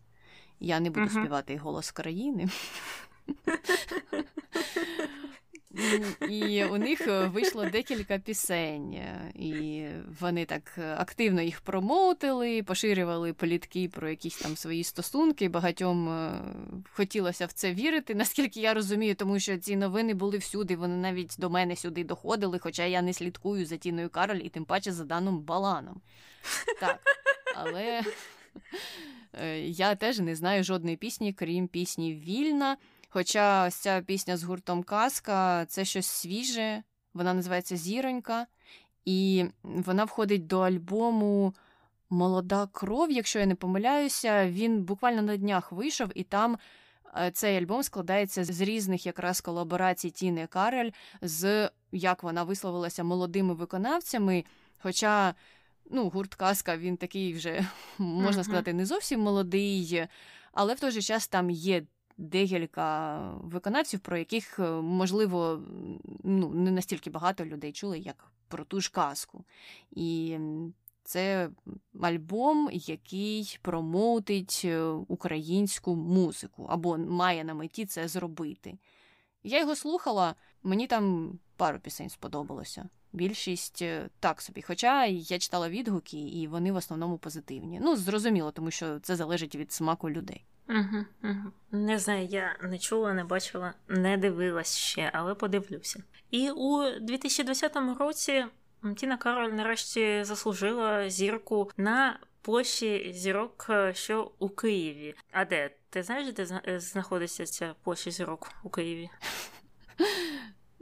Я 0.60 0.80
не 0.80 0.90
буду 0.90 1.06
uh-huh. 1.06 1.22
співати 1.22 1.58
голос 1.58 1.92
країни. 1.92 2.50
І 6.30 6.64
у 6.66 6.78
них 6.78 7.08
е, 7.08 7.26
вийшло 7.26 7.66
декілька 7.66 8.18
пісень, 8.18 8.94
е, 8.94 9.32
і 9.36 9.86
вони 10.20 10.46
так 10.46 10.76
е, 10.78 10.96
активно 10.98 11.42
їх 11.42 11.62
промоутили, 11.62 12.64
поширювали 12.64 13.34
політки 13.34 13.90
про 13.90 14.10
якісь 14.10 14.38
там 14.38 14.58
свої 14.58 14.84
стосунки. 14.84 15.50
Багатьом 15.50 16.32
хотілося 16.92 17.46
в 17.46 17.52
це 17.52 17.74
вірити, 17.74 18.16
наскільки 18.16 18.60
я 18.60 18.74
розумію, 18.74 19.16
тому 19.16 19.40
що 19.40 19.58
ці 19.58 19.76
новини 19.76 20.14
були 20.14 20.38
всюди. 20.38 20.76
Вони 20.76 20.96
навіть 20.96 21.36
до 21.38 21.50
мене 21.50 21.76
сюди 21.76 22.04
доходили, 22.04 22.60
хоча 22.60 22.86
я 22.86 23.02
не 23.02 23.14
слідкую 23.14 23.66
за 23.66 23.78
Тіною 23.78 24.10
Кароль 24.10 24.42
і 24.44 24.50
тим 24.50 24.66
паче 24.66 24.92
за 24.92 25.06
даним 25.06 25.40
Баланом. 25.40 26.02
Так, 26.80 27.00
але 27.56 28.04
я 29.66 29.96
теж 29.96 30.20
не 30.20 30.36
знаю 30.36 30.64
жодної 30.64 30.98
пісні, 30.98 31.34
крім 31.34 31.68
пісні 31.68 32.14
Вільна. 32.14 32.78
Хоча 33.10 33.68
ось 33.68 33.76
ця 33.76 34.02
пісня 34.02 34.38
з 34.38 34.44
гуртом 34.44 34.84
Казка 34.84 35.66
це 35.66 35.86
щось 35.86 36.08
свіже, 36.08 36.84
вона 37.14 37.34
називається 37.34 37.78
Зіронька, 37.78 38.48
і 39.06 39.46
вона 39.64 40.04
входить 40.04 40.48
до 40.48 40.60
альбому 40.60 41.54
Молода 42.10 42.68
кров, 42.72 43.12
якщо 43.12 43.40
я 43.40 43.46
не 43.46 43.56
помиляюся, 43.56 44.50
він 44.50 44.84
буквально 44.84 45.22
на 45.22 45.38
днях 45.38 45.72
вийшов, 45.72 46.10
і 46.16 46.24
там 46.24 46.58
е, 47.18 47.32
цей 47.32 47.58
альбом 47.58 47.84
складається 47.84 48.44
з 48.44 48.62
різних 48.62 49.06
якраз 49.06 49.42
колаборацій 49.42 50.10
Тіни 50.10 50.48
Карель, 50.48 50.92
з 51.22 51.70
як 51.92 52.24
вона 52.24 52.44
висловилася 52.44 53.04
молодими 53.04 53.54
виконавцями. 53.54 54.44
Хоча 54.80 55.36
ну, 55.90 56.10
гурт 56.10 56.36
Казка 56.36 56.78
він 56.78 56.98
такий 56.98 57.34
вже, 57.34 57.66
можна 57.98 58.44
сказати, 58.44 58.74
не 58.74 58.86
зовсім 58.86 59.20
молодий, 59.20 60.08
але 60.52 60.74
в 60.74 60.80
той 60.80 60.92
же 60.92 61.02
час 61.02 61.28
там 61.28 61.50
є 61.50 61.84
декілька 62.18 63.20
виконавців, 63.32 64.00
про 64.00 64.18
яких, 64.18 64.60
е, 64.60 64.72
можливо, 64.72 65.62
ну, 66.24 66.50
не 66.50 66.72
настільки 66.72 67.10
багато 67.10 67.46
людей 67.46 67.72
чули, 67.72 68.00
як 68.00 68.32
про 68.48 68.64
ту 68.64 68.82
ж 68.82 68.92
казку. 68.92 69.46
І 69.92 70.38
це 71.04 71.50
альбом, 72.02 72.70
який 72.72 73.60
промоутить 73.62 74.62
е, 74.66 74.82
українську 74.88 75.96
музику, 75.96 76.68
або 76.70 76.98
має 76.98 77.44
на 77.44 77.54
меті 77.54 77.86
це 77.86 78.08
зробити. 78.08 78.78
Я 79.44 79.60
його 79.60 79.76
слухала, 79.76 80.36
мені 80.64 80.88
там 80.88 81.34
пару 81.58 81.80
пісень 81.80 82.10
сподобалося. 82.10 82.90
Більшість 83.14 83.82
е, 83.82 84.10
так 84.20 84.42
собі. 84.42 84.62
Хоча 84.62 85.06
я 85.06 85.40
читала 85.40 85.70
відгуки, 85.70 86.18
і 86.18 86.48
вони 86.48 86.72
в 86.72 86.76
основному 86.76 87.18
позитивні. 87.18 87.80
Ну, 87.84 87.96
зрозуміло, 87.96 88.52
тому 88.52 88.72
що 88.72 89.00
це 89.00 89.16
залежить 89.16 89.56
від 89.56 89.72
смаку 89.72 90.10
людей. 90.10 90.46
Угу, 90.70 91.06
угу. 91.24 91.52
Не 91.72 92.00
знаю, 92.00 92.28
я 92.28 92.56
не 92.62 92.80
чула, 92.80 93.14
не 93.14 93.24
бачила, 93.24 93.74
не 93.88 94.18
дивилась 94.18 94.78
ще, 94.78 95.12
але 95.14 95.36
подивлюся. 95.36 96.04
І 96.32 96.52
у 96.52 97.00
2020 97.00 97.78
році 98.00 98.46
Тіна 98.96 99.18
Кароль 99.18 99.50
нарешті 99.50 100.24
заслужила 100.24 101.10
зірку 101.10 101.72
на 101.78 102.20
площі 102.42 103.12
зірок, 103.14 103.66
е, 103.70 103.94
що 103.94 104.32
у 104.40 104.50
Києві. 104.50 105.16
А 105.32 105.46
де? 105.46 105.70
Ти 105.90 106.04
знаєш, 106.04 106.34
де 106.34 106.62
е, 106.68 106.80
знаходиться 106.80 107.46
ця 107.46 107.76
площа 107.84 108.12
зірок 108.12 108.52
у 108.64 108.70
Києві? 108.70 109.10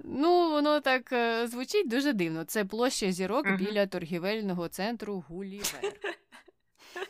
Ну, 0.04 0.50
воно 0.52 0.82
так 0.82 1.12
е, 1.12 1.48
звучить 1.48 1.90
дуже 1.90 2.14
дивно. 2.14 2.44
Це 2.44 2.66
площа 2.66 3.12
зірок 3.12 3.46
uh 3.46 3.58
біля 3.58 3.88
торгівельного 3.88 4.68
центру 4.68 5.24
Гулівер. 5.28 5.82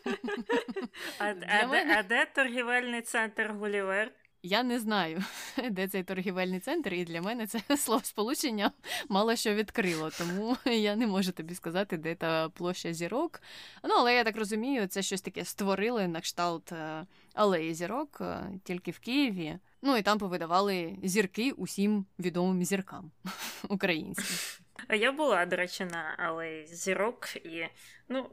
А, 1.20 1.34
а, 1.48 1.68
мене... 1.68 1.96
а 1.98 2.04
де 2.04 2.26
торгівельний 2.26 3.02
центр 3.02 3.52
Гулівер? 3.52 4.12
Я 4.48 4.64
не 4.64 4.80
знаю, 4.80 5.24
де 5.72 5.88
цей 5.88 6.04
торгівельний 6.04 6.60
центр, 6.60 6.94
і 6.94 7.06
для 7.06 7.22
мене 7.22 7.48
це 7.48 7.62
словосполучення 7.78 8.72
мало 9.10 9.36
що 9.36 9.54
відкрило, 9.54 10.10
тому 10.18 10.58
я 10.66 10.96
не 10.96 11.08
можу 11.08 11.32
тобі 11.32 11.56
сказати, 11.56 11.98
де 11.98 12.16
та 12.16 12.50
площа 12.50 12.94
зірок. 12.94 13.42
Ну, 13.84 13.96
але 13.98 14.16
я 14.16 14.24
так 14.24 14.38
розумію, 14.38 14.88
це 14.88 15.02
щось 15.02 15.22
таке 15.22 15.46
створили 15.46 16.08
на 16.08 16.22
кшталт 16.22 16.72
е, 16.72 17.06
алеї 17.34 17.74
зірок 17.74 18.18
е, 18.22 18.50
тільки 18.64 18.92
в 18.92 19.00
Києві. 19.00 19.60
Ну 19.82 19.98
і 19.98 20.02
там 20.02 20.18
повидавали 20.18 20.98
зірки 21.04 21.52
усім 21.52 22.06
відомим 22.20 22.64
зіркам 22.64 23.12
українським. 23.70 24.65
Я 24.90 25.12
була, 25.12 25.46
до 25.46 25.56
речі, 25.56 25.86
на 25.86 26.16
алеї 26.18 26.68
зірок, 26.68 27.36
і 27.36 27.68
ну 28.10 28.30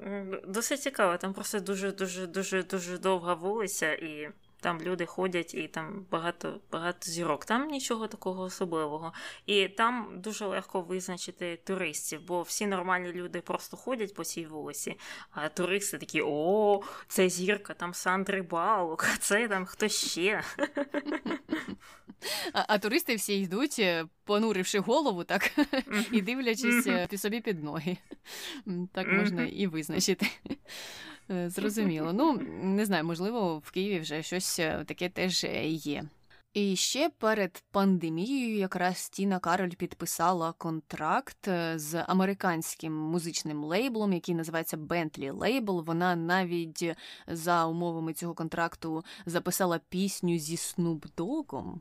досить 0.46 0.82
цікаво. 0.82 1.16
Там 1.16 1.34
просто 1.34 1.60
дуже 1.60 1.92
дуже 1.92 2.26
дуже 2.26 2.62
дуже 2.62 2.98
довга 2.98 3.34
вулиця 3.34 3.92
і. 3.92 4.30
Там 4.62 4.80
люди 4.82 5.06
ходять 5.06 5.54
і 5.54 5.68
там 5.68 6.06
багато 6.10 6.60
багато 6.72 7.10
зірок. 7.10 7.44
Там 7.44 7.68
нічого 7.68 8.08
такого 8.08 8.42
особливого. 8.42 9.12
І 9.46 9.68
там 9.68 10.08
дуже 10.16 10.46
легко 10.46 10.80
визначити 10.80 11.56
туристів, 11.64 12.20
бо 12.26 12.42
всі 12.42 12.66
нормальні 12.66 13.12
люди 13.12 13.40
просто 13.40 13.76
ходять 13.76 14.14
по 14.14 14.24
цій 14.24 14.46
вулиці, 14.46 14.98
а 15.30 15.48
туристи 15.48 15.98
такі: 15.98 16.22
о, 16.26 16.80
це 17.08 17.28
зірка, 17.28 17.74
там 17.74 17.94
Сандри 17.94 18.42
Балок, 18.42 19.06
а 19.14 19.16
це 19.16 19.48
там 19.48 19.66
хто 19.66 19.88
ще. 19.88 20.42
А, 22.52 22.64
а 22.68 22.78
туристи 22.78 23.14
всі 23.14 23.40
йдуть, 23.40 23.76
е, 23.78 24.04
понуривши 24.24 24.78
голову, 24.78 25.24
так 25.24 25.50
і 26.12 26.20
дивлячись 26.22 26.86
mm 26.86 27.18
собі 27.18 27.40
під 27.40 27.64
ноги. 27.64 27.96
Так 28.92 29.08
можна 29.08 29.44
і 29.44 29.66
визначити. 29.66 30.26
Е, 31.30 31.50
зрозуміло. 31.50 32.12
Ну, 32.12 32.40
не 32.62 32.86
знаю, 32.86 33.04
можливо, 33.04 33.58
в 33.58 33.70
Києві 33.70 34.00
вже 34.00 34.22
щось 34.22 34.58
е, 34.58 34.84
таке 34.86 35.08
теж 35.08 35.44
е, 35.44 35.66
є. 35.68 36.04
І 36.54 36.76
ще 36.76 37.10
перед 37.18 37.62
пандемією 37.70 38.56
якраз 38.56 39.08
Тіна 39.08 39.38
Кароль 39.38 39.70
підписала 39.70 40.52
контракт 40.52 41.48
з 41.74 42.04
американським 42.08 42.92
музичним 42.92 43.64
лейблом, 43.64 44.12
який 44.12 44.34
називається 44.34 44.76
Bentley 44.76 45.32
Label. 45.32 45.84
Вона 45.84 46.16
навіть 46.16 46.96
за 47.26 47.66
умовами 47.66 48.12
цього 48.12 48.34
контракту 48.34 49.04
записала 49.26 49.80
пісню 49.88 50.38
зі 50.38 50.56
Snoop 50.56 51.06
Dogg. 51.16 51.74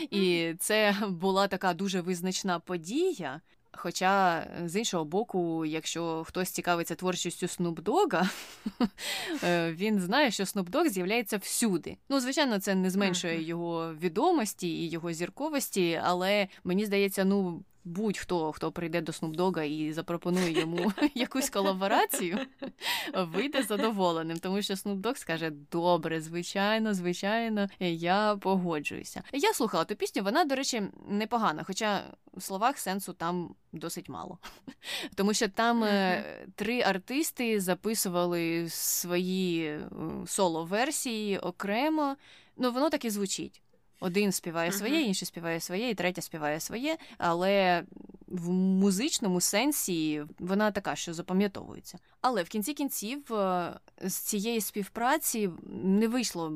І 0.10 0.54
це 0.58 0.96
була 1.08 1.48
така 1.48 1.74
дуже 1.74 2.00
визначна 2.00 2.58
подія. 2.58 3.40
Хоча, 3.76 4.38
е, 4.38 4.68
з 4.68 4.76
іншого 4.76 5.04
боку, 5.04 5.64
якщо 5.64 6.24
хтось 6.26 6.50
цікавиться 6.50 6.94
творчістю 6.94 7.46
Snoop 7.46 7.82
Dogg, 7.82 8.30
е, 9.44 9.72
він 9.72 10.00
знає, 10.00 10.30
що 10.30 10.46
Снупдог 10.46 10.88
з'являється 10.88 11.36
всюди. 11.36 11.96
Ну, 12.08 12.20
звичайно, 12.20 12.58
це 12.58 12.74
не 12.74 12.90
зменшує 12.90 13.42
його 13.42 13.94
відомості 13.94 14.68
і 14.68 14.90
його 14.90 15.12
зірковості, 15.12 16.00
але 16.04 16.48
мені 16.64 16.86
здається, 16.86 17.24
ну 17.24 17.64
будь-хто, 17.86 18.52
хто 18.52 18.72
прийде 18.72 19.00
до 19.00 19.12
Снупдога 19.12 19.62
і 19.62 19.92
запропонує 19.92 20.60
йому 20.60 20.92
якусь 21.14 21.50
колаборацію, 21.50 22.38
вийде 23.14 23.62
задоволеним, 23.62 24.38
тому 24.38 24.62
що 24.62 24.76
Снупдог 24.76 25.18
скаже: 25.18 25.52
Добре, 25.72 26.20
звичайно, 26.20 26.94
звичайно, 26.94 27.68
я 27.80 28.36
погоджуюся. 28.36 29.22
Я 29.32 29.52
слухала 29.52 29.84
ту 29.84 29.94
пісню, 29.94 30.22
вона, 30.22 30.44
до 30.44 30.54
речі, 30.54 30.82
непогана, 31.08 31.64
хоча 31.64 32.02
в 32.34 32.42
словах 32.42 32.78
сенсу 32.78 33.12
там 33.12 33.54
досить 33.72 34.08
мало. 34.08 34.38
Тому 35.14 35.34
що 35.34 35.48
там 35.48 35.84
mm-hmm. 35.84 36.22
три 36.54 36.80
артисти 36.80 37.60
записували 37.60 38.68
свої 38.68 39.66
е, 39.66 39.80
соло-версії 40.26 41.38
окремо, 41.38 42.16
ну 42.56 42.72
воно 42.72 42.90
так 42.90 43.04
і 43.04 43.10
звучить. 43.10 43.62
Один 44.00 44.32
співає 44.32 44.72
своє, 44.72 45.00
інший 45.00 45.26
співає 45.26 45.60
своє, 45.60 45.90
і 45.90 45.94
третя 45.94 46.22
співає 46.22 46.60
своє, 46.60 46.96
але 47.18 47.84
в 48.28 48.50
музичному 48.50 49.40
сенсі 49.40 50.22
вона 50.38 50.70
така, 50.70 50.96
що 50.96 51.14
запам'ятовується. 51.14 51.98
Але 52.20 52.42
в 52.42 52.48
кінці 52.48 52.74
кінців 52.74 53.32
е, 53.32 53.72
з 54.00 54.14
цієї 54.14 54.60
співпраці 54.60 55.50
не 55.82 56.08
вийшло 56.08 56.52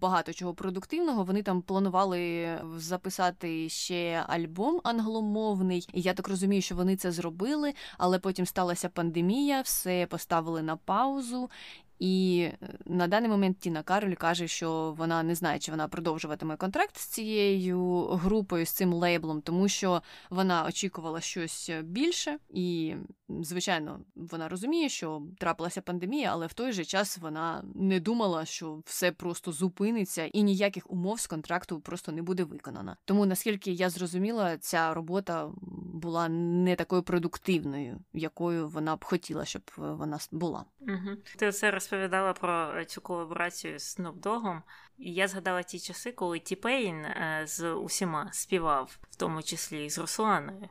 багато 0.00 0.32
чого 0.32 0.54
продуктивного. 0.54 1.24
Вони 1.24 1.42
там 1.42 1.62
планували 1.62 2.48
записати 2.76 3.68
ще 3.68 4.24
альбом 4.26 4.80
англомовний, 4.84 5.88
і 5.92 6.00
я 6.00 6.14
так 6.14 6.28
розумію, 6.28 6.62
що 6.62 6.74
вони 6.74 6.96
це 6.96 7.12
зробили, 7.12 7.74
але 7.98 8.18
потім 8.18 8.46
сталася 8.46 8.88
пандемія, 8.88 9.60
все 9.60 10.06
поставили 10.06 10.62
на 10.62 10.76
паузу, 10.76 11.50
і 11.98 12.40
е, 12.62 12.68
на 12.86 13.08
даний 13.08 13.30
момент 13.30 13.58
Тіна 13.58 13.82
Кароль 13.82 14.14
каже, 14.14 14.48
що 14.48 14.94
вона 14.98 15.22
не 15.22 15.34
знає, 15.34 15.58
чи 15.58 15.70
вона 15.70 15.88
продовжуватиме 15.88 16.56
контракт 16.56 16.96
з 16.96 17.06
цією 17.06 18.04
групою, 18.06 18.66
з 18.66 18.70
цим 18.70 18.92
лейблом, 18.92 19.40
тому 19.40 19.68
що 19.68 20.02
вона 20.30 20.64
очікувала 20.66 21.20
щось 21.20 21.70
більше, 21.82 22.38
і, 22.50 22.94
звичайно, 23.28 24.00
вона 24.14 24.48
розуміє, 24.48 24.88
що 24.88 25.22
трапилася 25.38 25.80
пандемія, 25.80 26.30
але 26.32 26.46
в 26.46 26.52
той 26.52 26.72
же 26.72 26.84
час 26.84 27.18
вона 27.18 27.64
не 27.74 28.00
думала, 28.00 28.44
що 28.44 28.82
все 28.86 29.12
просто 29.12 29.52
зупиниться 29.52 30.24
і 30.24 30.42
ніяких 30.42 30.90
умов 30.90 31.20
з 31.20 31.26
контракту 31.26 31.80
просто 31.80 32.12
не 32.12 32.22
буде 32.22 32.44
виконано. 32.44 32.96
Тому 33.04 33.26
наскільки 33.26 33.72
я 33.72 33.90
зрозуміла, 33.90 34.58
ця 34.58 34.94
робота 34.94 35.50
була 35.94 36.28
не 36.28 36.76
такою 36.76 37.02
продуктивною, 37.02 38.00
якою 38.12 38.68
вона 38.68 38.96
б 38.96 39.04
хотіла, 39.04 39.44
щоб 39.44 39.62
вона 39.76 40.18
була. 40.32 40.64
Угу. 40.80 41.16
Ти 41.36 41.52
це 41.52 41.70
розповідала 41.70 42.32
про 42.32 42.84
цю 42.84 43.00
колаборацію 43.00 43.78
з 43.78 43.98
Dogg, 43.98 44.62
і 44.98 45.12
я 45.12 45.28
згадала 45.28 45.62
ті 45.62 45.78
часи, 45.78 46.12
коли 46.12 46.38
T-Pain 46.38 47.06
з 47.44 47.72
усіма 47.72 48.28
співав, 48.32 48.98
в 49.10 49.16
тому 49.16 49.42
числі 49.42 49.84
і 49.84 49.90
з 49.90 49.98
Русланою. 49.98 50.68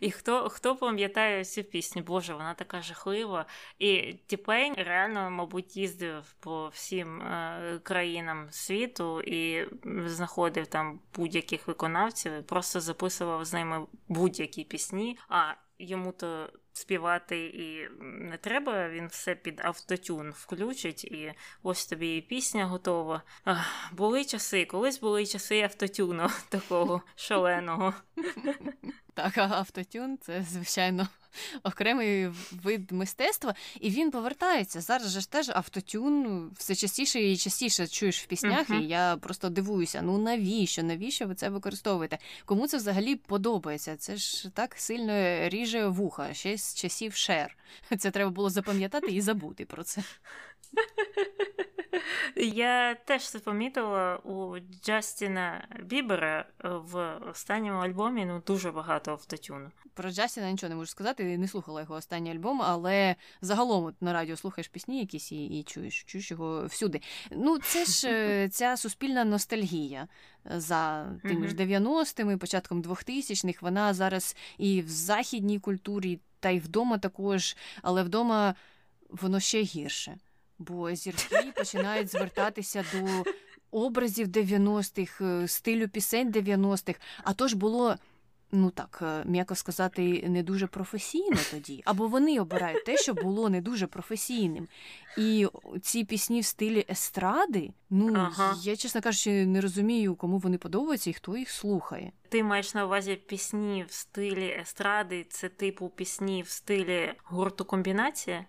І 0.00 0.10
хто 0.18 0.48
хто 0.48 0.76
пам'ятає 0.76 1.44
цю 1.44 1.64
пісню? 1.64 2.02
Боже, 2.02 2.34
вона 2.34 2.54
така 2.54 2.82
жахлива. 2.82 3.46
І 3.78 4.12
T-Pain 4.26 4.74
реально, 4.74 5.30
мабуть, 5.30 5.76
їздив 5.76 6.34
по 6.40 6.68
всім 6.68 7.22
е, 7.22 7.80
країнам 7.82 8.48
світу 8.50 9.20
і 9.20 9.68
знаходив 10.06 10.66
там 10.66 11.00
будь-яких 11.14 11.68
виконавців, 11.68 12.32
і 12.32 12.42
просто 12.42 12.80
записував 12.80 13.44
з 13.44 13.52
ними 13.52 13.86
будь-які 14.08 14.64
пісні. 14.64 15.18
А 15.28 15.54
йому 15.78 16.12
то 16.12 16.50
співати 16.78 17.46
і 17.46 17.88
не 18.00 18.36
треба, 18.36 18.88
він 18.88 19.06
все 19.06 19.34
під 19.34 19.60
автотюн 19.64 20.30
включить, 20.30 21.04
і 21.04 21.34
ось 21.62 21.86
тобі 21.86 22.16
і 22.16 22.20
пісня 22.20 22.66
готова. 22.66 23.22
Ах, 23.44 23.92
Були 23.92 24.24
часи, 24.24 24.64
колись 24.64 25.00
були 25.00 25.26
часи 25.26 25.62
автотюну 25.62 26.28
такого 26.48 27.02
шаленого. 27.16 27.94
Так, 29.14 29.38
автотюн 29.38 30.18
це, 30.18 30.42
звичайно, 30.42 31.08
окремий 31.62 32.28
вид 32.62 32.92
мистецтва, 32.92 33.54
і 33.80 33.90
він 33.90 34.10
повертається. 34.10 34.80
Зараз 34.80 35.10
же 35.10 35.20
ж 35.20 35.30
теж 35.30 35.48
автотюн 35.48 36.50
все 36.58 36.74
частіше 36.74 37.20
і 37.20 37.36
частіше 37.36 37.86
чуєш 37.86 38.22
в 38.22 38.26
піснях, 38.26 38.70
uh-huh. 38.70 38.82
і 38.82 38.88
я 38.88 39.16
просто 39.16 39.48
дивуюся: 39.48 40.02
ну 40.02 40.18
навіщо? 40.18 40.82
Навіщо 40.82 41.26
ви 41.26 41.34
це 41.34 41.48
використовуєте? 41.48 42.18
Кому 42.44 42.66
це 42.66 42.76
взагалі 42.76 43.16
подобається? 43.16 43.96
Це 43.96 44.16
ж 44.16 44.50
так 44.50 44.74
сильно 44.78 45.48
ріже 45.48 45.86
вуха, 45.86 46.34
ще 46.34 46.58
з 46.58 46.74
часів 46.74 47.14
шер. 47.14 47.56
Це 47.98 48.10
треба 48.10 48.30
було 48.30 48.50
запам'ятати 48.50 49.06
і 49.06 49.20
забути 49.20 49.64
про 49.64 49.82
це. 49.82 50.02
Я 52.36 52.94
теж 52.94 53.28
це 53.28 53.38
помітила 53.38 54.16
у 54.16 54.58
Джастіна 54.58 55.68
Бібера 55.82 56.44
в 56.64 57.18
останньому 57.30 57.78
альбомі 57.78 58.24
ну 58.24 58.42
дуже 58.46 58.70
багато 58.70 59.10
автотюну. 59.10 59.70
Про 59.94 60.10
Джастіна 60.10 60.50
нічого 60.50 60.70
не 60.70 60.76
можу 60.76 60.90
сказати, 60.90 61.38
не 61.38 61.48
слухала 61.48 61.80
його 61.80 61.94
останній 61.94 62.30
альбом, 62.30 62.62
але 62.62 63.16
загалом 63.40 63.84
от 63.84 64.02
на 64.02 64.12
радіо 64.12 64.36
слухаєш 64.36 64.68
пісні 64.68 65.00
якісь 65.00 65.32
і, 65.32 65.46
і 65.46 65.62
чуєш, 65.62 66.04
чуєш 66.04 66.30
його 66.30 66.66
всюди. 66.66 67.00
Ну, 67.30 67.58
це 67.58 67.84
ж 67.84 68.08
е, 68.08 68.48
ця 68.52 68.76
суспільна 68.76 69.24
ностальгія 69.24 70.08
за 70.44 71.12
тими 71.22 71.48
ж 71.48 71.54
90-ми, 71.54 72.36
початком 72.36 72.82
2000-х. 72.82 73.62
Вона 73.62 73.94
зараз 73.94 74.36
і 74.58 74.82
в 74.82 74.88
західній 74.88 75.58
культурі, 75.58 76.20
та 76.40 76.50
й 76.50 76.58
вдома 76.58 76.98
також, 76.98 77.56
але 77.82 78.02
вдома 78.02 78.54
воно 79.10 79.40
ще 79.40 79.62
гірше 79.62 80.18
бо 80.58 80.94
зірки 80.94 81.52
починають 81.56 82.10
звертатися 82.10 82.84
до 82.92 83.24
образів 83.70 84.28
90-х, 84.28 85.24
е, 85.24 85.48
стилю 85.48 85.88
пісень 85.88 86.32
90-х. 86.32 87.00
А 87.24 87.32
то 87.32 87.48
ж 87.48 87.56
було 87.56 87.96
ну 88.52 88.70
так, 88.70 88.98
е, 89.02 89.22
м'яко 89.24 89.54
сказати, 89.54 90.24
не 90.28 90.42
дуже 90.42 90.66
професійно 90.66 91.36
тоді, 91.50 91.82
або 91.84 92.08
вони 92.08 92.40
обирають 92.40 92.84
те, 92.84 92.96
що 92.96 93.14
було 93.14 93.48
не 93.48 93.60
дуже 93.60 93.86
професійним. 93.86 94.68
І 95.18 95.46
ці 95.82 96.04
пісні 96.04 96.40
в 96.40 96.44
стилі 96.44 96.86
естради, 96.90 97.70
ну 97.90 98.14
ага. 98.16 98.56
я, 98.62 98.76
чесно 98.76 99.00
кажучи, 99.00 99.46
не 99.46 99.60
розумію, 99.60 100.14
кому 100.14 100.38
вони 100.38 100.58
подобаються 100.58 101.10
і 101.10 101.12
хто 101.12 101.36
їх 101.36 101.50
слухає. 101.50 102.12
Ти 102.28 102.42
маєш 102.42 102.74
на 102.74 102.86
увазі 102.86 103.16
пісні 103.16 103.84
в 103.88 103.92
стилі 103.92 104.56
естради, 104.60 105.26
це 105.30 105.48
типу 105.48 105.88
пісні 105.88 106.42
в 106.42 106.48
стилі 106.48 107.12
гурту 107.24 107.64
комбінація? 107.64 108.44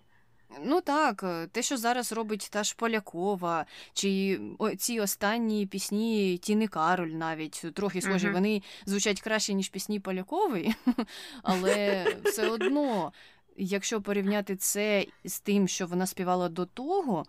Ну 0.58 0.80
так, 0.80 1.22
е, 1.22 1.46
те, 1.46 1.62
що 1.62 1.76
зараз 1.76 2.12
робить 2.12 2.48
та 2.52 2.64
ж 2.64 2.74
Полякова, 2.78 3.66
чи 3.92 4.40
ці 4.78 5.00
останні 5.00 5.66
пісні 5.66 6.38
Тіни 6.38 6.68
Кароль 6.68 7.08
навіть 7.08 7.66
трохи 7.74 8.00
схожі, 8.00 8.28
uh-huh. 8.28 8.32
вони 8.32 8.62
звучать 8.86 9.20
краще, 9.20 9.54
ніж 9.54 9.68
пісні 9.68 10.00
Полякової, 10.00 10.74
але 11.42 12.06
все 12.24 12.48
одно, 12.48 13.12
якщо 13.56 14.00
порівняти 14.00 14.56
це 14.56 15.06
з 15.24 15.40
тим, 15.40 15.68
що 15.68 15.86
вона 15.86 16.06
співала 16.06 16.48
до 16.48 16.66
того, 16.66 17.24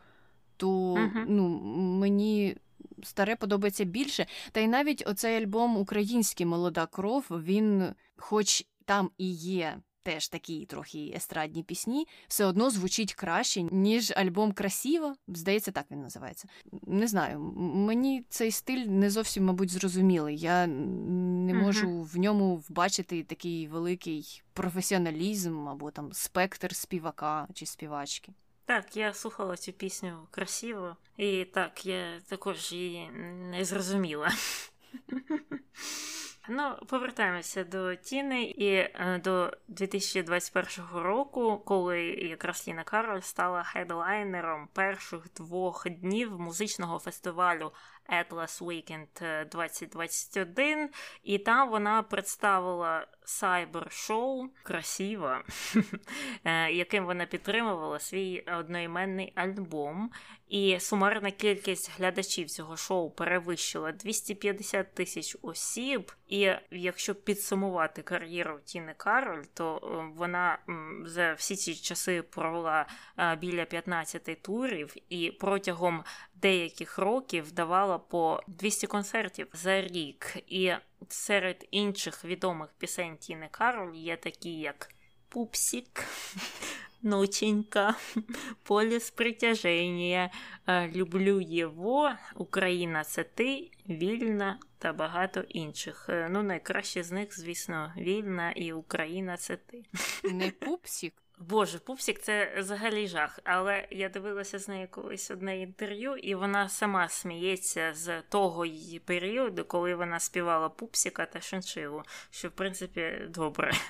то 0.57 0.67
uh-huh. 0.93 1.25
ну, 1.27 1.49
мені. 1.99 2.57
Старе 3.03 3.35
подобається 3.35 3.83
більше. 3.83 4.25
Та 4.51 4.59
й 4.59 4.67
навіть 4.67 5.03
оцей 5.07 5.43
альбом 5.43 5.77
Український 5.77 6.45
молода 6.45 6.85
кров, 6.85 7.25
він, 7.29 7.93
хоч 8.17 8.65
там 8.85 9.09
і 9.17 9.31
є 9.31 9.77
теж 10.03 10.27
такі 10.27 10.65
трохи 10.65 11.13
естрадні 11.15 11.63
пісні, 11.63 12.07
все 12.27 12.45
одно 12.45 12.69
звучить 12.69 13.13
краще, 13.13 13.61
ніж 13.61 14.13
альбом 14.15 14.51
Красіво. 14.51 15.15
Здається, 15.27 15.71
так 15.71 15.85
він 15.91 16.01
називається. 16.01 16.47
Не 16.87 17.07
знаю, 17.07 17.39
мені 17.57 18.25
цей 18.29 18.51
стиль 18.51 18.85
не 18.85 19.09
зовсім, 19.09 19.45
мабуть, 19.45 19.69
зрозумілий. 19.69 20.37
Я 20.37 20.67
не 20.67 21.53
можу 21.53 21.87
uh-huh. 21.87 22.03
в 22.03 22.17
ньому 22.17 22.55
вбачити 22.55 23.23
такий 23.23 23.67
великий 23.67 24.41
професіоналізм 24.53 25.67
або 25.67 25.91
там 25.91 26.13
спектр 26.13 26.75
співака 26.75 27.47
чи 27.53 27.65
співачки. 27.65 28.33
Так, 28.65 28.97
я 28.97 29.13
слухала 29.13 29.57
цю 29.57 29.71
пісню 29.71 30.27
красиво, 30.31 30.97
і 31.17 31.45
так, 31.45 31.85
я 31.85 32.19
також 32.27 32.71
її 32.71 33.09
не 33.51 33.65
зрозуміла. 33.65 34.31
Ну, 36.49 36.75
повертаємося 36.87 37.63
до 37.63 37.95
Тіни 37.95 38.43
і 38.43 38.73
е, 38.73 39.21
до 39.23 39.53
2021 39.67 40.85
року, 40.93 41.61
коли 41.65 42.01
якраз 42.03 42.67
Ліна 42.67 42.83
Кароль 42.83 43.19
стала 43.19 43.63
хедлайнером 43.63 44.67
перших 44.73 45.27
двох 45.35 45.89
днів 45.89 46.39
музичного 46.39 46.99
фестивалю 46.99 47.71
Atlas 48.09 48.61
Weekend 48.61 49.45
2021, 49.51 50.89
і 51.23 51.37
там 51.37 51.69
вона 51.69 52.03
представила 52.03 53.07
сайбер-шоу 53.23 54.49
красиво, 54.63 55.37
е, 56.43 56.71
яким 56.71 57.05
вона 57.05 57.25
підтримувала 57.25 57.99
свій 57.99 58.43
одноіменний 58.59 59.33
альбом. 59.35 60.11
І 60.47 60.79
сумарна 60.79 61.31
кількість 61.31 61.91
глядачів 61.97 62.49
цього 62.49 62.77
шоу 62.77 63.11
перевищила 63.11 63.91
250 63.91 64.93
тисяч 64.93 65.37
осіб. 65.41 66.11
І 66.27 66.51
якщо 66.71 67.15
підсумувати 67.15 68.01
кар'єру 68.01 68.59
Тіни 68.65 68.93
Кароль, 68.97 69.43
то 69.53 69.77
е, 69.77 70.11
вона 70.15 70.57
за 71.05 71.33
всі 71.33 71.55
ці 71.55 71.75
часи 71.75 72.21
провела 72.21 72.85
е, 73.17 73.35
біля 73.35 73.65
15 73.65 74.41
турів 74.41 74.95
і 75.09 75.31
протягом 75.31 76.03
деяких 76.41 76.97
років 76.97 77.51
давала 77.51 77.97
по 77.97 78.43
200 78.47 78.87
концертів 78.87 79.47
за 79.53 79.81
рік. 79.81 80.37
І 80.47 80.73
серед 81.09 81.67
інших 81.71 82.25
відомих 82.25 82.69
пісень 82.77 83.17
Тіни 83.17 83.47
Кароль 83.51 83.95
є 83.95 84.17
такі, 84.17 84.59
як 84.59 84.89
Пупсік, 85.29 86.05
Ноченька, 87.01 87.95
Поліс 88.63 89.11
притяження, 89.11 90.31
Люблю 90.67 91.41
Єво, 91.41 92.11
Україна 92.35 93.03
це 93.03 93.23
ти, 93.23 93.71
Вільна 93.89 94.59
та 94.77 94.93
багато 94.93 95.41
інших. 95.41 96.05
Е, 96.09 96.29
ну, 96.31 96.43
найкраще 96.43 97.03
з 97.03 97.11
них, 97.11 97.39
звісно, 97.39 97.93
Вільна 97.97 98.51
і 98.51 98.73
Україна 98.73 99.37
це 99.37 99.55
ти. 99.55 99.83
Не 100.23 100.51
Пупсік. 100.51 101.13
Боже, 101.41 101.79
пупсік 101.79 102.19
це 102.19 102.53
взагалі 102.57 103.07
жах. 103.07 103.39
Але 103.43 103.87
я 103.91 104.09
дивилася 104.09 104.59
з 104.59 104.67
нею 104.67 104.87
колись 104.91 105.31
одне 105.31 105.61
інтерв'ю, 105.61 106.15
і 106.15 106.35
вона 106.35 106.69
сама 106.69 107.09
сміється 107.09 107.93
з 107.93 108.21
того 108.21 108.65
її 108.65 108.99
періоду, 108.99 109.65
коли 109.65 109.95
вона 109.95 110.19
співала 110.19 110.69
пупсіка 110.69 111.25
та 111.25 111.41
шиншилу, 111.41 112.03
що 112.29 112.47
в 112.47 112.51
принципі 112.51 113.21
добре. 113.29 113.71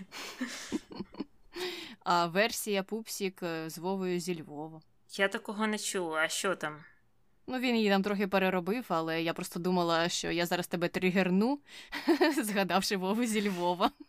А 2.03 2.25
версія 2.27 2.83
пупсік 2.83 3.43
е, 3.43 3.69
з 3.69 3.77
Вовою 3.77 4.19
зі 4.19 4.41
Львова. 4.41 4.81
Я 5.11 5.27
такого 5.27 5.67
не 5.67 5.77
чула, 5.77 6.19
а 6.19 6.27
що 6.27 6.55
там? 6.55 6.83
Ну, 7.47 7.59
він 7.59 7.75
її 7.75 7.89
там 7.89 8.03
трохи 8.03 8.27
переробив, 8.27 8.85
але 8.87 9.23
я 9.23 9.33
просто 9.33 9.59
думала, 9.59 10.09
що 10.09 10.31
я 10.31 10.45
зараз 10.45 10.67
тебе 10.67 10.87
тригерну, 10.87 11.59
згадавши 12.43 12.97
Вову 12.97 13.25
зі 13.25 13.49
Львова. 13.49 13.91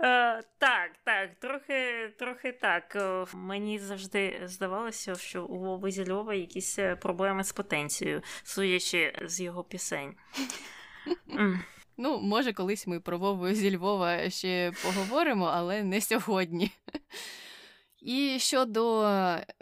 Е, 0.00 0.42
так, 0.58 0.90
так, 1.04 1.30
трохи 1.38 2.08
трохи 2.18 2.52
так. 2.52 2.96
Е, 2.96 3.26
мені 3.34 3.78
завжди 3.78 4.40
здавалося, 4.44 5.14
що 5.14 5.44
у 5.44 5.58
Вови 5.58 5.90
Зільова 5.90 6.34
якісь 6.34 6.78
е, 6.78 6.96
проблеми 6.96 7.44
з 7.44 7.52
потенцією, 7.52 8.22
судячи 8.42 9.18
з 9.22 9.40
його 9.40 9.64
пісень. 9.64 10.14
Ну, 11.98 12.20
може, 12.20 12.52
колись 12.52 12.86
ми 12.86 13.00
про 13.00 13.18
Вову 13.18 13.52
зі 13.52 13.76
Львова 13.76 14.30
ще 14.30 14.72
поговоримо, 14.82 15.44
але 15.44 15.82
не 15.82 16.00
сьогодні. 16.00 16.70
І 18.06 18.38
щодо 18.38 19.10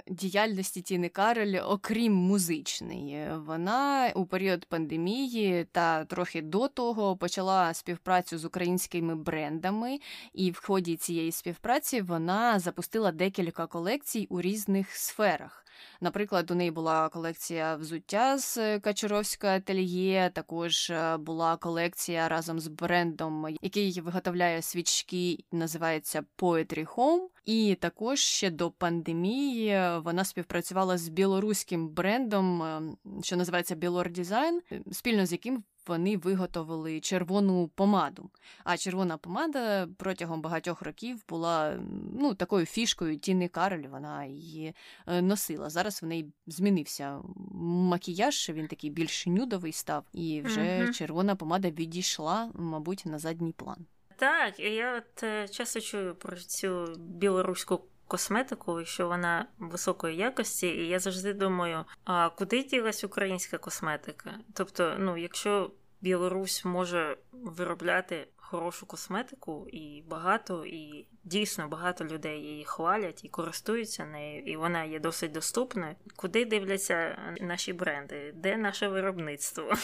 діяльності 0.06 0.82
Тіни 0.82 1.08
Карель, 1.08 1.60
окрім 1.66 2.12
музичної, 2.12 3.28
вона 3.36 4.12
у 4.14 4.26
період 4.26 4.64
пандемії 4.64 5.66
та 5.72 6.04
трохи 6.04 6.42
до 6.42 6.68
того 6.68 7.16
почала 7.16 7.74
співпрацю 7.74 8.38
з 8.38 8.44
українськими 8.44 9.14
брендами, 9.16 9.98
і 10.32 10.50
в 10.50 10.60
ході 10.64 10.96
цієї 10.96 11.32
співпраці 11.32 12.00
вона 12.00 12.58
запустила 12.58 13.12
декілька 13.12 13.66
колекцій 13.66 14.26
у 14.30 14.40
різних 14.40 14.90
сферах. 14.90 15.63
Наприклад, 16.00 16.50
у 16.50 16.54
неї 16.54 16.70
була 16.70 17.08
колекція 17.08 17.76
взуття 17.76 18.38
з 18.38 18.80
Качуровська 18.80 19.54
ательє, 19.54 20.30
також 20.34 20.90
е, 20.90 21.16
була 21.16 21.56
колекція 21.56 22.28
разом 22.28 22.60
з 22.60 22.68
брендом, 22.68 23.56
який 23.62 24.00
виготовляє 24.00 24.62
свічки, 24.62 25.38
називається 25.52 26.24
Poetry 26.38 26.94
Home. 26.94 27.28
І 27.44 27.76
також 27.80 28.20
ще 28.20 28.50
до 28.50 28.70
пандемії 28.70 29.98
вона 29.98 30.24
співпрацювала 30.24 30.98
з 30.98 31.08
білоруським 31.08 31.88
брендом, 31.88 32.62
е, 32.62 32.82
що 33.22 33.36
називається 33.36 33.74
Білор 33.74 34.10
Дизайн, 34.10 34.60
спільно 34.92 35.26
з 35.26 35.32
яким 35.32 35.64
вони 35.86 36.16
виготовили 36.16 37.00
червону 37.00 37.70
помаду. 37.74 38.30
А 38.64 38.76
червона 38.76 39.16
помада 39.16 39.88
протягом 39.96 40.40
багатьох 40.40 40.82
років 40.82 41.24
була 41.28 41.78
ну, 42.20 42.34
такою 42.34 42.66
фішкою 42.66 43.18
Тіни 43.18 43.48
Кароль, 43.48 43.86
вона 43.90 44.24
її 44.24 44.74
е, 45.06 45.22
носила. 45.22 45.70
Зараз 45.70 46.02
в 46.02 46.06
неї 46.06 46.32
змінився 46.46 47.20
макіяж, 47.54 48.50
він 48.50 48.68
такий 48.68 48.90
більш 48.90 49.26
нюдовий 49.26 49.72
став, 49.72 50.04
і 50.12 50.42
вже 50.42 50.60
mm 50.60 50.92
червона 50.92 51.36
помада 51.36 51.70
відійшла, 51.70 52.50
мабуть, 52.54 53.06
на 53.06 53.18
задній 53.18 53.52
план. 53.52 53.86
Так, 54.16 54.60
я 54.60 54.96
от 54.96 55.22
е, 55.22 55.48
часто 55.48 55.80
чую 55.80 56.14
про 56.14 56.36
цю 56.36 56.94
білоруську 56.98 57.80
косметику, 58.08 58.84
що 58.84 59.08
вона 59.08 59.46
високої 59.58 60.16
якості, 60.16 60.66
і 60.66 60.88
я 60.88 60.98
завжди 60.98 61.32
думаю, 61.32 61.84
а 62.04 62.28
куди 62.28 62.62
ділась 62.62 63.04
українська 63.04 63.58
косметика? 63.58 64.34
Тобто, 64.54 64.96
ну, 64.98 65.16
якщо 65.16 65.70
Білорусь 66.00 66.64
може 66.64 67.16
виробляти 67.32 68.28
хорошу 68.36 68.86
косметику 68.86 69.66
і 69.72 70.02
багато, 70.08 70.66
і 70.66 71.06
дійсно 71.24 71.68
багато 71.68 72.04
людей 72.04 72.40
її 72.40 72.64
хвалять 72.64 73.24
і 73.24 73.28
користуються 73.28 74.04
нею, 74.04 74.42
і 74.42 74.56
вона 74.56 74.84
є 74.84 75.00
досить 75.00 75.32
доступною. 75.32 75.94
Куди 76.16 76.44
дивляться 76.44 77.18
наші 77.40 77.72
бренди? 77.72 78.32
Де 78.36 78.56
наше 78.56 78.88
виробництво? 78.88 79.74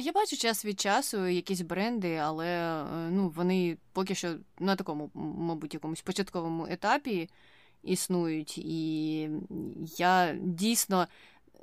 Я 0.00 0.12
бачу 0.12 0.36
час 0.36 0.64
від 0.64 0.80
часу 0.80 1.26
якісь 1.26 1.60
бренди, 1.60 2.16
але 2.16 2.46
е, 2.46 2.84
ну, 3.10 3.28
вони 3.28 3.76
поки 3.92 4.14
що 4.14 4.34
на 4.58 4.76
такому, 4.76 5.10
мабуть, 5.14 5.74
якомусь 5.74 6.00
початковому 6.00 6.66
етапі 6.66 7.30
існують, 7.82 8.58
і 8.58 9.30
я 9.98 10.36
дійсно. 10.40 11.06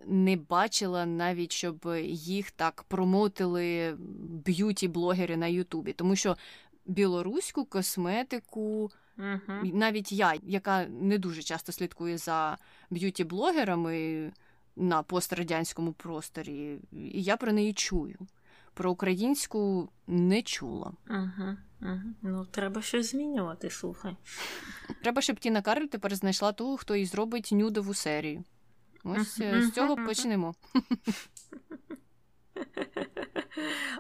Не 0.07 0.35
бачила 0.35 1.05
навіть, 1.05 1.51
щоб 1.51 1.87
їх 2.05 2.51
так 2.51 2.83
промотили 2.83 3.97
б'юті-блогери 4.45 5.37
на 5.37 5.47
Ютубі, 5.47 5.93
тому 5.93 6.15
що 6.15 6.37
білоруську 6.85 7.65
косметику, 7.65 8.91
uh 9.17 9.73
навіть 9.73 10.11
я, 10.11 10.33
яка 10.43 10.85
не 10.85 11.17
дуже 11.17 11.43
часто 11.43 11.71
слідкує 11.71 12.17
за 12.17 12.57
б'юті-блогерами, 12.91 14.31
на 14.75 15.03
пострадянському 15.03 15.93
просторі, 15.93 16.79
і 16.91 17.23
я 17.23 17.37
про 17.37 17.53
неї 17.53 17.73
чую. 17.73 18.17
Про 18.73 18.91
українську 18.91 19.89
не 20.07 20.41
чула. 20.41 20.93
Угу, 21.09 21.57
угу. 21.81 21.99
Ну, 22.21 22.45
треба 22.45 22.81
щось 22.81 23.11
змінювати, 23.11 23.69
слухай. 23.69 24.15
Треба, 25.01 25.21
щоб 25.21 25.39
Тіна 25.39 25.61
Карль 25.61 25.85
тепер 25.85 26.15
знайшла 26.15 26.51
того, 26.51 26.77
хто 26.77 26.95
їй 26.95 27.05
зробить 27.05 27.49
нюдову 27.51 27.93
серію. 27.93 28.43
Ось 29.03 29.37
з 29.37 29.71
цього 29.71 29.95
почнемо. 29.95 30.55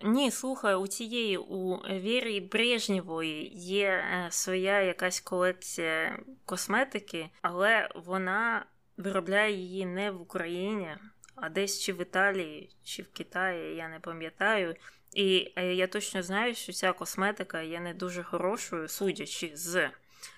Ні, 0.03 0.31
слухай, 0.31 0.75
у 0.75 0.87
цієї 0.87 1.37
у 1.37 1.75
Вірі 1.75 2.41
Брежнєвої 2.41 3.51
є 3.55 3.87
е, 3.87 4.27
своя 4.31 4.81
якась 4.81 5.19
колекція 5.19 6.19
косметики, 6.45 7.29
але 7.41 7.89
вона 7.95 8.65
виробляє 8.97 9.53
її 9.53 9.85
не 9.85 10.11
в 10.11 10.21
Україні, 10.21 10.95
а 11.35 11.49
десь 11.49 11.81
чи 11.81 11.93
в 11.93 12.01
Італії, 12.01 12.69
чи 12.83 13.01
в 13.01 13.11
Китаї, 13.11 13.75
я 13.75 13.89
не 13.89 13.99
пам'ятаю. 13.99 14.75
І 15.13 15.51
е, 15.55 15.73
я 15.73 15.87
точно 15.87 16.23
знаю, 16.23 16.55
що 16.55 16.73
ця 16.73 16.93
косметика 16.93 17.61
є 17.61 17.79
не 17.79 17.93
дуже 17.93 18.23
хорошою, 18.23 18.87
судячи 18.87 19.51
з 19.53 19.89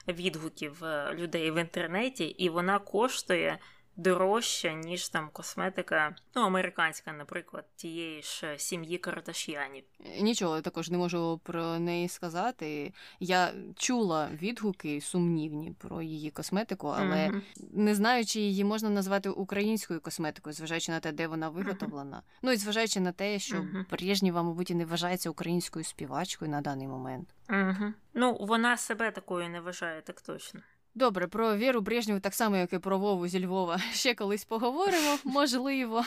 відгуків 0.07 0.83
е, 0.83 1.13
людей 1.13 1.51
в 1.51 1.61
інтернеті, 1.61 2.25
і 2.25 2.49
вона 2.49 2.79
коштує 2.79 3.59
дорожча, 3.97 4.73
ніж 4.73 5.09
там 5.09 5.29
косметика, 5.33 6.15
ну, 6.35 6.41
американська, 6.41 7.13
наприклад, 7.13 7.65
тієї 7.75 8.21
ж 8.21 8.55
сім'ї 8.57 8.97
Кардаш'янів. 8.97 9.83
Нічого 10.19 10.55
я 10.55 10.61
також 10.61 10.89
не 10.89 10.97
можу 10.97 11.41
про 11.43 11.79
неї 11.79 12.09
сказати. 12.09 12.93
Я 13.19 13.53
чула 13.75 14.29
відгуки 14.41 15.01
сумнівні 15.01 15.75
про 15.77 16.01
її 16.01 16.31
косметику, 16.31 16.87
але 16.87 17.15
uh-huh. 17.15 17.41
не 17.73 17.95
знаю, 17.95 18.25
чи 18.25 18.39
її 18.39 18.63
можна 18.63 18.89
назвати 18.89 19.29
українською 19.29 20.01
косметикою, 20.01 20.53
зважаючи 20.53 20.91
на 20.91 20.99
те, 20.99 21.11
де 21.11 21.27
вона 21.27 21.49
виготовлена. 21.49 22.17
Uh-huh. 22.17 22.39
Ну 22.41 22.51
і 22.51 22.57
зважаючи 22.57 22.99
на 22.99 23.11
те, 23.11 23.39
що 23.39 23.57
uh-huh. 23.57 23.89
Брежнєва, 23.89 24.43
мабуть, 24.43 24.71
і 24.71 24.75
не 24.75 24.85
вважається 24.85 25.29
українською 25.29 25.85
співачкою 25.85 26.51
на 26.51 26.61
даний 26.61 26.87
момент. 26.87 27.33
Ну, 28.13 28.37
вона 28.39 28.77
себе 28.77 29.11
такою 29.11 29.49
не 29.49 29.61
вважає, 29.61 30.01
так 30.01 30.21
точно. 30.21 30.61
Добре, 30.97 31.27
про 31.27 31.57
Віру 31.57 31.81
Брежнєву 31.81 32.19
так 32.19 32.33
само, 32.33 32.57
як 32.57 32.73
і 32.73 32.79
про 32.79 32.99
Вову 32.99 33.27
зі 33.27 33.45
Львова, 33.45 33.77
ще 33.91 34.15
колись 34.15 34.45
поговоримо, 34.45 35.17
можливо. 35.23 36.03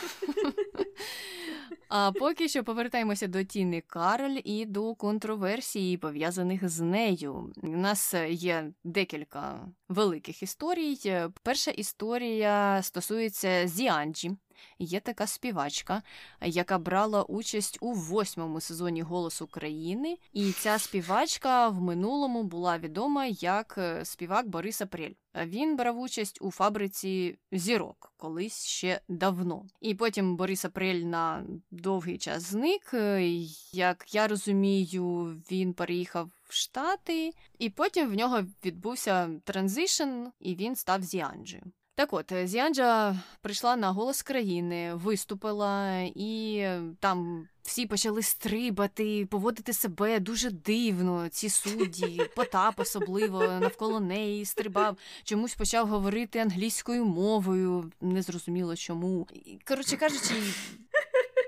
А 1.88 2.12
поки 2.12 2.48
що 2.48 2.64
повертаємося 2.64 3.26
до 3.26 3.44
Тіни 3.44 3.82
Кароль 3.86 4.38
і 4.44 4.66
до 4.66 4.94
контроверсії, 4.94 5.96
пов'язаних 5.96 6.68
з 6.68 6.80
нею. 6.80 7.52
У 7.62 7.68
нас 7.68 8.14
є 8.28 8.72
декілька 8.84 9.68
великих 9.90 10.42
історій. 10.42 10.98
Перша 11.42 11.70
історія 11.70 12.80
стосується 12.82 13.68
Зіанджі. 13.68 14.30
Є 14.78 15.00
така 15.00 15.26
співачка, 15.26 16.02
яка 16.40 16.78
брала 16.78 17.22
участь 17.22 17.78
у 17.80 17.92
восьмому 17.92 18.60
сезоні 18.60 19.02
Голос 19.02 19.42
України, 19.42 20.18
і 20.32 20.52
ця 20.52 20.78
співачка 20.78 21.68
в 21.68 21.80
минулому 21.80 22.42
була 22.42 22.78
відома 22.78 23.26
як 23.26 23.74
е, 23.78 24.04
співак 24.04 24.48
Борис 24.48 24.80
Апрель. 24.80 25.12
Він 25.44 25.76
брав 25.76 25.98
участь 25.98 26.38
у 26.40 26.50
фабриці 26.50 27.38
зірок 27.52 28.12
колись 28.16 28.66
ще 28.66 29.00
давно. 29.08 29.64
І 29.80 29.94
потім 29.94 30.36
Борис 30.36 30.64
Апрель 30.64 31.00
на 31.00 31.44
довгий 31.70 32.18
час 32.18 32.42
зник. 32.42 32.94
Е, 32.94 33.28
як 33.72 34.14
я 34.14 34.28
розумію, 34.28 35.24
він 35.50 35.72
переїхав 35.72 36.30
в 36.50 36.54
Штати, 36.54 37.32
і 37.58 37.70
потім 37.70 38.10
в 38.10 38.14
нього 38.14 38.42
відбувся 38.64 39.30
транзишн, 39.44 40.26
і 40.40 40.54
він 40.54 40.76
став 40.76 41.02
Зіанджею. 41.02 41.62
Так 41.94 42.12
от, 42.12 42.32
Зіанджа 42.44 43.16
прийшла 43.40 43.76
на 43.76 43.90
голос 43.90 44.22
країни, 44.22 44.94
виступила, 44.94 46.00
і 46.14 46.66
там 47.00 47.48
всі 47.62 47.86
почали 47.86 48.22
стрибати, 48.22 49.26
поводити 49.30 49.72
себе 49.72 50.20
дуже 50.20 50.50
дивно. 50.50 51.28
Ці 51.28 51.48
судді, 51.48 52.22
Потап 52.36 52.80
особливо 52.80 53.42
навколо 53.42 54.00
неї 54.00 54.44
стрибав, 54.44 54.96
чомусь 55.24 55.54
почав 55.54 55.88
говорити 55.88 56.38
англійською 56.38 57.04
мовою, 57.04 57.92
незрозуміло 58.00 58.76
чому. 58.76 59.28
Коротше 59.64 59.96
кажучи, 59.96 60.34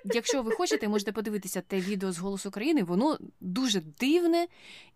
якщо 0.04 0.42
ви 0.42 0.52
хочете, 0.52 0.88
можете 0.88 1.12
подивитися 1.12 1.60
те 1.60 1.80
відео 1.80 2.12
з 2.12 2.18
голосу 2.18 2.50
країни, 2.50 2.82
воно 2.82 3.18
дуже 3.40 3.80
дивне 3.80 4.46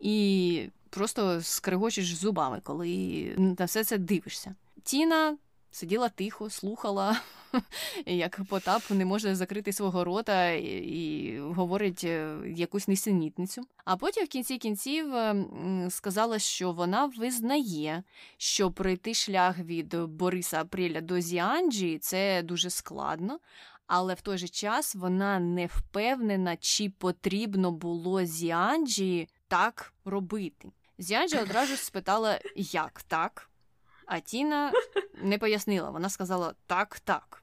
і 0.01 0.69
просто 0.91 1.43
скригочеш 1.43 2.15
зубами, 2.15 2.61
коли 2.65 3.35
на 3.39 3.65
все 3.65 3.85
це 3.85 3.99
дивишся. 3.99 4.55
Тіна 4.83 5.37
сиділа 5.71 6.09
тихо, 6.09 6.51
слухала, 6.51 7.21
як 8.07 8.41
Потап 8.49 8.91
не 8.91 9.05
може 9.05 9.35
закрити 9.35 9.73
свого 9.73 10.05
рота 10.05 10.51
і 10.51 11.39
говорить 11.41 12.05
е, 12.05 12.37
якусь 12.57 12.89
несенітницю. 12.89 13.63
А 13.85 13.97
потім 13.97 14.25
в 14.25 14.29
кінці 14.29 14.59
кінців 14.59 15.15
сказала, 15.89 16.39
що 16.39 16.73
вона 16.73 17.07
визнає, 17.07 18.03
що 18.37 18.71
пройти 18.71 19.15
шлях 19.15 19.59
від 19.59 19.95
Бориса 19.95 20.61
Апреля 20.61 21.01
до 21.01 21.21
Зіанджі 21.21 21.99
це 21.99 22.43
дуже 22.43 22.71
складно. 22.71 23.39
Але 23.87 24.15
в 24.15 24.21
той 24.21 24.39
же 24.39 24.49
час 24.49 24.95
вона 24.95 25.39
не 25.39 25.67
впевнена, 25.67 26.57
чи 26.57 26.91
потрібно 26.91 27.73
було 27.73 28.25
Зіанджі 28.25 29.29
так 29.49 29.93
робити. 30.05 30.73
Зіанджі 30.99 31.39
одразу 31.39 31.77
спитала, 31.77 32.41
як 32.57 33.03
так. 33.03 33.51
А 34.07 34.21
Тіна 34.21 34.73
не 35.23 35.39
пояснила, 35.39 35.91
вона 35.91 36.09
сказала 36.11 36.55
так, 36.67 37.01
так. 37.01 37.43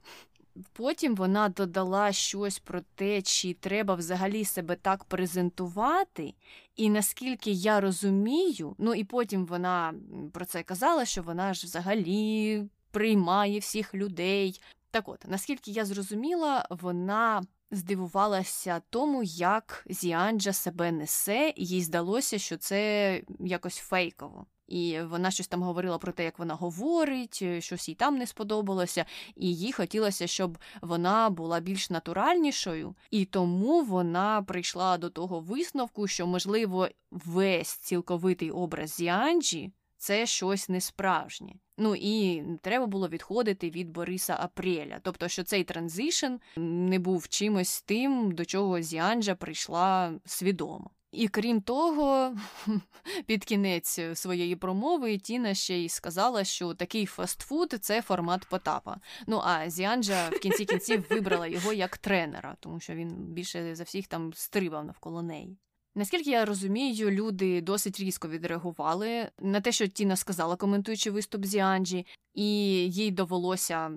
Потім 0.72 1.14
вона 1.14 1.48
додала 1.48 2.12
щось 2.12 2.58
про 2.58 2.80
те, 2.94 3.22
чи 3.22 3.54
треба 3.54 3.94
взагалі 3.94 4.44
себе 4.44 4.76
так 4.76 5.04
презентувати, 5.04 6.34
і 6.76 6.90
наскільки 6.90 7.50
я 7.50 7.80
розумію, 7.80 8.74
ну 8.78 8.94
і 8.94 9.04
потім 9.04 9.46
вона 9.46 9.94
про 10.32 10.44
це 10.44 10.62
казала, 10.62 11.04
що 11.04 11.22
вона 11.22 11.54
ж 11.54 11.66
взагалі 11.66 12.64
приймає 12.90 13.58
всіх 13.58 13.94
людей. 13.94 14.60
Так 14.94 15.08
от, 15.08 15.24
наскільки 15.28 15.70
я 15.70 15.84
зрозуміла, 15.84 16.66
вона 16.70 17.42
здивувалася 17.70 18.82
тому, 18.90 19.22
як 19.22 19.86
Зіанджа 19.90 20.52
себе 20.52 20.92
несе, 20.92 21.52
і 21.56 21.66
їй 21.66 21.82
здалося, 21.82 22.38
що 22.38 22.56
це 22.56 23.22
якось 23.40 23.76
фейково. 23.76 24.46
І 24.68 25.00
вона 25.00 25.30
щось 25.30 25.48
там 25.48 25.62
говорила 25.62 25.98
про 25.98 26.12
те, 26.12 26.24
як 26.24 26.38
вона 26.38 26.54
говорить, 26.54 27.38
е, 27.42 27.60
щось 27.60 27.88
їй 27.88 27.94
там 27.94 28.18
не 28.18 28.26
сподобалося, 28.26 29.04
і 29.36 29.54
їй 29.54 29.72
хотілося, 29.72 30.26
щоб 30.26 30.58
вона 30.82 31.30
була 31.30 31.60
більш 31.60 31.90
натуральнішою, 31.90 32.94
і 33.10 33.24
тому 33.24 33.82
вона 33.82 34.42
прийшла 34.42 34.98
до 34.98 35.10
того 35.10 35.40
висновку, 35.40 36.06
що, 36.06 36.26
можливо, 36.26 36.88
весь 37.10 37.72
цілковитий 37.74 38.50
образ 38.50 38.90
Зіанджі 38.90 39.72
це 40.04 40.26
щось 40.26 40.68
несправжнє. 40.68 41.52
Ну 41.78 41.94
і 41.96 42.44
треба 42.62 42.86
було 42.86 43.08
відходити 43.08 43.70
від 43.70 43.90
Бориса 43.90 44.36
Апреля, 44.40 45.00
тобто, 45.02 45.28
що 45.28 45.44
цей 45.44 45.64
transition 45.64 46.34
не 46.56 46.98
був 46.98 47.28
чимось 47.28 47.82
тим, 47.82 48.32
до 48.32 48.44
чого 48.44 48.80
Зіанджа 48.80 49.34
прийшла 49.34 50.12
свідомо. 50.24 50.90
І 51.12 51.28
крім 51.28 51.60
того, 51.60 52.36
під 53.26 53.44
кінець 53.44 54.00
своєї 54.14 54.56
промови 54.56 55.18
Тіна 55.18 55.54
ще 55.54 55.78
й 55.78 55.88
сказала, 55.88 56.44
що 56.44 56.74
такий 56.74 57.06
фастфуд 57.06 57.78
це 57.80 58.02
формат 58.02 58.46
Потапа. 58.50 58.96
Ну 59.26 59.40
а 59.44 59.70
Зіанджа 59.70 60.28
в 60.28 60.38
кінці 60.38 60.64
кінців 60.64 61.06
вибрала 61.10 61.46
його 61.46 61.72
як 61.72 61.98
тренера, 61.98 62.56
тому 62.60 62.80
що 62.80 62.94
він 62.94 63.10
більше 63.10 63.74
за 63.74 63.84
всіх 63.84 64.06
там 64.06 64.32
стрибав 64.34 64.84
навколо 64.84 65.22
неї. 65.22 65.56
Наскільки 65.94 66.30
я 66.30 66.44
розумію, 66.44 67.10
люди 67.10 67.60
досить 67.60 68.00
різко 68.00 68.28
відреагували 68.28 69.28
на 69.40 69.60
те, 69.60 69.72
що 69.72 69.86
Тіна 69.86 70.16
сказала, 70.16 70.56
коментуючи 70.56 71.10
виступ 71.10 71.44
Зіанджі, 71.44 72.06
і 72.34 72.46
їй 72.90 73.10
довелося 73.10 73.90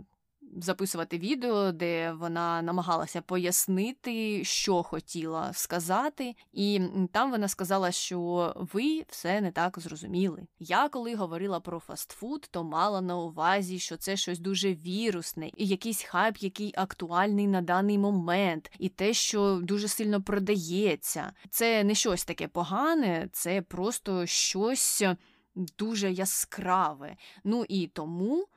записувати 0.56 1.18
відео, 1.18 1.72
де 1.72 2.12
вона 2.12 2.62
намагалася 2.62 3.22
пояснити, 3.22 4.44
що 4.44 4.84
хотіла 4.84 5.54
сказати, 5.54 6.36
і 6.54 6.82
там 7.12 7.32
вона 7.32 7.48
сказала, 7.48 7.92
що 7.92 8.54
ви 8.74 9.06
все 9.10 9.42
не 9.42 9.52
так 9.52 9.80
зрозуміли. 9.80 10.48
Я 10.60 10.90
коли 10.90 11.16
говорила 11.16 11.60
про 11.60 11.80
фастфуд, 11.80 12.48
то 12.52 12.64
мала 12.64 13.02
на 13.02 13.18
увазі, 13.18 13.80
що 13.80 13.98
це 13.98 14.18
щось 14.18 14.40
дуже 14.40 14.74
вірусне, 14.74 15.52
і 15.58 15.68
якийсь 15.68 16.04
хайп, 16.04 16.38
який 16.38 16.74
актуальний 16.78 17.48
на 17.48 17.62
даний 17.62 17.98
момент, 17.98 18.72
і 18.80 18.90
те, 18.90 19.14
що 19.14 19.60
дуже 19.64 19.88
сильно 19.88 20.22
продається. 20.22 21.34
Це 21.50 21.84
не 21.84 21.96
щось 21.96 22.26
таке 22.26 22.48
погане, 22.48 23.30
це 23.32 23.62
просто 23.62 24.26
щось 24.26 25.04
дуже 25.56 26.12
яскраве. 26.12 27.16
Ну 27.44 27.66
і 27.70 27.88
тому. 27.88 28.48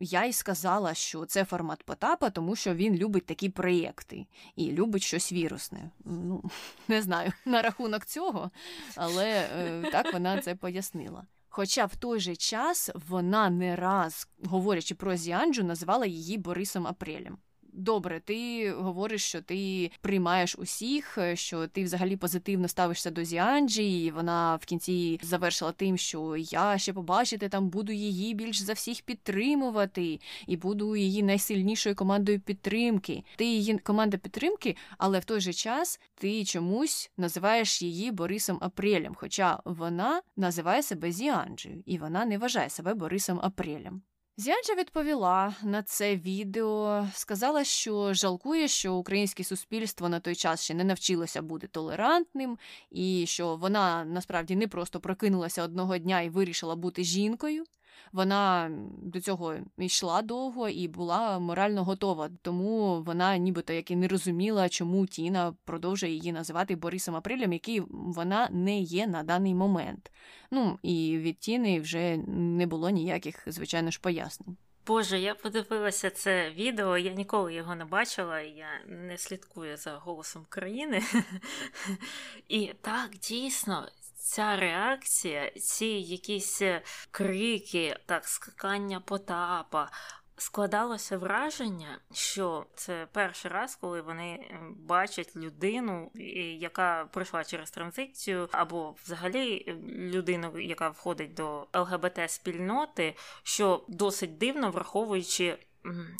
Я 0.00 0.24
й 0.24 0.32
сказала, 0.32 0.94
що 0.94 1.26
це 1.26 1.44
формат 1.44 1.82
Потапа, 1.82 2.30
тому 2.30 2.56
що 2.56 2.74
він 2.74 2.94
любить 2.94 3.26
такі 3.26 3.48
проєкти 3.48 4.26
і 4.56 4.72
любить 4.72 5.02
щось 5.02 5.32
вірусне. 5.32 5.90
Ну, 6.04 6.50
не 6.88 7.02
знаю 7.02 7.32
на 7.44 7.62
рахунок 7.62 8.04
цього, 8.04 8.50
але 8.96 9.48
е, 9.58 9.88
так 9.92 10.12
вона 10.12 10.40
це 10.40 10.54
пояснила. 10.54 11.26
Хоча 11.48 11.86
в 11.86 11.96
той 11.96 12.20
же 12.20 12.36
час 12.36 12.90
вона 13.08 13.50
не 13.50 13.76
раз, 13.76 14.28
говорячи 14.44 14.94
про 14.94 15.16
Зіанджу, 15.16 15.64
називала 15.64 16.06
її 16.06 16.38
Борисом 16.38 16.86
Апрелем 16.86 17.38
добре, 17.76 18.20
ти 18.20 18.70
говориш, 18.72 19.24
що 19.24 19.42
ти 19.42 19.90
приймаєш 20.00 20.56
усіх, 20.58 21.18
е, 21.18 21.36
що 21.36 21.66
ти 21.66 21.84
взагалі 21.84 22.16
позитивно 22.16 22.68
ставишся 22.68 23.10
до 23.10 23.24
Зіанджі, 23.24 24.04
і 24.04 24.10
вона 24.10 24.56
в 24.56 24.64
кінці 24.64 25.20
завершила 25.22 25.72
тим, 25.72 25.96
що 25.96 26.36
я 26.36 26.78
ще 26.78 26.92
побачите, 26.92 27.48
там 27.48 27.68
буду 27.68 27.92
її 27.92 28.34
більш 28.34 28.58
за 28.58 28.72
всіх 28.72 29.02
підтримувати, 29.02 30.20
і 30.46 30.56
буду 30.56 30.96
її 30.96 31.22
найсильнішою 31.22 31.94
командою 31.94 32.40
підтримки. 32.40 33.24
Ти 33.36 33.44
її 33.44 33.78
команда 33.78 34.16
підтримки, 34.16 34.76
але 34.98 35.18
в 35.18 35.24
той 35.24 35.40
же 35.40 35.52
час 35.52 36.00
ти 36.14 36.44
чомусь 36.44 37.10
називаєш 37.16 37.82
її 37.82 38.10
Борисом 38.10 38.58
Апрелем, 38.60 39.14
хоча 39.14 39.60
вона 39.64 40.22
називає 40.36 40.82
себе 40.82 41.12
Зіанджею, 41.12 41.82
і 41.86 41.98
вона 41.98 42.24
не 42.24 42.38
вважає 42.38 42.70
себе 42.70 42.94
Борисом 42.94 43.40
Апрелем. 43.42 44.02
Зянджа 44.38 44.74
відповіла 44.74 45.54
на 45.62 45.82
це 45.82 46.16
відео, 46.16 47.06
сказала, 47.12 47.64
що 47.64 48.14
жалкує, 48.14 48.68
що 48.68 48.94
українське 48.94 49.44
суспільство 49.44 50.08
на 50.08 50.20
той 50.20 50.34
час 50.34 50.64
ще 50.64 50.74
не 50.74 50.84
навчилося 50.84 51.42
бути 51.42 51.66
толерантним, 51.66 52.58
і 52.90 53.24
що 53.26 53.56
вона 53.56 54.04
насправді 54.04 54.56
не 54.56 54.68
просто 54.68 55.00
прокинулася 55.00 55.62
одного 55.62 55.98
дня 55.98 56.20
і 56.20 56.28
вирішила 56.28 56.76
бути 56.76 57.04
жінкою. 57.04 57.64
Вона 58.12 58.70
до 59.02 59.20
цього 59.20 59.54
йшла 59.78 60.22
довго 60.22 60.68
і 60.68 60.88
була 60.88 61.38
морально 61.38 61.84
готова, 61.84 62.30
тому 62.42 63.02
вона 63.02 63.36
нібито 63.36 63.72
як 63.72 63.90
і 63.90 63.96
не 63.96 64.08
розуміла, 64.08 64.68
чому 64.68 65.06
Тіна 65.06 65.54
продовжує 65.64 66.12
її 66.12 66.32
називати 66.32 66.76
Борисом 66.76 67.16
Априлем, 67.16 67.52
який 67.52 67.82
вона 67.90 68.48
не 68.52 68.80
є 68.80 69.06
на 69.06 69.22
даний 69.22 69.54
момент. 69.54 70.12
Ну 70.50 70.78
і 70.82 71.18
від 71.18 71.38
Тіни 71.38 71.80
вже 71.80 72.16
не 72.26 72.66
було 72.66 72.90
ніяких, 72.90 73.42
звичайно 73.46 73.90
ж, 73.90 74.00
пояснень. 74.02 74.56
Боже, 74.86 75.18
я 75.18 75.34
подивилася 75.34 76.10
це 76.10 76.50
відео, 76.50 76.98
я 76.98 77.12
ніколи 77.12 77.54
його 77.54 77.74
не 77.74 77.84
бачила, 77.84 78.40
я 78.40 78.68
не 78.86 79.18
слідкую 79.18 79.76
за 79.76 79.90
голосом 79.90 80.46
країни. 80.48 81.02
І 82.48 82.72
так, 82.80 83.10
дійсно, 83.10 83.88
ця 84.26 84.56
реакція, 84.56 85.50
ці 85.50 85.86
якісь 85.86 86.62
е, 86.62 86.82
крики, 87.10 87.96
так, 88.06 88.28
скакання 88.28 89.00
потапа. 89.00 89.90
Складалося 90.38 91.18
враження, 91.18 91.98
що 92.12 92.66
це 92.74 93.06
перший 93.12 93.50
раз, 93.50 93.76
коли 93.76 94.00
вони 94.00 94.32
е, 94.32 94.60
бачать 94.76 95.36
людину, 95.36 96.10
яка 96.58 97.08
пройшла 97.12 97.44
через 97.44 97.70
транзицію, 97.70 98.48
або 98.52 98.94
взагалі 99.04 99.64
е, 99.68 99.74
людину, 99.88 100.58
яка 100.58 100.88
входить 100.88 101.34
до 101.34 101.66
ЛГБТ 101.74 102.30
спільноти, 102.30 103.14
що 103.42 103.84
досить 103.88 104.38
дивно 104.38 104.70
враховуючи 104.70 105.58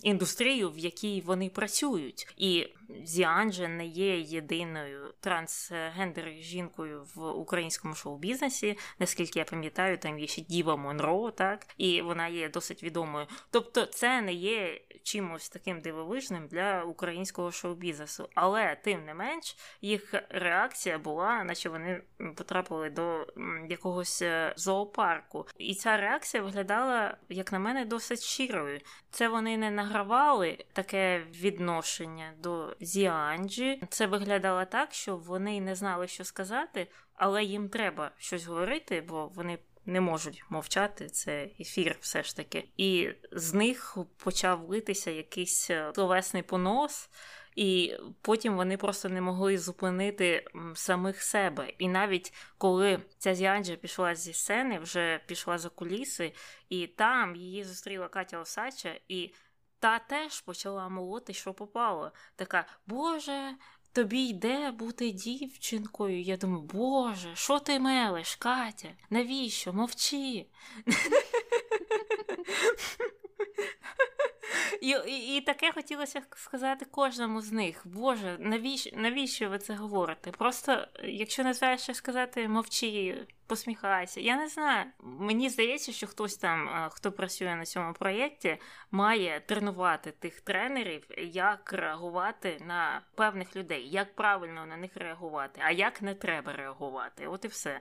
індустрію, 0.02 0.70
в 0.70 0.78
якій 0.78 1.20
вони 1.20 1.48
працюють, 1.48 2.34
і 2.36 2.66
Зіанже 3.04 3.68
не 3.68 3.86
є 3.86 4.20
єдиною 4.20 5.14
трансгендер 5.20 6.28
жінкою 6.40 7.06
в 7.14 7.30
українському 7.30 7.94
шоу-бізнесі. 7.94 8.78
Наскільки 8.98 9.38
я 9.38 9.44
пам'ятаю, 9.44 9.98
там 9.98 10.18
є 10.18 10.26
ще 10.26 10.42
Діва 10.42 10.76
Монро, 10.76 11.30
так 11.30 11.66
і 11.78 12.02
вона 12.02 12.28
є 12.28 12.48
досить 12.48 12.82
відомою. 12.82 13.26
Тобто, 13.50 13.86
це 13.86 14.20
не 14.20 14.32
є 14.32 14.80
чимось 15.02 15.48
таким 15.48 15.80
дивовижним 15.80 16.46
для 16.46 16.82
українського 16.82 17.52
шоу-бізнесу. 17.52 18.28
Але 18.34 18.76
тим 18.84 19.04
не 19.04 19.14
менш, 19.14 19.56
їх 19.80 20.14
реакція 20.28 20.98
була, 20.98 21.44
наче 21.44 21.68
вони 21.68 22.02
потрапили 22.36 22.90
до 22.90 23.26
якогось 23.68 24.22
е, 24.22 24.54
зоопарку. 24.56 25.46
І 25.58 25.74
ця 25.74 25.96
реакція 25.96 26.42
виглядала, 26.42 27.16
як 27.28 27.52
на 27.52 27.58
мене, 27.58 27.84
досить 27.84 28.22
щирою. 28.22 28.80
Це 29.10 29.28
вони 29.28 29.55
не 29.56 29.70
награвали 29.70 30.64
таке 30.72 31.26
відношення 31.30 32.32
до 32.38 32.76
Зіанджі. 32.80 33.82
Це 33.88 34.06
виглядало 34.06 34.64
так, 34.64 34.94
що 34.94 35.16
вони 35.16 35.60
не 35.60 35.74
знали, 35.74 36.08
що 36.08 36.24
сказати, 36.24 36.86
але 37.14 37.44
їм 37.44 37.68
треба 37.68 38.10
щось 38.18 38.46
говорити, 38.46 39.04
бо 39.08 39.26
вони. 39.34 39.58
Не 39.88 40.00
можуть 40.00 40.44
мовчати, 40.50 41.06
це 41.06 41.48
ефір, 41.60 41.96
все 42.00 42.22
ж 42.22 42.36
таки, 42.36 42.68
і 42.76 43.10
з 43.32 43.54
них 43.54 43.98
почав 44.16 44.68
литися 44.68 45.10
якийсь 45.10 45.70
е, 45.70 45.92
словесний 45.94 46.42
понос, 46.42 47.10
і 47.56 47.96
потім 48.22 48.56
вони 48.56 48.76
просто 48.76 49.08
не 49.08 49.20
могли 49.20 49.58
зупинити 49.58 50.44
самих 50.74 51.22
себе. 51.22 51.72
І 51.78 51.88
навіть 51.88 52.34
коли 52.58 53.02
ця 53.18 53.34
Зіанджа 53.34 53.76
пішла 53.76 54.14
зі 54.14 54.32
сцени, 54.32 54.78
вже 54.78 55.20
пішла 55.26 55.58
за 55.58 55.68
куліси, 55.68 56.32
і 56.68 56.86
там 56.86 57.36
її 57.36 57.64
зустріла 57.64 58.08
Катя 58.08 58.38
Осача, 58.38 58.94
і 59.08 59.32
та 59.78 59.98
теж 59.98 60.40
почала 60.40 60.88
молоти, 60.88 61.32
що 61.32 61.54
попало. 61.54 62.12
Така, 62.36 62.66
Боже, 62.86 63.54
тобі 63.92 64.28
йде 64.28 64.70
бути 64.70 65.10
дівчинкою. 65.10 66.22
Я 66.22 66.36
думаю, 66.36 66.62
Боже, 66.62 67.36
що 67.36 67.58
ти 67.58 67.78
мелиш, 67.80 68.36
Катя? 68.36 68.88
Навіщо? 69.10 69.72
Мовчи? 69.72 70.46
І, 74.80 74.88
і 74.88 75.36
і, 75.36 75.40
таке 75.40 75.72
хотілося 75.72 76.22
сказати 76.36 76.86
кожному 76.90 77.40
з 77.40 77.52
них. 77.52 77.82
Боже, 77.84 78.36
навіщо 78.40 78.90
навіщо 78.96 79.48
ви 79.48 79.58
це 79.58 79.74
говорите? 79.74 80.30
Просто, 80.30 80.88
якщо 81.04 81.44
не 81.44 81.54
знаєш, 81.54 81.80
що 81.80 81.94
сказати, 81.94 82.48
мовчи, 82.48 83.26
посміхайся. 83.46 84.20
Я 84.20 84.36
не 84.36 84.48
знаю. 84.48 84.84
Мені 85.02 85.50
здається, 85.50 85.92
що 85.92 86.06
хтось 86.06 86.36
там, 86.36 86.88
хто 86.90 87.12
працює 87.12 87.56
на 87.56 87.64
цьому 87.64 87.92
проєкті, 87.92 88.58
має 88.90 89.40
тренувати 89.40 90.10
тих 90.10 90.40
тренерів, 90.40 91.06
як 91.32 91.72
реагувати 91.72 92.62
на 92.66 93.02
певних 93.14 93.56
людей, 93.56 93.88
як 93.90 94.14
правильно 94.14 94.66
на 94.66 94.76
них 94.76 94.96
реагувати, 94.96 95.60
а 95.64 95.70
як 95.70 96.02
не 96.02 96.14
треба 96.14 96.52
реагувати. 96.52 97.26
От 97.26 97.44
і 97.44 97.48
все. 97.48 97.80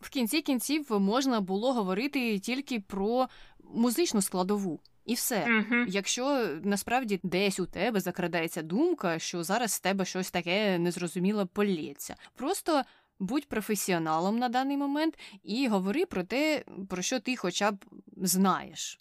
В 0.00 0.08
кінці 0.08 0.42
кінців 0.42 1.00
можна 1.00 1.40
було 1.40 1.72
говорити 1.72 2.38
тільки 2.38 2.80
про 2.80 3.28
музичну 3.64 4.22
складову. 4.22 4.80
І 5.08 5.14
все. 5.14 5.46
uh 5.46 5.84
Якщо 5.88 6.48
насправді 6.62 7.20
десь 7.22 7.60
у 7.60 7.66
тебе 7.66 8.00
закрадається 8.00 8.62
думка, 8.62 9.18
що 9.18 9.44
зараз 9.44 9.72
з 9.72 9.80
тебе 9.80 10.04
щось 10.04 10.30
таке 10.30 10.78
незрозуміле 10.78 11.44
полється. 11.44 12.16
Просто 12.34 12.82
будь 13.18 13.48
професіоналом 13.48 14.38
на 14.38 14.48
даний 14.48 14.76
момент 14.76 15.18
і 15.42 15.68
говори 15.68 16.06
про 16.06 16.24
те, 16.24 16.64
про 16.88 17.02
що 17.02 17.20
ти 17.20 17.36
хоча 17.36 17.70
б 17.70 17.84
знаєш. 18.16 18.98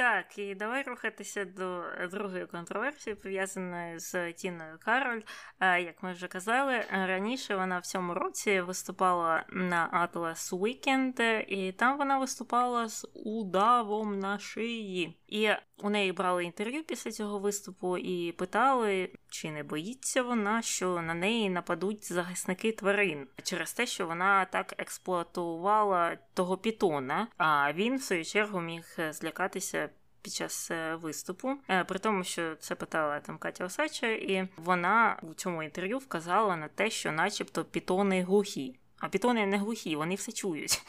Так, 0.00 0.38
і 0.38 0.54
давай 0.54 0.82
рухатися 0.82 1.44
до 1.44 1.82
другої 2.10 2.46
контроверсії, 2.46 3.16
пов'язаної 3.16 3.98
з 3.98 4.32
Тіною 4.32 4.78
Кароль. 4.84 5.20
Як 5.60 6.02
ми 6.02 6.12
вже 6.12 6.26
казали, 6.26 6.84
раніше 6.90 7.56
вона 7.56 7.78
в 7.78 7.86
цьому 7.86 8.14
році 8.14 8.60
виступала 8.60 9.44
на 9.48 10.08
Atlas 10.12 10.58
Weekend, 10.58 11.44
і 11.48 11.72
там 11.72 11.98
вона 11.98 12.18
виступала 12.18 12.88
з 12.88 13.08
удавом 13.14 14.18
на 14.18 14.38
шиї. 14.38 15.18
І 15.28 15.50
у 15.82 15.90
неї 15.90 16.12
брали 16.12 16.44
інтерв'ю 16.44 16.84
після 16.84 17.10
цього 17.10 17.38
виступу 17.38 17.98
і 17.98 18.32
питали, 18.32 19.10
чи 19.30 19.50
не 19.50 19.62
боїться 19.62 20.22
вона, 20.22 20.62
що 20.62 21.02
на 21.02 21.14
неї 21.14 21.50
нападуть 21.50 22.12
захисники 22.12 22.72
тварин 22.72 23.26
через 23.42 23.72
те, 23.72 23.86
що 23.86 24.06
вона 24.06 24.44
так 24.44 24.74
експлуатувала 24.78 26.18
того 26.34 26.56
пітона. 26.56 27.28
А 27.36 27.72
він 27.72 27.96
в 27.96 28.02
свою 28.02 28.24
чергу 28.24 28.60
міг 28.60 28.96
злякатися. 29.10 29.90
Під 30.22 30.32
час 30.32 30.70
е, 30.70 30.94
виступу, 30.94 31.56
е, 31.68 31.84
при 31.84 31.98
тому, 31.98 32.24
що 32.24 32.56
це 32.56 32.74
питала 32.74 33.20
там 33.20 33.38
Катя 33.38 33.64
Осача, 33.64 34.06
і 34.06 34.48
вона 34.56 35.18
у 35.22 35.34
цьому 35.34 35.62
інтерв'ю 35.62 35.98
вказала 35.98 36.56
на 36.56 36.68
те, 36.68 36.90
що, 36.90 37.12
начебто, 37.12 37.64
пітони 37.64 38.22
глухі. 38.22 38.80
А 38.98 39.08
пітони 39.08 39.46
не 39.46 39.58
глухі, 39.58 39.96
вони 39.96 40.14
все 40.14 40.32
чують. 40.32 40.82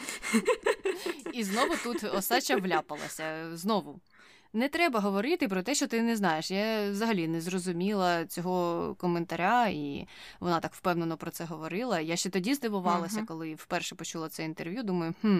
І 1.33 1.43
знову 1.43 1.75
тут 1.83 2.03
Осача 2.03 2.55
вляпалася. 2.55 3.57
Знову 3.57 3.99
не 4.53 4.69
треба 4.69 4.99
говорити 4.99 5.47
про 5.47 5.63
те, 5.63 5.75
що 5.75 5.87
ти 5.87 6.01
не 6.01 6.15
знаєш. 6.15 6.51
Я 6.51 6.91
взагалі 6.91 7.27
не 7.27 7.41
зрозуміла 7.41 8.25
цього 8.25 8.95
коментаря, 8.95 9.67
і 9.67 10.07
вона 10.39 10.59
так 10.59 10.73
впевнено 10.73 11.17
про 11.17 11.31
це 11.31 11.45
говорила. 11.45 11.99
Я 11.99 12.15
ще 12.15 12.29
тоді 12.29 12.53
здивувалася, 12.53 13.19
uh-huh. 13.19 13.25
коли 13.25 13.53
вперше 13.53 13.95
почула 13.95 14.29
це 14.29 14.43
інтерв'ю. 14.43 14.83
Думаю, 14.83 15.13
хм, 15.21 15.39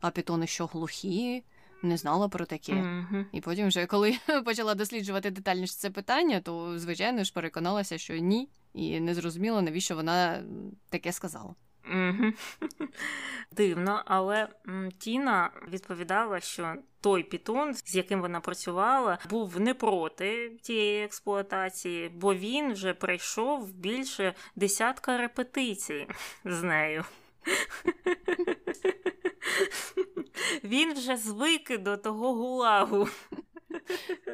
а 0.00 0.10
пітони 0.10 0.46
що 0.46 0.66
глухі? 0.66 1.44
Не 1.82 1.96
знала 1.96 2.28
про 2.28 2.46
таке. 2.46 2.72
Uh-huh. 2.72 3.24
І 3.32 3.40
потім, 3.40 3.68
вже 3.68 3.86
коли 3.86 4.18
почала 4.44 4.74
досліджувати 4.74 5.30
детальніше 5.30 5.74
це 5.74 5.90
питання, 5.90 6.40
то 6.40 6.78
звичайно 6.78 7.24
ж 7.24 7.32
переконалася, 7.32 7.98
що 7.98 8.16
ні, 8.16 8.48
і 8.74 9.00
не 9.00 9.14
зрозуміла, 9.14 9.62
навіщо 9.62 9.96
вона 9.96 10.42
таке 10.88 11.12
сказала. 11.12 11.54
Дивно, 13.50 14.02
але 14.06 14.48
Тіна 14.98 15.50
відповідала, 15.68 16.40
що 16.40 16.74
той 17.00 17.22
пітон, 17.22 17.74
з 17.74 17.94
яким 17.94 18.20
вона 18.20 18.40
працювала, 18.40 19.18
був 19.30 19.60
не 19.60 19.74
проти 19.74 20.50
тієї 20.62 21.04
експлуатації, 21.04 22.08
бо 22.08 22.34
він 22.34 22.72
вже 22.72 22.94
пройшов 22.94 23.72
більше 23.74 24.34
десятка 24.56 25.18
репетицій 25.18 26.06
з 26.44 26.62
нею. 26.62 27.04
Він 30.64 30.94
вже 30.94 31.16
звик 31.16 31.78
до 31.78 31.96
того 31.96 32.34
гулагу. 32.34 33.08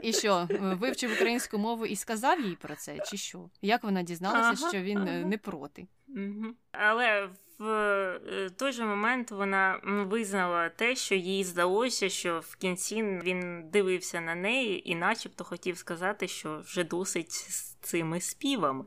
І 0.03 0.13
що, 0.13 0.49
вивчив 0.61 1.13
українську 1.13 1.59
мову 1.59 1.87
і 1.87 1.97
сказав 1.97 2.41
їй 2.41 2.57
про 2.57 2.77
це, 2.77 2.99
чи 3.07 3.17
що? 3.17 3.51
Як 3.63 3.85
вона 3.85 4.03
дізналася, 4.03 4.63
ага, 4.63 4.71
що 4.71 4.83
він 4.83 4.99
ага. 4.99 5.19
не 5.19 5.39
проти? 5.39 5.87
Угу. 6.09 6.55
Але 6.73 7.29
в 7.59 7.69
е, 7.69 8.51
той 8.59 8.73
же 8.73 8.85
момент 8.85 9.31
вона 9.31 9.81
визнала 9.85 10.69
те, 10.69 10.97
що 10.97 11.15
їй 11.15 11.45
здалося, 11.45 12.09
що 12.09 12.41
в 12.41 12.57
кінці 12.57 13.03
він 13.03 13.71
дивився 13.71 14.21
на 14.21 14.35
неї 14.35 14.91
і, 14.91 14.95
начебто, 14.95 15.45
хотів 15.45 15.79
сказати, 15.79 16.29
що 16.29 16.59
вже 16.59 16.85
досить 16.85 17.33
з 17.33 17.75
цими 17.75 18.21
співами. 18.21 18.85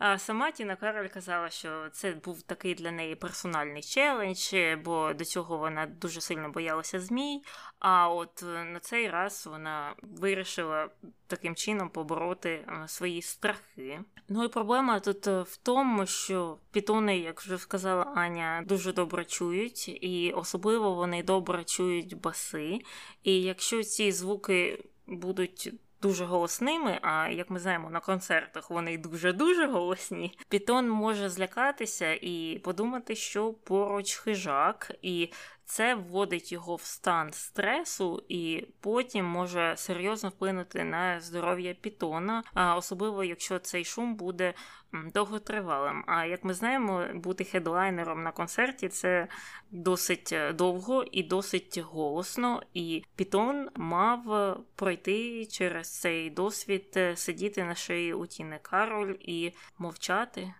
А 0.00 0.18
сама 0.18 0.50
Тіна 0.50 0.76
Кароль 0.76 1.08
казала, 1.08 1.50
що 1.50 1.88
це 1.92 2.12
був 2.12 2.42
такий 2.42 2.74
для 2.74 2.90
неї 2.90 3.14
персональний 3.14 3.82
челендж, 3.82 4.54
бо 4.84 5.12
до 5.12 5.24
цього 5.24 5.58
вона 5.58 5.86
дуже 5.86 6.20
сильно 6.20 6.50
боялася 6.50 7.00
змій. 7.00 7.42
А 7.78 8.08
от 8.08 8.42
е, 8.42 8.64
на 8.64 8.80
цей 8.80 9.10
раз 9.10 9.46
вона 9.50 9.94
вирішила 10.02 10.88
таким 11.26 11.54
чином 11.54 11.88
побороти 11.88 12.50
е, 12.50 12.88
свої 12.88 13.22
страхи. 13.22 14.00
Ну 14.28 14.44
і 14.44 14.48
проблема 14.48 15.00
тут 15.00 15.26
е, 15.26 15.42
в 15.42 15.56
тому, 15.56 16.06
що 16.06 16.58
пітони, 16.72 17.18
як 17.18 17.40
вже 17.40 17.58
сказала 17.58 18.02
Аня, 18.02 18.64
дуже 18.66 18.92
добре 18.92 19.24
чують, 19.24 19.88
і 19.88 20.32
особливо 20.36 20.94
вони 20.94 21.22
добре 21.22 21.64
чують 21.64 22.20
баси. 22.20 22.80
І 23.22 23.42
якщо 23.42 23.82
ці 23.82 24.12
звуки 24.12 24.84
будуть 25.06 25.72
дуже 26.02 26.24
голосними, 26.24 26.98
а 27.02 27.28
як 27.28 27.50
ми 27.50 27.58
знаємо, 27.58 27.90
на 27.90 28.00
концертах 28.00 28.70
вони 28.70 28.98
дуже-дуже 28.98 29.66
голосні, 29.66 30.38
Пітон 30.48 30.88
може 30.90 31.28
злякатися 31.28 32.12
і 32.12 32.60
подумати, 32.64 33.14
що 33.14 33.52
поруч 33.52 34.14
хижак, 34.14 34.92
і 35.02 35.32
це 35.70 35.94
вводить 35.94 36.52
його 36.52 36.76
в 36.76 36.82
стан 36.82 37.32
стресу 37.32 38.22
і 38.28 38.66
потім 38.80 39.24
може 39.24 39.74
серйозно 39.76 40.28
вплинути 40.28 40.84
на 40.84 41.20
здоров'я 41.20 41.74
пітона, 41.74 42.42
особливо 42.76 43.24
якщо 43.24 43.58
цей 43.58 43.84
шум 43.84 44.14
буде 44.14 44.54
довготривалим. 44.92 46.04
А 46.06 46.24
як 46.24 46.44
ми 46.44 46.54
знаємо, 46.54 47.06
бути 47.14 47.44
хедлайнером 47.44 48.22
на 48.22 48.32
концерті 48.32 48.88
це 48.88 49.28
досить 49.70 50.32
е, 50.32 50.52
довго 50.52 51.04
і 51.12 51.22
досить 51.22 51.78
голосно. 51.78 52.62
І 52.74 53.04
Пітон 53.16 53.68
мав 53.76 54.32
е, 54.32 54.56
пройти 54.76 55.46
через 55.46 56.00
цей 56.00 56.30
досвід, 56.30 56.92
е, 56.96 57.16
сидіти 57.16 57.64
на 57.64 57.74
шиї 57.74 58.14
у 58.14 58.26
Тіни 58.26 58.58
Кароль 58.62 59.14
і 59.20 59.52
мовчати. 59.78 60.54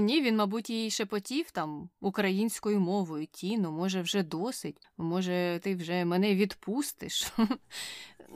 Ні, 0.00 0.22
він, 0.22 0.36
мабуть, 0.36 0.70
їй 0.70 0.90
шепотів 0.90 1.50
там 1.50 1.88
українською 2.00 2.80
мовою. 2.80 3.26
Тіно, 3.26 3.72
може, 3.72 4.02
вже 4.02 4.22
досить, 4.22 4.76
може, 4.98 5.60
ти 5.62 5.74
вже 5.74 6.04
мене 6.04 6.34
відпустиш. 6.34 7.32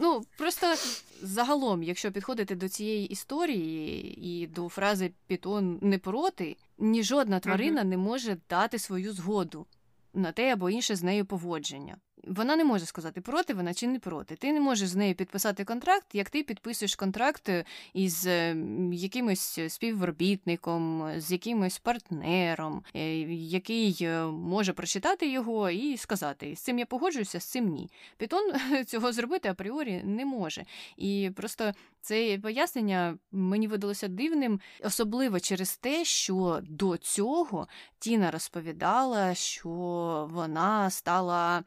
Ну, 0.02 0.22
просто 0.38 0.74
загалом, 1.22 1.82
якщо 1.82 2.12
підходити 2.12 2.54
до 2.54 2.68
цієї 2.68 3.06
історії 3.06 4.18
і 4.28 4.46
до 4.46 4.68
фрази 4.68 5.12
Пітон 5.26 5.78
не 5.82 5.98
проти, 5.98 6.56
ні 6.78 7.02
жодна 7.02 7.40
тварина 7.40 7.84
не 7.84 7.96
може 7.96 8.36
дати 8.50 8.78
свою 8.78 9.12
згоду 9.12 9.66
на 10.14 10.32
те 10.32 10.52
або 10.52 10.70
інше 10.70 10.96
з 10.96 11.02
нею 11.02 11.26
поводження. 11.26 11.96
Вона 12.26 12.56
не 12.56 12.64
може 12.64 12.86
сказати, 12.86 13.20
проти 13.20 13.54
вона 13.54 13.74
чи 13.74 13.86
не 13.86 13.98
проти. 13.98 14.36
Ти 14.36 14.52
не 14.52 14.60
можеш 14.60 14.88
з 14.88 14.96
нею 14.96 15.14
підписати 15.14 15.64
контракт, 15.64 16.06
як 16.14 16.30
ти 16.30 16.42
підписуєш 16.42 16.96
контракт 16.96 17.48
е, 17.48 17.64
із 17.94 18.26
е, 18.26 18.56
якимось 18.92 19.60
співробітником, 19.68 21.10
з 21.16 21.32
якимось 21.32 21.78
партнером, 21.78 22.84
е, 22.94 23.18
який 23.32 24.08
може 24.32 24.72
прочитати 24.72 25.30
його 25.30 25.70
і 25.70 25.96
сказати: 25.96 26.56
з 26.56 26.60
цим 26.60 26.78
я 26.78 26.86
погоджуюся, 26.86 27.40
з 27.40 27.44
цим 27.44 27.68
ні. 27.68 27.90
Пітон 28.16 28.52
цього 28.86 29.12
зробити 29.12 29.48
апріорі 29.48 30.02
не 30.04 30.24
може. 30.24 30.64
І 30.96 31.30
просто 31.36 31.72
це 32.00 32.38
пояснення 32.42 33.18
мені 33.32 33.68
видалося 33.68 34.08
дивним, 34.08 34.60
особливо 34.84 35.40
через 35.40 35.76
те, 35.76 36.04
що 36.04 36.60
до 36.62 36.96
цього 36.96 37.68
Тіна 37.98 38.30
розповідала, 38.30 39.34
що 39.34 39.68
вона 40.32 40.90
стала 40.90 41.64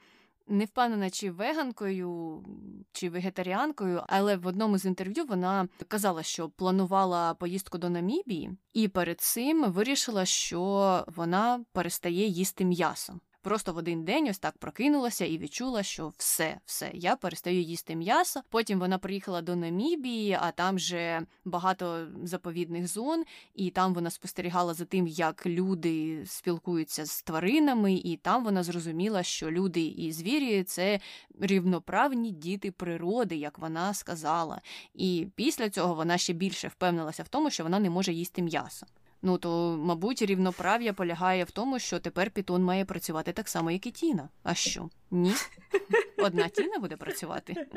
не 0.54 0.66
впевнена, 0.66 1.10
чи 1.10 1.32
веганкою, 1.32 2.44
чи 2.92 3.10
вегетаріанкою, 3.10 4.04
але 4.08 4.38
в 4.38 4.48
одному 4.48 4.78
з 4.78 4.86
інтерв'ю 4.86 5.26
вона 5.26 5.68
казала, 5.88 6.24
що 6.24 6.50
планувала 6.50 7.34
поїздку 7.34 7.78
до 7.78 7.90
Намібії, 7.90 8.58
і 8.74 8.88
перед 8.88 9.22
цим 9.22 9.72
вирішила, 9.72 10.26
що 10.26 11.04
вона 11.08 11.66
перестає 11.72 12.28
їсти 12.28 12.66
м'ясо. 12.66 13.14
Просто 13.44 13.74
в 13.74 13.78
один 13.78 14.06
день 14.06 14.30
ось 14.30 14.40
так 14.40 14.58
прокинулася 14.58 15.26
і 15.26 15.38
відчула, 15.38 15.84
що 15.84 16.14
все, 16.18 16.58
все, 16.66 16.92
я 16.94 17.16
перестаю 17.16 17.62
їсти 17.62 17.96
м'ясо. 17.96 18.42
Потім 18.50 18.80
вона 18.80 18.98
приїхала 18.98 19.42
до 19.42 19.56
Намібії, 19.56 20.38
а 20.42 20.52
там 20.52 20.80
же 20.80 21.22
багато 21.46 22.08
заповідних 22.24 22.88
зон, 22.88 23.24
і 23.56 23.70
там 23.70 23.94
вона 23.94 24.10
спостерігала 24.10 24.74
за 24.74 24.86
тим, 24.86 25.08
як 25.08 25.46
люди 25.46 26.24
спілкуються 26.26 27.06
з 27.06 27.22
тваринами, 27.22 27.94
і 27.94 28.18
там 28.18 28.44
вона 28.44 28.64
зрозуміла, 28.64 29.24
що 29.24 29.52
люди 29.52 29.82
і 29.82 30.12
звірі 30.12 30.64
це 30.64 31.00
рівноправні 31.40 32.32
діти 32.32 32.72
природи, 32.72 33.36
як 33.36 33.60
вона 33.60 33.94
сказала. 33.94 34.62
І 34.94 35.28
після 35.36 35.70
цього 35.70 35.94
вона 35.96 36.18
ще 36.18 36.34
більше 36.34 36.68
впевнилася 36.68 37.24
в 37.24 37.28
тому, 37.28 37.50
що 37.50 37.64
вона 37.64 37.80
не 37.80 37.90
може 37.90 38.14
їсти 38.14 38.42
м'ясо. 38.42 38.86
Ну 39.26 39.38
то, 39.38 39.78
мабуть, 39.82 40.22
рівноправ'я 40.22 40.94
полягає 40.94 41.44
в 41.44 41.52
тому, 41.52 41.80
що 41.80 42.00
тепер 42.00 42.32
Пітон 42.32 42.64
має 42.64 42.86
працювати 42.86 43.32
так 43.32 43.50
само, 43.50 43.72
як 43.72 43.88
і 43.88 43.92
Тіна. 43.92 44.30
А 44.44 44.54
що? 44.54 44.90
Ні? 45.12 45.34
Одна 46.18 46.48
Тіна 46.48 46.80
буде 46.80 46.98
працювати. 46.98 47.68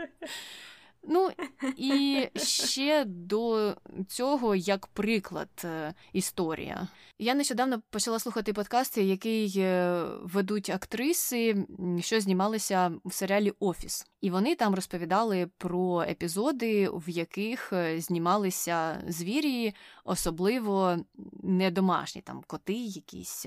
Ну 1.09 1.31
і 1.77 2.29
ще 2.37 3.05
до 3.05 3.75
цього, 4.09 4.55
як 4.55 4.87
приклад, 4.87 5.49
е, 5.65 5.95
історія. 6.13 6.89
Я 7.19 7.35
нещодавно 7.35 7.83
почала 7.91 8.19
слухати 8.19 8.53
подкасти, 8.53 9.03
який 9.05 9.55
е, 9.57 10.05
ведуть 10.23 10.71
актриси, 10.71 11.67
що 12.01 12.21
знімалися 12.21 12.93
в 13.05 13.13
серіалі 13.13 13.53
Офіс, 13.61 14.07
і 14.21 14.31
вони 14.31 14.55
там 14.55 14.75
розповідали 14.75 15.51
про 15.59 16.03
епізоди, 16.03 16.89
в 16.93 17.11
яких 17.11 17.73
е, 17.73 18.01
знімалися 18.01 19.03
звірі, 19.09 19.75
особливо 20.05 20.97
не 21.43 21.71
домашні, 21.71 22.23
там 22.23 22.43
коти, 22.47 22.75
якісь 22.75 23.47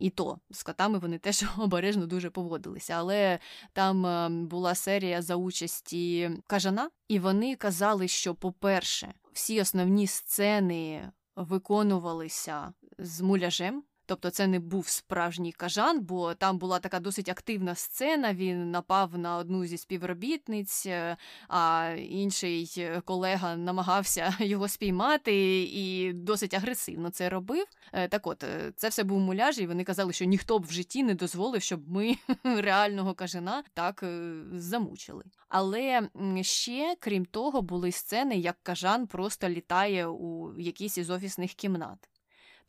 і 0.00 0.10
то 0.10 0.38
з 0.50 0.62
котами 0.62 0.98
вони 0.98 1.18
теж 1.18 1.44
обережно 1.58 2.06
дуже 2.06 2.30
поводилися. 2.30 2.94
Але 2.94 3.38
там 3.72 4.46
була 4.46 4.74
серія 4.74 5.22
за 5.22 5.36
участі 5.36 6.30
кажана, 6.46 6.90
і 7.08 7.18
вони 7.18 7.56
казали, 7.56 8.08
що, 8.08 8.34
по-перше, 8.34 9.14
всі 9.32 9.60
основні 9.60 10.06
сцени 10.06 11.10
виконувалися 11.36 12.72
з 12.98 13.20
муляжем. 13.20 13.82
Тобто 14.10 14.30
це 14.30 14.46
не 14.46 14.58
був 14.58 14.88
справжній 14.88 15.52
кажан, 15.52 16.00
бо 16.00 16.34
там 16.34 16.58
була 16.58 16.78
така 16.78 17.00
досить 17.00 17.28
активна 17.28 17.74
сцена. 17.74 18.34
Він 18.34 18.70
напав 18.70 19.18
на 19.18 19.36
одну 19.36 19.66
зі 19.66 19.78
співробітниць, 19.78 20.86
е, 20.86 21.16
а 21.48 21.94
інший 21.98 22.72
е, 22.78 23.00
колега 23.04 23.56
намагався 23.56 24.36
його 24.40 24.68
спіймати 24.68 25.62
і 25.62 26.12
досить 26.12 26.54
агресивно 26.54 27.10
це 27.10 27.28
робив. 27.28 27.66
Е, 27.92 28.08
так 28.08 28.26
от, 28.26 28.44
це 28.76 28.88
все 28.88 29.04
був 29.04 29.20
муляж, 29.20 29.58
і 29.58 29.66
вони 29.66 29.84
казали, 29.84 30.12
що 30.12 30.24
ніхто 30.24 30.58
б 30.58 30.66
в 30.66 30.72
житті 30.72 31.02
не 31.02 31.14
дозволив, 31.14 31.62
щоб 31.62 31.90
ми 31.90 32.16
реального 32.44 33.14
кажана 33.14 33.62
так 33.74 34.04
замучили. 34.52 35.24
Але 35.48 36.08
ще, 36.40 36.96
крім 37.00 37.24
того, 37.24 37.62
були 37.62 37.92
сцени, 37.92 38.36
як 38.36 38.56
кажан 38.62 39.06
просто 39.06 39.48
літає 39.48 40.06
у 40.06 40.60
якійсь 40.60 40.98
із 40.98 41.10
офісних 41.10 41.54
кімнат. 41.54 42.10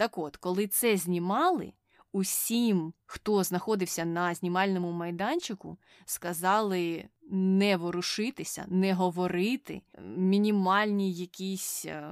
Так 0.02 0.18
от, 0.18 0.38
коли 0.38 0.68
це 0.68 0.98
знімали, 0.98 1.74
усім, 2.12 2.94
хто 3.06 3.44
знаходився 3.44 4.06
на 4.06 4.34
знімальному 4.34 4.92
майданчику, 4.92 5.78
сказали 6.06 7.06
не 7.32 7.78
ворушитися, 7.78 8.66
не 8.68 8.94
говорити, 8.94 9.82
мінімальні 10.18 11.14
якісь 11.14 11.86
е, 11.86 12.04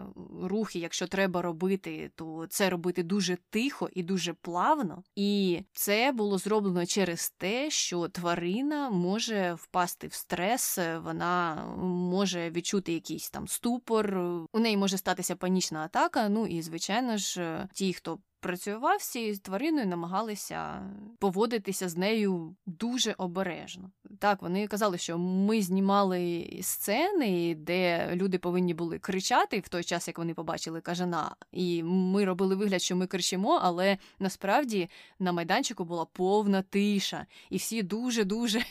рухи, 0.43 0.79
якщо 0.79 1.07
треба 1.07 1.41
робити, 1.41 2.11
то 2.15 2.45
це 2.49 2.69
робити 2.69 3.03
дуже 3.03 3.37
тихо 3.49 3.89
і 3.93 4.03
дуже 4.03 4.33
плавно. 4.33 5.03
І 5.15 5.59
це 5.73 6.11
було 6.11 6.37
зроблено 6.37 6.85
через 6.85 7.29
те, 7.29 7.69
що 7.69 8.07
тварина 8.07 8.89
може 8.89 9.53
впасти 9.53 10.07
в 10.07 10.13
стрес, 10.13 10.79
вона 11.03 11.65
може 11.83 12.49
відчути 12.49 12.93
якийсь 12.93 13.29
там 13.29 13.47
ступор, 13.47 14.17
у 14.53 14.59
неї 14.59 14.77
може 14.77 14.97
статися 14.97 15.35
панічна 15.35 15.79
атака. 15.79 16.29
Ну 16.29 16.47
і 16.47 16.61
звичайно 16.61 17.17
ж, 17.17 17.67
ті, 17.73 17.93
хто 17.93 18.19
працював 18.39 19.01
з 19.01 19.09
цією 19.09 19.37
твариною, 19.37 19.87
намагалися 19.87 20.81
поводитися 21.19 21.89
з 21.89 21.97
нею 21.97 22.55
дуже 22.65 23.15
обережно. 23.17 23.91
Так, 24.19 24.41
вони 24.41 24.67
казали, 24.67 24.97
що 24.97 25.17
ми 25.17 25.61
знімали 25.61 26.49
сцени, 26.61 27.55
де 27.55 28.11
люди 28.15 28.37
повинні 28.37 28.73
були 28.73 28.99
кричати 28.99 29.59
в 29.59 29.69
той 29.69 29.83
час, 29.83 30.07
як 30.07 30.17
вони 30.17 30.33
побачили 30.33 30.81
кажана. 30.81 31.35
І 31.51 31.83
ми 31.83 32.25
робили 32.25 32.55
вигляд, 32.55 32.81
що 32.81 32.95
ми 32.95 33.07
кричимо, 33.07 33.59
але 33.61 33.97
насправді 34.19 34.89
на 35.19 35.31
майданчику 35.31 35.85
була 35.85 36.05
повна 36.05 36.61
тиша, 36.61 37.25
і 37.49 37.57
всі 37.57 37.83
дуже 37.83 38.23
дуже 38.23 38.61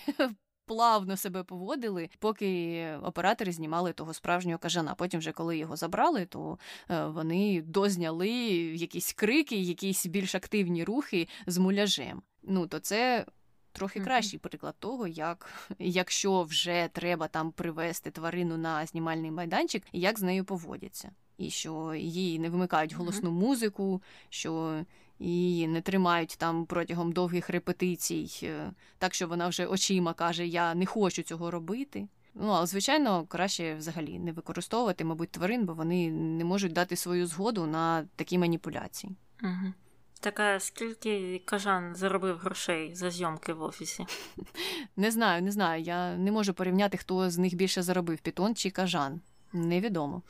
плавно 0.69 1.17
себе 1.17 1.43
поводили, 1.43 2.11
поки 2.19 2.87
оператори 3.03 3.53
знімали 3.53 3.93
того 3.93 4.15
справжнього 4.15 4.59
кажана. 4.59 4.95
Потім, 4.95 5.21
вже 5.21 5.33
коли 5.33 5.59
його 5.59 5.77
забрали, 5.77 6.27
то 6.27 6.59
е, 6.91 7.07
вони 7.07 7.63
дозняли 7.63 8.31
якісь 8.75 9.13
крики, 9.13 9.57
якісь 9.57 10.07
більш 10.07 10.35
активні 10.35 10.85
рухи 10.85 11.29
з 11.47 11.59
муляжем. 11.59 12.23
Ну 12.43 12.67
то 12.67 12.79
це. 12.79 13.27
Трохи 13.73 14.01
кращий 14.01 14.39
приклад 14.39 14.75
того, 14.79 15.07
як 15.07 15.69
якщо 15.79 16.43
вже 16.43 16.89
треба 16.93 17.29
там 17.29 17.53
привезти 17.53 18.11
тварину 18.11 18.57
на 18.57 18.87
знімальний 18.87 19.31
майданчик, 19.31 19.83
як 19.93 20.19
з 20.19 20.23
нею 20.23 20.45
поводяться, 20.45 21.11
і 21.37 21.51
що 21.51 21.95
їй 21.95 22.39
не 22.39 22.51
вимикають 22.51 22.95
голосну 22.95 23.31
музику, 23.31 24.03
що 24.29 24.85
і 25.19 25.67
не 25.69 25.81
тримають 25.81 26.37
там 26.39 26.67
протягом 26.67 27.13
довгих 27.13 27.51
репетицій, 27.51 28.31
е, 28.43 28.73
так 28.99 29.15
що 29.15 29.29
вона 29.29 29.49
вже 29.49 29.67
очима 29.67 30.15
каже: 30.15 30.47
Я 30.47 30.75
не 30.75 30.87
хочу 30.87 31.23
цього 31.23 31.51
робити. 31.51 32.09
Ну, 32.35 32.49
але, 32.49 32.67
звичайно, 32.67 33.27
краще 33.27 33.75
взагалі 33.75 34.19
не 34.19 34.33
використовувати, 34.33 35.05
мабуть, 35.05 35.31
тварин, 35.31 35.67
бо 35.67 35.75
вони 35.75 36.11
не 36.11 36.45
можуть 36.45 36.73
дати 36.73 36.97
свою 36.97 37.27
згоду 37.27 37.67
на 37.67 38.07
такі 38.17 38.39
маніпуляції. 38.39 39.13
Угу. 39.43 39.73
Так 40.21 40.63
скільки 40.63 41.43
кажан 41.45 41.95
заробив 41.95 42.39
грошей 42.39 42.95
за 42.95 43.11
зйомки 43.11 43.53
в 43.53 43.63
офісі? 43.63 44.07
Не 44.97 45.11
знаю, 45.11 45.43
не 45.43 45.53
знаю. 45.53 45.83
Я 45.83 46.17
не 46.17 46.33
можу 46.33 46.55
порівняти, 46.55 46.97
хто 46.97 47.31
з 47.31 47.39
них 47.39 47.55
більше 47.55 47.83
заробив 47.83 48.19
Пітон 48.19 48.55
чи 48.55 48.71
кажан. 48.71 49.21
Невідомо. 49.53 50.23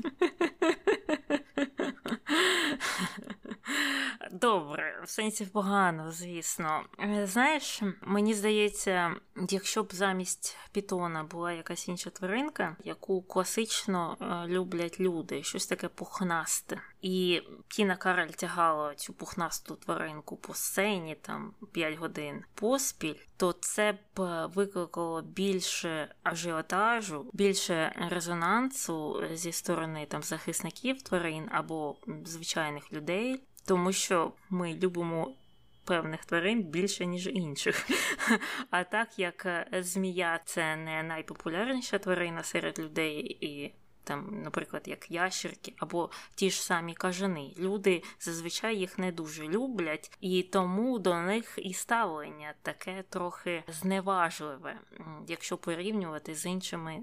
Добре, 4.40 5.02
в 5.04 5.08
сенсі 5.08 5.46
погано, 5.46 6.12
звісно. 6.12 6.84
Е, 7.00 7.26
знаєш, 7.26 7.82
мені 8.02 8.34
здається, 8.34 9.14
якщо 9.50 9.82
б 9.82 9.88
замість 9.92 10.56
пітона 10.72 11.24
була 11.24 11.52
якась 11.52 11.88
інша 11.88 12.10
тваринка, 12.10 12.76
яку 12.84 13.22
класично 13.22 14.16
е, 14.20 14.48
люблять 14.48 15.00
люди, 15.00 15.42
щось 15.42 15.66
таке 15.66 15.88
пухнасте. 15.88 16.80
І 17.02 17.42
Тіна 17.68 17.96
Карель 17.96 18.28
тягала 18.28 18.94
цю 18.94 19.12
пухнасту 19.12 19.76
тваринку 19.76 20.36
по 20.36 20.54
сцені 20.54 21.16
там 21.22 21.54
5 21.72 21.98
годин 21.98 22.44
поспіль, 22.54 23.20
то 23.36 23.52
це 23.52 23.98
б 24.16 24.46
викликало 24.46 25.22
більше 25.22 26.14
ажіотажу, 26.22 27.30
більше 27.32 28.08
резонансу 28.10 29.22
зі 29.32 29.52
сторони 29.52 30.06
там 30.06 30.22
захисників 30.22 31.02
тварин 31.02 31.48
або 31.52 31.96
звичайних 32.24 32.92
людей 32.92 33.40
тому 33.66 33.92
що 33.92 34.32
ми 34.50 34.74
любимо 34.74 35.34
певних 35.84 36.24
тварин 36.24 36.62
більше, 36.62 37.06
ніж 37.06 37.26
інших. 37.26 37.88
А 38.70 38.84
так 38.84 39.18
як 39.18 39.46
е, 39.46 39.66
змія 39.72 40.40
це 40.44 40.76
не 40.76 41.02
найпопулярніша 41.02 41.98
тварина 41.98 42.42
серед 42.42 42.78
людей 42.78 43.38
і 43.40 43.74
там, 44.06 44.42
наприклад, 44.42 44.82
як 44.86 45.10
ящерки 45.10 45.74
або 45.76 46.10
ті 46.34 46.50
ж 46.50 46.62
самі 46.62 46.94
кажани. 46.94 47.54
Люди 47.58 48.02
зазвичай 48.20 48.76
їх 48.76 48.98
не 48.98 49.12
дуже 49.12 49.48
люблять, 49.48 50.16
і 50.20 50.42
тому 50.42 50.98
до 50.98 51.14
них 51.14 51.58
і 51.62 51.72
ставлення 51.72 52.54
таке 52.62 53.04
трохи 53.08 53.64
зневажливе, 53.68 54.80
якщо 55.28 55.56
порівнювати 55.56 56.34
з 56.34 56.46
іншими, 56.46 56.98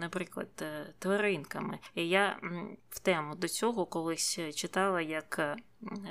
наприклад, 0.00 0.48
е, 0.62 0.86
тваринками. 0.98 1.78
І 1.94 2.08
я 2.08 2.38
в 2.90 2.98
тему 2.98 3.34
до 3.34 3.48
цього 3.48 3.86
колись 3.86 4.38
читала, 4.54 5.00
як. 5.00 5.56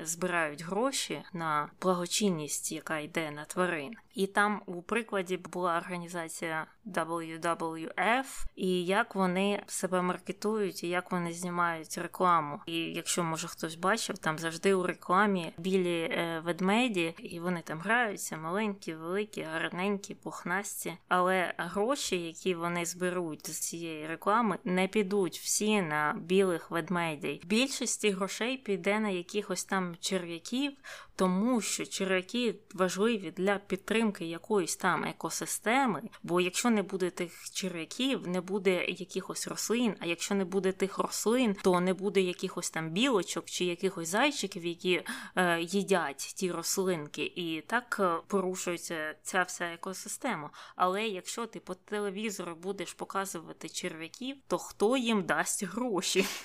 Збирають 0.03 0.63
гроші 0.63 1.21
на 1.33 1.69
благочинність, 1.81 2.71
яка 2.71 2.99
йде 2.99 3.31
на 3.31 3.45
тварин, 3.45 3.93
і 4.13 4.27
там 4.27 4.61
у 4.65 4.81
прикладі 4.81 5.37
була 5.37 5.77
організація 5.77 6.67
WWF, 6.85 8.45
і 8.55 8.85
як 8.85 9.15
вони 9.15 9.63
себе 9.67 10.01
маркетують, 10.01 10.83
і 10.83 10.89
як 10.89 11.11
вони 11.11 11.33
знімають 11.33 11.97
рекламу. 11.97 12.61
І 12.65 12.77
якщо 12.77 13.23
може 13.23 13.47
хтось 13.47 13.75
бачив, 13.75 14.17
там 14.17 14.39
завжди 14.39 14.73
у 14.73 14.83
рекламі 14.83 15.53
білі 15.57 15.99
е, 15.99 16.41
ведмеді, 16.45 17.13
і 17.17 17.39
вони 17.39 17.61
там 17.61 17.79
граються, 17.79 18.37
маленькі, 18.37 18.93
великі, 18.93 19.41
гарненькі, 19.41 20.15
пухнасті. 20.15 20.97
Але 21.07 21.53
гроші, 21.57 22.21
які 22.21 22.55
вони 22.55 22.85
зберуть 22.85 23.47
з 23.47 23.59
цієї 23.59 24.07
реклами, 24.07 24.57
не 24.63 24.87
підуть 24.87 25.37
всі 25.37 25.81
на 25.81 26.15
білих 26.21 26.71
ведмедей. 26.71 27.41
Більшості 27.45 28.09
грошей 28.09 28.57
піде 28.57 28.99
на 28.99 29.09
якихось 29.09 29.54
там 29.63 29.95
черв'яків, 29.99 30.73
тому 31.15 31.61
що 31.61 31.85
черв'яки 31.85 32.55
важливі 32.73 33.33
для 33.37 33.57
підтримки 33.57 34.25
якоїсь 34.25 34.75
там 34.75 35.03
екосистеми. 35.05 36.01
Бо 36.23 36.41
якщо 36.41 36.69
не 36.69 36.83
буде 36.83 37.09
тих 37.09 37.49
черв'яків, 37.53 38.27
не 38.27 38.41
буде 38.41 38.85
якихось 38.85 39.47
рослин. 39.47 39.95
А 39.99 40.05
якщо 40.05 40.35
не 40.35 40.45
буде 40.45 40.71
тих 40.71 40.97
рослин, 40.97 41.55
то 41.63 41.79
не 41.79 41.93
буде 41.93 42.21
якихось 42.21 42.69
там 42.69 42.89
білочок 42.89 43.45
чи 43.45 43.65
якихось 43.65 44.09
зайчиків, 44.09 44.65
які 44.65 45.03
е, 45.35 45.61
їдять 45.61 46.33
ті 46.35 46.51
рослинки, 46.51 47.23
і 47.35 47.61
так 47.67 47.97
е, 47.99 48.17
порушується 48.27 49.15
ця 49.23 49.43
вся 49.43 49.65
екосистема. 49.65 50.49
Але 50.75 51.07
якщо 51.07 51.45
ти 51.45 51.59
по 51.59 51.75
телевізору 51.75 52.55
будеш 52.55 52.93
показувати 52.93 53.69
черв'яків, 53.69 54.37
то 54.47 54.57
хто 54.57 54.97
їм 54.97 55.23
дасть 55.23 55.63
гроші? 55.63 56.25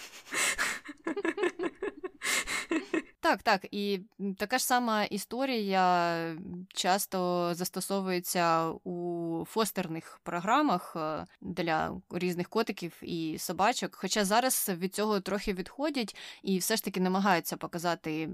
Так, 3.22 3.42
так, 3.42 3.66
і 3.70 4.00
така 4.36 4.58
ж 4.58 4.64
сама 4.64 5.04
історія 5.04 6.36
часто 6.74 7.50
застосовується 7.54 8.68
у 8.70 9.44
фостерних 9.44 10.20
програмах 10.22 10.96
е, 10.96 11.26
для 11.40 12.00
різних 12.10 12.48
котиків 12.48 12.92
і 13.02 13.38
собачок. 13.38 13.94
Хоча 13.94 14.24
зараз 14.24 14.70
від 14.78 14.94
цього 14.94 15.20
трохи 15.20 15.52
відходять 15.52 16.16
і 16.42 16.58
все 16.58 16.76
ж 16.76 16.84
таки 16.84 17.00
намагаються 17.00 17.56
показати. 17.56 18.30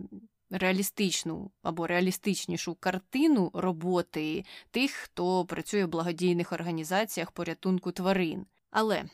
Реалістичну 0.50 1.50
або 1.62 1.86
реалістичнішу 1.86 2.74
картину 2.74 3.50
роботи 3.54 4.44
тих, 4.70 4.90
хто 4.90 5.44
працює 5.44 5.84
в 5.84 5.88
благодійних 5.88 6.52
організаціях 6.52 7.30
порятунку 7.30 7.92
тварин. 7.92 8.46
Але 8.70 9.04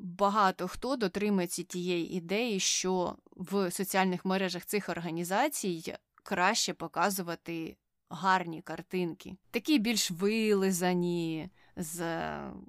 багато 0.00 0.68
хто 0.68 0.96
дотримується 0.96 1.62
тієї 1.62 2.12
ідеї, 2.12 2.60
що 2.60 3.16
в 3.36 3.70
соціальних 3.70 4.24
мережах 4.24 4.64
цих 4.64 4.88
організацій 4.88 5.94
краще 6.22 6.74
показувати 6.74 7.76
гарні 8.10 8.62
картинки, 8.62 9.36
такі 9.50 9.78
більш 9.78 10.10
вилизані, 10.10 11.50
з 11.76 12.00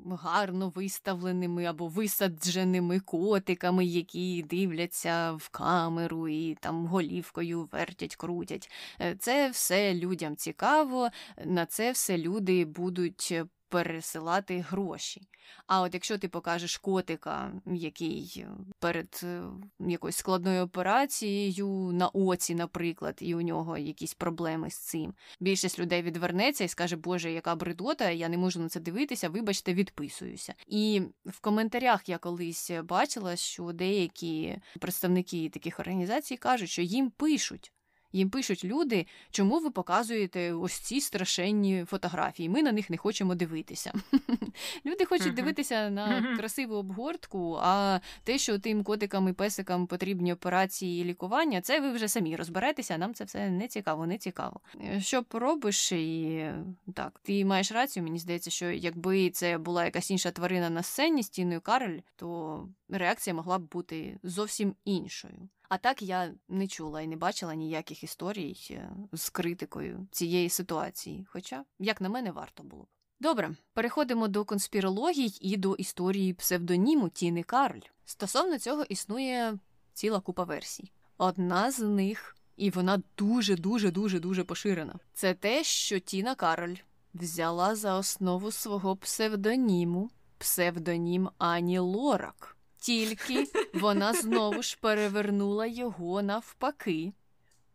гарно 0.10 0.70
виставленими 0.76 1.66
або 1.66 1.88
висадженими 1.88 3.00
котиками, 3.00 3.86
які 3.86 4.44
дивляться 4.44 5.32
в 5.32 5.50
камеру 5.50 6.28
і 6.28 6.56
там 6.56 6.86
голівкою 6.86 7.70
вертять, 7.72 8.16
крутять. 8.16 8.72
Е, 9.02 9.16
це 9.20 9.50
все 9.50 9.94
людям 9.94 10.36
цікаво, 10.36 11.10
на 11.46 11.66
це 11.66 11.92
все 11.92 12.18
люди 12.18 12.66
будуть 12.66 13.34
пересилати 13.72 14.60
гроші. 14.60 15.22
А 15.68 15.82
от 15.82 15.94
якщо 15.94 16.18
ти 16.18 16.28
покажеш 16.28 16.78
котика, 16.78 17.52
який 17.66 18.46
перед 18.80 19.22
е, 19.24 19.44
якоюсь 19.80 20.16
складною 20.16 20.64
операцією 20.64 21.68
на 21.94 22.08
оці, 22.08 22.56
наприклад, 22.56 23.18
і 23.22 23.36
у 23.36 23.42
нього 23.42 23.78
якісь 23.78 24.14
проблеми 24.14 24.70
з 24.70 24.78
цим, 24.78 25.14
більшість 25.40 25.80
людей 25.80 26.02
відвернеться 26.02 26.64
і 26.64 26.68
скаже, 26.68 26.96
Боже, 26.96 27.32
яка 27.32 27.56
бредота, 27.56 28.10
я 28.10 28.30
не 28.30 28.38
можу 28.38 28.60
на 28.60 28.70
це 28.70 28.80
дивитися, 28.80 29.30
вибачте, 29.30 29.74
відписуюся. 29.74 30.54
І 30.68 31.02
в 31.26 31.40
коментарях 31.40 32.10
я 32.10 32.18
колись 32.18 32.72
бачила, 32.84 33.36
що 33.36 33.64
деякі 33.64 34.58
представники 34.80 35.50
таких 35.50 35.80
організацій 35.80 36.38
кажуть, 36.38 36.70
що 36.70 36.82
їм 36.82 37.10
пишуть. 37.10 37.74
Їм 38.14 38.30
пишуть 38.30 38.66
люди, 38.66 39.06
чому 39.32 39.60
ви 39.60 39.72
показуєте 39.72 40.54
ось 40.54 40.74
ці 40.74 41.02
страшенні 41.02 41.86
фотографії. 41.86 42.50
Ми 42.50 42.64
на 42.64 42.72
них 42.72 42.90
не 42.90 42.98
хочемо 42.98 43.36
дивитися. 43.36 43.94
Люди 44.86 45.06
хочуть 45.06 45.34
дивитися 45.34 45.90
на 45.90 46.36
красиву 46.38 46.76
обгортку, 46.76 47.58
а 47.62 48.00
те, 48.24 48.38
що 48.38 48.60
тим 48.60 48.84
котикам 48.84 49.28
і 49.28 49.34
песикам 49.34 49.88
потрібні 49.88 50.34
операції 50.34 51.02
і 51.02 51.06
лікування, 51.06 51.62
це 51.62 51.80
ви 51.80 51.92
вже 51.92 52.08
самі 52.08 52.36
розберетеся, 52.36 52.98
нам 52.98 53.14
це 53.14 53.24
все 53.24 53.50
не 53.50 53.68
цікаво, 53.68 54.08
не 54.08 54.18
цікаво. 54.18 54.60
Що 55.00 55.24
поробиш, 55.24 55.92
і 55.92 56.46
так, 56.94 57.20
ти 57.24 57.46
маєш 57.46 57.72
рацію, 57.72 58.04
мені 58.04 58.20
здається, 58.20 58.50
що 58.50 58.72
якби 58.72 59.30
це 59.30 59.58
була 59.58 59.86
якась 59.86 60.12
інша 60.12 60.32
тварина 60.32 60.70
на 60.70 60.84
сцені 60.84 61.24
з 61.24 61.30
Тіною 61.30 61.62
Карель, 61.62 62.00
то 62.16 62.68
реакція 62.90 63.34
могла 63.34 63.60
б 63.60 63.72
бути 63.72 64.18
зовсім 64.24 64.76
іншою. 64.86 65.50
А 65.72 65.78
так 65.78 66.02
я 66.02 66.34
не 66.50 66.68
чула 66.68 67.02
і 67.02 67.08
не 67.08 67.16
бачила 67.16 67.56
ніяких 67.56 68.04
історій 68.04 68.58
е, 68.72 68.92
з 69.14 69.30
критикою 69.30 70.08
цієї 70.12 70.50
ситуації. 70.50 71.26
Хоча, 71.30 71.66
як 71.80 72.02
на 72.02 72.10
мене, 72.10 72.32
варто 72.32 72.64
було 72.64 72.84
б. 72.84 72.88
Добре, 73.20 73.56
переходимо 73.74 74.28
до 74.28 74.46
конспірологій 74.46 75.38
і 75.42 75.58
до 75.58 75.76
історії 75.76 76.34
псевдоніму 76.34 77.10
Тіни 77.10 77.44
Карль. 77.44 77.80
Стосовно 78.06 78.60
цього 78.60 78.84
існує 78.84 79.58
ціла 79.94 80.20
купа 80.20 80.44
версій. 80.44 80.92
Одна 81.18 81.72
з 81.72 81.80
них, 81.80 82.38
і 82.58 82.70
вона 82.70 83.04
дуже 83.18 83.56
дуже 83.56 83.92
дуже 83.92 84.20
дуже 84.20 84.44
поширена. 84.44 84.96
Це 85.14 85.34
те, 85.34 85.64
що 85.64 86.00
Тіна 86.00 86.36
Кароль 86.36 86.76
взяла 87.14 87.76
за 87.76 87.98
основу 87.98 88.52
свого 88.52 88.96
псевдоніму 88.96 90.10
псевдонім 90.38 91.30
Ані 91.38 91.80
Лорак. 91.80 92.58
Тільки 92.82 93.48
вона 93.74 94.14
знову 94.14 94.64
ж 94.64 94.78
перевернула 94.82 95.66
його 95.66 96.22
навпаки, 96.22 97.14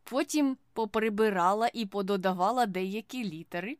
потім 0.04 0.56
поприбирала 0.72 1.70
і 1.72 1.86
пододавала 1.86 2.66
деякі 2.66 3.24
літери, 3.24 3.76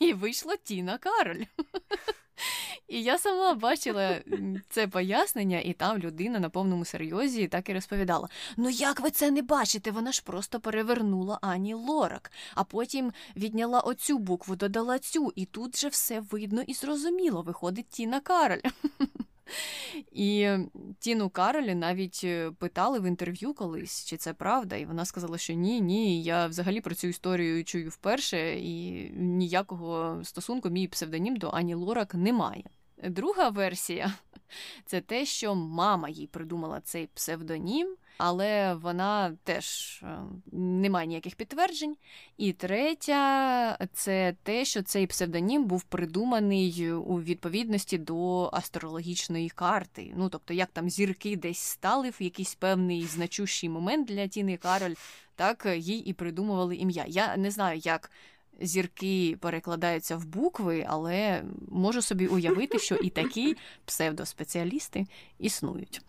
і 0.00 0.12
вийшла 0.12 0.56
Тіна 0.56 0.98
Кароль. 0.98 1.44
І 2.88 3.02
я 3.02 3.18
сама 3.18 3.54
бачила 3.54 4.20
це 4.68 4.88
пояснення, 4.88 5.60
і 5.60 5.72
там 5.72 5.98
людина 5.98 6.40
на 6.40 6.50
повному 6.50 6.84
серйозі 6.84 7.48
так 7.48 7.68
і 7.68 7.74
розповідала: 7.74 8.28
Ну 8.56 8.70
як 8.70 9.00
ви 9.00 9.10
це 9.10 9.30
не 9.30 9.42
бачите? 9.42 9.90
Вона 9.90 10.12
ж 10.12 10.22
просто 10.24 10.60
перевернула 10.60 11.38
Ані 11.42 11.74
Лорак, 11.74 12.32
а 12.54 12.64
потім 12.64 13.12
відняла 13.36 13.80
оцю 13.80 14.18
букву, 14.18 14.56
додала 14.56 14.98
цю, 14.98 15.32
і 15.36 15.44
тут 15.44 15.80
же 15.80 15.88
все 15.88 16.20
видно 16.20 16.62
і 16.62 16.74
зрозуміло. 16.74 17.42
Виходить 17.42 17.88
Тіна 17.88 18.20
Кароль. 18.20 18.60
І 20.12 20.48
Тіну 20.98 21.30
Каролі 21.30 21.74
навіть 21.74 22.20
е, 22.24 22.50
питали 22.50 23.00
в 23.00 23.04
інтерв'ю 23.04 23.54
колись, 23.54 24.04
чи 24.04 24.16
це 24.16 24.32
правда, 24.32 24.76
і 24.76 24.84
вона 24.84 25.04
сказала, 25.04 25.38
що 25.38 25.52
ні, 25.52 25.80
ні, 25.80 26.22
я 26.22 26.46
взагалі 26.46 26.80
про 26.80 26.94
цю 26.94 27.08
історію 27.08 27.64
чую 27.64 27.88
вперше, 27.88 28.58
і 28.58 29.10
ніякого 29.14 30.20
стосунку 30.24 30.70
мій 30.70 30.88
псевдонім 30.88 31.36
до 31.36 31.50
Ані 31.50 31.74
Лорак 31.74 32.14
немає. 32.14 32.64
Друга 33.08 33.48
версія 33.48 34.14
це 34.86 35.00
те, 35.00 35.24
що 35.24 35.54
мама 35.54 36.08
їй 36.08 36.26
придумала 36.26 36.80
цей 36.80 37.06
псевдонім, 37.06 37.96
але 38.22 38.74
вона 38.74 39.36
теж 39.44 40.00
е, 40.02 40.18
не 40.52 40.90
має 40.90 41.06
ніяких 41.06 41.34
підтверджень. 41.34 41.96
І 42.36 42.52
третя 42.52 43.78
це 43.92 44.34
те, 44.42 44.64
що 44.64 44.82
цей 44.82 45.06
псевдонім 45.06 45.64
був 45.64 45.82
придуманий 45.82 46.92
у 46.92 47.20
відповідності 47.20 47.98
до 47.98 48.50
астрологічної 48.52 49.48
карти. 49.48 50.12
Ну 50.16 50.28
тобто, 50.28 50.54
як 50.54 50.68
там 50.72 50.90
зірки 50.90 51.36
десь 51.36 51.58
стали 51.58 52.10
в 52.10 52.22
якийсь 52.22 52.54
певний 52.54 53.04
значущий 53.04 53.68
момент 53.68 54.08
для 54.08 54.28
Тіни 54.28 54.56
Кароль, 54.56 54.94
так 55.34 55.66
їй 55.76 55.98
і 55.98 56.12
придумували 56.12 56.76
ім'я. 56.76 57.04
Я 57.08 57.36
не 57.36 57.50
знаю, 57.50 57.80
як 57.84 58.10
зірки 58.60 59.36
перекладаються 59.40 60.16
в 60.16 60.24
букви, 60.24 60.86
але 60.88 61.44
можу 61.68 62.02
собі 62.02 62.26
уявити, 62.26 62.78
що 62.78 62.94
і 62.94 63.10
такі 63.10 63.56
псевдоспеціалісти 63.84 65.06
існують. 65.38 66.02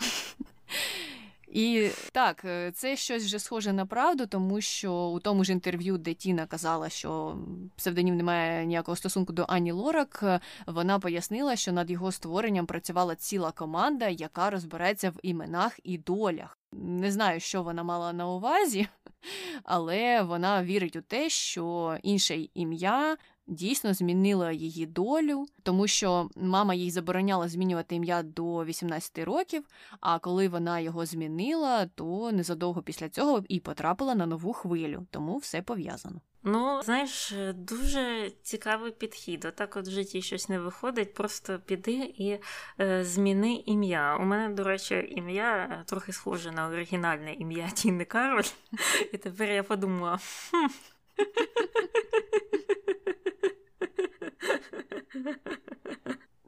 І 1.51 1.89
так, 2.11 2.45
е, 2.45 2.71
це 2.71 2.95
щось 2.95 3.23
вже 3.23 3.39
схоже 3.39 3.73
на 3.73 3.85
правду, 3.85 4.25
тому 4.25 4.61
що 4.61 4.93
у 4.93 5.19
тому 5.19 5.43
ж 5.43 5.51
інтерв'ю, 5.51 5.97
де 5.97 6.13
Тіна 6.13 6.45
казала, 6.45 6.89
що 6.89 7.37
псевдонім 7.75 8.17
не 8.17 8.23
має 8.23 8.65
ніякого 8.65 8.95
стосунку 8.95 9.33
до 9.33 9.45
Ані 9.47 9.71
Лорак, 9.71 10.19
е, 10.23 10.39
вона 10.67 10.99
пояснила, 10.99 11.55
що 11.55 11.71
над 11.71 11.91
його 11.91 12.11
створенням 12.11 12.65
працювала 12.65 13.15
ціла 13.15 13.51
команда, 13.51 14.07
яка 14.07 14.49
розбирається 14.49 15.09
в 15.09 15.19
іменах 15.23 15.79
і 15.83 15.97
долях. 15.97 16.57
Не 16.73 17.11
знаю, 17.11 17.39
що 17.39 17.63
вона 17.63 17.83
мала 17.83 18.13
на 18.13 18.27
увазі, 18.27 18.87
але 19.63 20.21
вона 20.21 20.63
вірить 20.63 20.95
у 20.95 21.01
те, 21.01 21.29
що 21.29 21.97
інше 22.03 22.47
ім'я 22.53 23.17
дійсно 23.51 23.93
змінило 23.93 24.51
її 24.51 24.85
долю, 24.85 25.45
тому 25.63 25.87
що 25.87 26.29
мама 26.35 26.73
їй 26.73 26.91
забороняла 26.91 27.47
змінювати 27.47 27.95
ім'я 27.95 28.23
до 28.23 28.65
18 28.65 29.19
років. 29.19 29.63
А 29.99 30.19
коли 30.19 30.47
вона 30.47 30.79
його 30.79 31.05
змінила, 31.05 31.85
то 31.85 32.31
незадовго 32.31 32.81
після 32.81 33.09
цього 33.09 33.43
і 33.47 33.59
потрапила 33.59 34.15
на 34.15 34.25
нову 34.25 34.53
хвилю, 34.53 35.07
тому 35.11 35.37
все 35.37 35.61
пов'язано. 35.61 36.21
Ну, 36.43 36.81
знаєш, 36.83 37.33
дуже 37.55 38.31
цікавий 38.43 38.91
підхід. 38.91 39.45
Отак 39.45 39.75
от 39.77 39.87
в 39.87 39.91
житті 39.91 40.21
щось 40.21 40.49
не 40.49 40.59
виходить, 40.59 41.13
просто 41.13 41.59
піди 41.65 42.13
і 42.17 42.39
е, 42.79 43.03
зміни 43.05 43.63
ім'я. 43.65 44.17
У 44.21 44.23
мене, 44.23 44.55
до 44.55 44.63
речі, 44.63 45.13
ім'я 45.17 45.55
е, 45.55 45.83
трохи 45.85 46.13
схоже 46.13 46.51
на 46.51 46.67
оригінальне 46.67 47.33
ім'я 47.33 47.69
Тіни 47.69 48.05
Кароль. 48.05 48.43
І 49.13 49.17
тепер 49.17 49.49
я 49.49 49.63
подумала. 49.63 50.19
хм. 50.51 50.90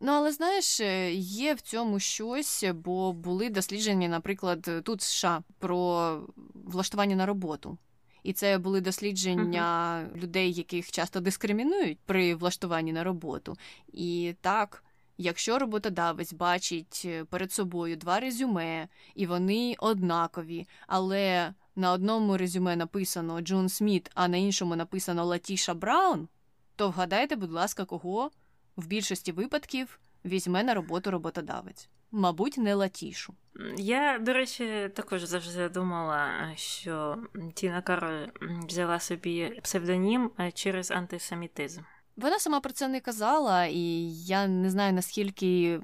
Ну, 0.06 0.12
але 0.12 0.32
знаєш, 0.32 0.80
е, 0.80 1.14
є 1.14 1.54
в 1.54 1.62
цьому 1.62 2.00
щось, 2.00 2.66
бо 2.74 3.14
були 3.14 3.50
дослідження, 3.50 4.08
наприклад, 4.08 4.70
тут 4.84 5.02
США 5.02 5.44
про 5.60 6.20
влаштування 6.54 7.16
на 7.16 7.26
роботу. 7.26 7.78
І 8.24 8.34
це 8.34 8.58
були 8.58 8.82
дослідження 8.82 10.00
uh-huh. 10.08 10.22
людей, 10.22 10.54
яких 10.54 10.92
часто 10.92 11.20
дискримінують 11.20 12.00
при 12.06 12.36
влаштуванні 12.36 12.94
на 12.94 13.04
роботу. 13.04 13.58
І 13.94 14.36
так, 14.42 14.84
якщо 15.18 15.60
роботодавець 15.60 16.34
бачить 16.34 17.02
е, 17.06 17.26
перед 17.26 17.52
собою 17.52 17.96
два 17.96 18.20
резюме, 18.20 18.88
і 19.16 19.26
вони 19.26 19.76
однакові, 19.80 20.68
але 20.88 21.54
на 21.76 21.92
одному 21.92 22.38
резюме 22.38 22.76
написано 22.76 23.42
Джон 23.42 23.70
Сміт, 23.70 24.12
а 24.14 24.28
на 24.28 24.38
іншому 24.38 24.76
написано 24.76 25.26
Латіша 25.26 25.74
Браун, 25.74 26.28
то 26.76 26.90
вгадайте, 26.90 27.36
будь 27.36 27.52
ласка, 27.52 27.86
кого 27.86 28.32
в 28.76 28.88
більшості 28.88 29.32
випадків 29.32 30.00
візьме 30.26 30.64
на 30.64 30.74
роботу 30.74 31.12
роботодавець. 31.12 31.90
Мабуть, 32.12 32.58
не 32.58 32.76
латішу. 32.76 33.34
Я, 33.78 34.20
до 34.20 34.34
речі, 34.34 34.92
також 34.96 35.24
завжди 35.24 35.70
думала, 35.70 36.52
що 36.56 37.18
Тіна 37.54 37.82
Кароль 37.82 38.28
взяла 38.68 39.00
собі 39.00 39.60
псевдонім 39.64 40.32
е, 40.40 40.52
через 40.52 40.92
антисемітизм. 40.92 41.82
Вона 42.16 42.40
сама 42.40 42.60
про 42.60 42.74
це 42.74 42.88
не 42.88 43.00
казала, 43.00 43.66
і 43.66 43.80
я 44.26 44.48
не 44.48 44.70
знаю, 44.70 44.94
наскільки 44.94 45.80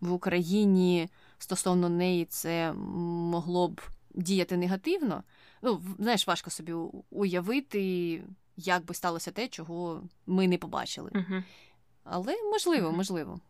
в 0.00 0.12
Україні 0.12 1.08
стосовно 1.38 1.88
неї 1.88 2.24
це 2.24 2.72
могло 2.72 3.68
б 3.68 3.80
діяти 4.14 4.56
негативно. 4.56 5.22
Ну, 5.62 5.82
знаєш, 5.98 6.26
важко 6.26 6.50
собі 6.50 6.72
уявити, 7.10 8.22
як 8.56 8.84
би 8.84 8.94
сталося 8.94 9.30
те, 9.30 9.48
чого 9.48 10.02
ми 10.26 10.48
не 10.48 10.58
побачили. 10.58 11.10
Угу. 11.14 11.42
Але 12.04 12.34
можливо, 12.52 12.92
можливо. 12.92 13.40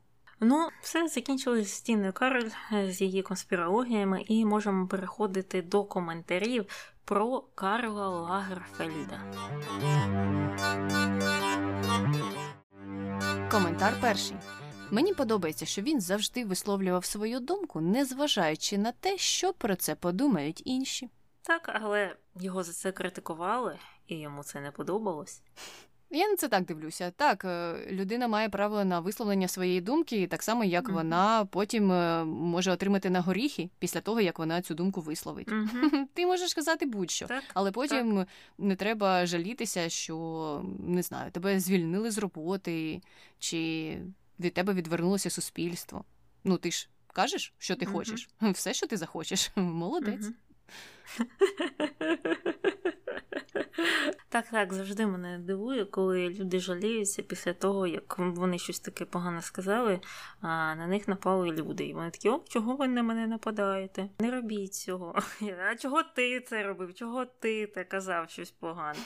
Ну, 0.41 0.69
все 0.83 1.09
закінчилось 1.09 1.75
з 1.75 1.81
Тіною 1.81 2.13
Кароль 2.13 2.51
е, 2.73 2.93
з 2.93 3.01
її 3.01 3.23
конспірологіями, 3.23 4.23
і 4.29 4.45
можемо 4.45 4.87
переходити 4.87 5.63
до 5.63 5.85
коментарів 5.85 6.67
про 7.05 7.41
Карла 7.55 8.09
Лагерфельда. 8.09 9.21
Коментар 13.51 13.95
перший. 14.01 14.37
Мені 14.91 15.15
подобається, 15.15 15.67
що 15.67 15.83
він 15.83 16.01
завжди 16.01 16.45
висловлював 16.45 17.05
свою 17.05 17.41
думку, 17.41 17.81
незважаючи 17.81 18.79
на 18.79 18.93
те, 18.93 19.19
що 19.19 19.53
про 19.53 19.77
це 19.77 19.95
подумають 19.95 20.63
інші. 20.65 21.11
Так, 21.43 21.71
але 21.83 22.17
його 22.41 22.63
за 22.63 22.73
це 22.73 22.93
критикували, 22.93 23.79
і 24.07 24.19
йому 24.19 24.43
це 24.43 24.61
не 24.61 24.71
подобалось. 24.71 25.43
Я 26.11 26.29
на 26.29 26.37
це 26.37 26.49
так 26.49 26.65
дивлюся. 26.65 27.11
Так, 27.11 27.45
е, 27.45 27.75
людина 27.91 28.29
має 28.29 28.49
право 28.49 28.85
на 28.85 29.01
висловлення 29.01 29.49
своєї 29.49 29.81
думки, 29.81 30.27
так 30.27 30.43
само, 30.43 30.65
як 30.65 30.89
mm-hmm. 30.89 30.93
вона 30.93 31.45
потім 31.45 31.93
е, 31.93 32.25
може 32.25 32.71
отримати 32.71 33.11
на 33.11 33.21
горіхи 33.21 33.71
після 33.79 34.01
того, 34.01 34.21
як 34.21 34.39
вона 34.39 34.63
цю 34.63 34.75
думку 34.75 35.01
висловить. 35.01 35.49
Mm-hmm. 35.49 36.05
Ти 36.15 36.27
можеш 36.27 36.51
сказати 36.51 36.87
будь-що, 36.87 37.27
так, 37.27 37.43
але 37.55 37.73
потім 37.73 38.17
так. 38.17 38.29
не 38.59 38.77
треба 38.77 39.27
жалітися, 39.27 39.89
що 39.89 40.65
не 40.79 41.03
знаю, 41.03 41.31
тебе 41.31 41.61
звільнили 41.61 42.11
з 42.11 42.19
роботи, 42.19 43.01
чи 43.39 43.97
від 44.41 44.55
тебе 44.55 44.75
відвернулося 44.75 45.31
суспільство. 45.31 46.05
Ну, 46.45 46.57
ти 46.57 46.71
ж 46.71 46.89
кажеш, 47.13 47.55
що 47.59 47.77
ти 47.77 47.87
хочеш, 47.87 48.29
все, 48.41 48.75
що 48.75 48.87
ти 48.87 48.97
захочеш. 48.97 49.51
Молодець. 49.57 50.31
Так, 54.29 54.49
так, 54.51 54.73
завжди 54.73 55.07
мене 55.07 55.39
дивує, 55.39 55.85
коли 55.85 56.29
люди 56.29 56.61
жаліються 56.61 57.23
після 57.23 57.53
того, 57.53 57.87
як 57.87 58.19
вони 58.19 58.59
щось 58.59 58.81
таке 58.81 59.05
погане 59.05 59.43
сказали, 59.43 60.01
а 60.41 60.75
на 60.75 60.87
них 60.87 61.09
напали 61.09 61.51
люди. 61.51 61.85
І 61.85 61.95
вони 61.95 62.11
такі, 62.11 62.29
о, 62.29 62.45
чого 62.49 62.77
ви 62.77 62.89
на 62.89 63.03
мене 63.03 63.27
нападаєте? 63.27 64.09
Не 64.19 64.31
робіть 64.31 64.75
цього. 64.75 65.15
А 65.71 65.77
чого 65.77 66.03
ти 66.03 66.41
це 66.41 66.63
робив? 66.63 66.95
Чого 66.95 67.25
ти 67.25 67.67
це 67.67 67.85
казав 67.85 68.31
щось 68.31 68.51
погане? 68.51 68.99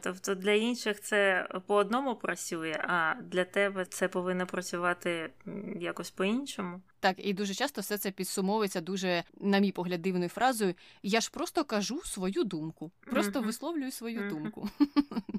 Тобто 0.00 0.34
для 0.34 0.52
інших 0.52 1.00
це 1.00 1.48
по 1.66 1.74
одному 1.74 2.16
працює, 2.16 2.84
а 2.88 3.14
для 3.22 3.44
тебе 3.44 3.84
це 3.84 4.08
повинно 4.08 4.46
працювати 4.46 5.30
якось 5.76 6.10
по-іншому. 6.10 6.80
Так, 7.00 7.16
і 7.18 7.34
дуже 7.34 7.54
часто 7.54 7.80
все 7.80 7.98
це 7.98 8.10
підсумовується 8.10 8.80
дуже, 8.80 9.24
на 9.40 9.58
мій 9.58 9.72
погляд, 9.72 10.02
дивною 10.02 10.28
фразою 10.28 10.74
Я 11.02 11.20
ж 11.20 11.30
просто 11.30 11.64
кажу 11.64 12.00
свою 12.04 12.44
думку, 12.44 12.90
просто 13.00 13.42
висловлюю 13.50 13.90
свою 13.90 14.28
думку. 14.28 14.68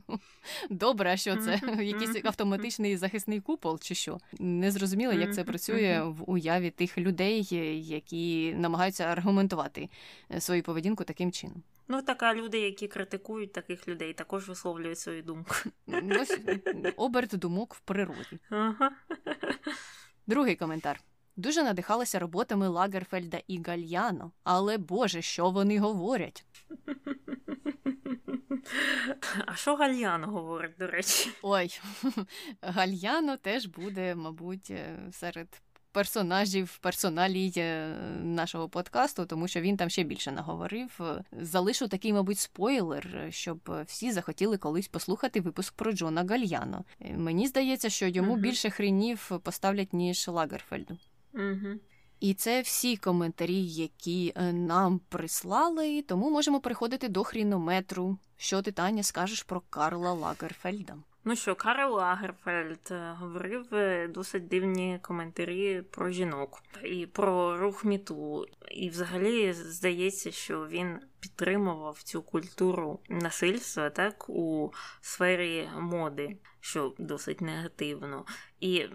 Добре, 0.70 1.14
а 1.14 1.18
що 1.18 1.38
це? 1.38 1.62
Якийсь 1.84 2.26
автоматичний 2.26 2.98
захисний 2.98 3.40
купол, 3.40 3.80
чи 3.80 3.96
що? 3.96 4.20
Не 4.40 4.72
зрозуміло, 4.72 5.14
як 5.14 5.36
це 5.36 5.44
працює 5.44 6.02
в 6.06 6.32
уяві 6.32 6.70
тих 6.70 6.98
людей, 6.98 7.48
які 7.88 8.54
намагаються 8.54 9.04
аргументувати 9.04 9.90
е, 10.32 10.42
свою 10.42 10.64
поведінку 10.64 11.04
таким 11.04 11.32
чином. 11.32 11.64
Ну, 11.88 12.02
так, 12.02 12.24
а 12.24 12.36
люди, 12.36 12.60
які 12.60 12.88
критикують 12.88 13.54
таких 13.54 13.88
людей, 13.88 14.14
також 14.14 14.50
висловлюють 14.50 15.00
свою 15.00 15.24
думку. 15.24 15.56
Ось 16.22 16.40
оберт 16.96 17.38
думок 17.38 17.74
в 17.74 17.80
природі. 17.80 18.40
Ага. 18.50 18.92
Другий 20.28 20.56
коментар. 20.56 21.00
Дуже 21.36 21.64
надихалася 21.64 22.20
роботами 22.20 22.68
Лагерфельда 22.68 23.42
і 23.48 23.62
Гальяно, 23.62 24.32
але 24.44 24.78
Боже, 24.78 25.22
що 25.22 25.50
вони 25.50 25.80
говорять? 25.80 26.46
А 29.46 29.56
що 29.56 29.76
Гальяно 29.76 30.28
говорить, 30.28 30.72
до 30.80 30.88
речі? 30.88 31.30
Ой, 31.42 31.80
Гальяно 32.62 33.38
теж 33.38 33.66
буде, 33.66 34.16
мабуть, 34.16 34.72
е, 34.72 34.98
серед 35.12 35.62
персонажів, 35.92 36.78
персоналій 36.78 37.54
е, 37.58 37.96
нашого 38.24 38.70
подкасту, 38.70 39.26
тому 39.26 39.48
що 39.48 39.62
він 39.62 39.78
там 39.78 39.90
ще 39.90 40.04
більше 40.04 40.32
наговорив. 40.32 41.02
Залишу 41.32 41.88
такий, 41.88 42.14
мабуть, 42.14 42.40
спойлер, 42.40 43.28
щоб 43.30 43.72
всі 43.86 44.12
захотіли 44.12 44.58
колись 44.58 44.88
послухати 44.88 45.42
випуск 45.42 45.76
про 45.76 45.92
Джона 45.92 46.24
Гальяно. 46.24 46.86
Мені 47.00 47.48
здається, 47.48 47.90
що 47.90 48.08
йому 48.08 48.32
угу. 48.32 48.42
більше 48.42 48.70
хренів 48.70 49.32
поставлять, 49.44 49.94
ніж 49.94 50.28
Лагерфельду. 50.28 50.98
Угу. 51.34 51.80
І 52.22 52.34
це 52.34 52.62
всі 52.62 52.98
коментарі, 52.98 53.64
які 53.64 54.34
е, 54.36 54.54
нам 54.54 55.00
прислали, 55.10 56.02
тому 56.02 56.30
можемо 56.30 56.60
переходити 56.60 57.10
до 57.10 57.24
хрінометру. 57.24 58.18
Що 58.38 58.62
ти, 58.62 58.72
Таня, 58.72 59.04
скажеш 59.04 59.44
про 59.44 59.62
Карла 59.70 60.14
Лагерфельда? 60.14 60.96
Ну 61.24 61.36
що, 61.36 61.56
Карл 61.56 61.94
Лагерфельд 61.94 62.88
е, 62.92 63.16
говорив 63.20 63.74
е, 63.74 64.08
досить 64.08 64.48
дивні 64.48 65.00
коментарі 65.02 65.84
про 65.92 66.10
жінок 66.10 66.64
і 66.84 67.06
про 67.06 67.58
рух 67.58 67.86
міту. 67.86 68.46
І 68.72 68.90
взагалі 68.90 69.54
здається, 69.54 70.32
що 70.32 70.68
він 70.68 71.00
підтримував 71.20 72.04
цю 72.04 72.22
культуру 72.22 73.00
насильства 73.10 73.90
так 73.90 74.30
у 74.30 74.74
сфері 75.02 75.70
моди, 75.80 76.38
що 76.60 76.94
досить 76.98 77.42
негативно. 77.42 78.26
І 78.60 78.86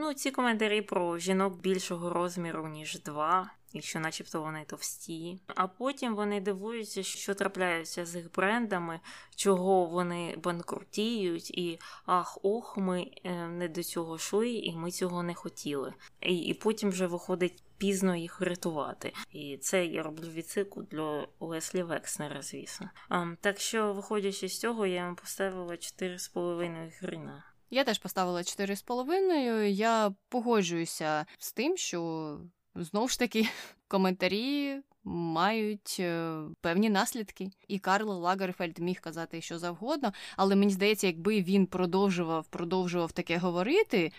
ну, 0.00 0.14
ці 0.14 0.30
коментарі 0.30 0.82
про 0.82 1.18
жінок 1.18 1.60
більшого 1.60 2.10
розміру, 2.10 2.68
ніж 2.68 3.02
два 3.02 3.50
і 3.72 3.80
що 3.80 4.00
начебто 4.00 4.42
вони 4.42 4.64
товсті. 4.64 5.40
А 5.46 5.66
потім 5.66 6.14
вони 6.14 6.40
дивуються, 6.40 7.02
що 7.02 7.34
трапляється 7.34 8.06
з 8.06 8.16
їх 8.16 8.32
брендами, 8.32 9.00
чого 9.36 9.86
вони 9.86 10.36
банкрутіють, 10.36 11.50
і 11.50 11.78
ах, 12.06 12.38
ох, 12.42 12.76
ми 12.76 13.10
е, 13.24 13.46
не 13.48 13.68
до 13.68 13.82
цього 13.82 14.16
йшли, 14.16 14.50
і 14.50 14.76
ми 14.76 14.90
цього 14.90 15.22
не 15.22 15.34
хотіли. 15.34 15.94
І, 16.20 16.38
і 16.38 16.54
потім 16.54 16.90
вже 16.90 17.06
виходить. 17.06 17.62
Пізно 17.78 18.16
їх 18.16 18.40
рятувати. 18.40 19.12
І 19.32 19.56
це 19.56 19.86
я 19.86 20.02
роблю 20.02 20.28
відсилку 20.28 20.82
для 20.82 21.26
Леслі 21.40 21.82
Векснера, 21.82 22.42
звісно. 22.42 22.90
А, 23.08 23.26
так 23.40 23.60
що, 23.60 23.92
виходячи 23.92 24.48
з 24.48 24.58
цього, 24.58 24.86
я 24.86 25.02
йому 25.02 25.14
поставила 25.14 25.72
4,5 25.72 26.90
грина. 27.00 27.44
Я 27.70 27.84
теж 27.84 27.98
поставила 27.98 28.40
4,5. 28.40 29.64
Я 29.64 30.14
погоджуюся 30.28 31.26
з 31.38 31.52
тим, 31.52 31.76
що 31.76 32.38
Знову 32.74 33.08
ж 33.08 33.18
таки, 33.18 33.48
коментарі 33.88 34.76
мають 35.04 35.96
е, 36.00 36.40
певні 36.60 36.90
наслідки. 36.90 37.50
І 37.68 37.78
Карл 37.78 38.10
Лагерфельд 38.10 38.78
міг 38.78 39.00
казати 39.00 39.40
що 39.40 39.58
завгодно, 39.58 40.12
але 40.36 40.56
мені 40.56 40.72
здається, 40.72 41.06
якби 41.06 41.42
він 41.42 41.66
продовжував 41.66 42.46
продовжував 42.46 43.12
таке 43.12 43.38
говорити, 43.38 44.12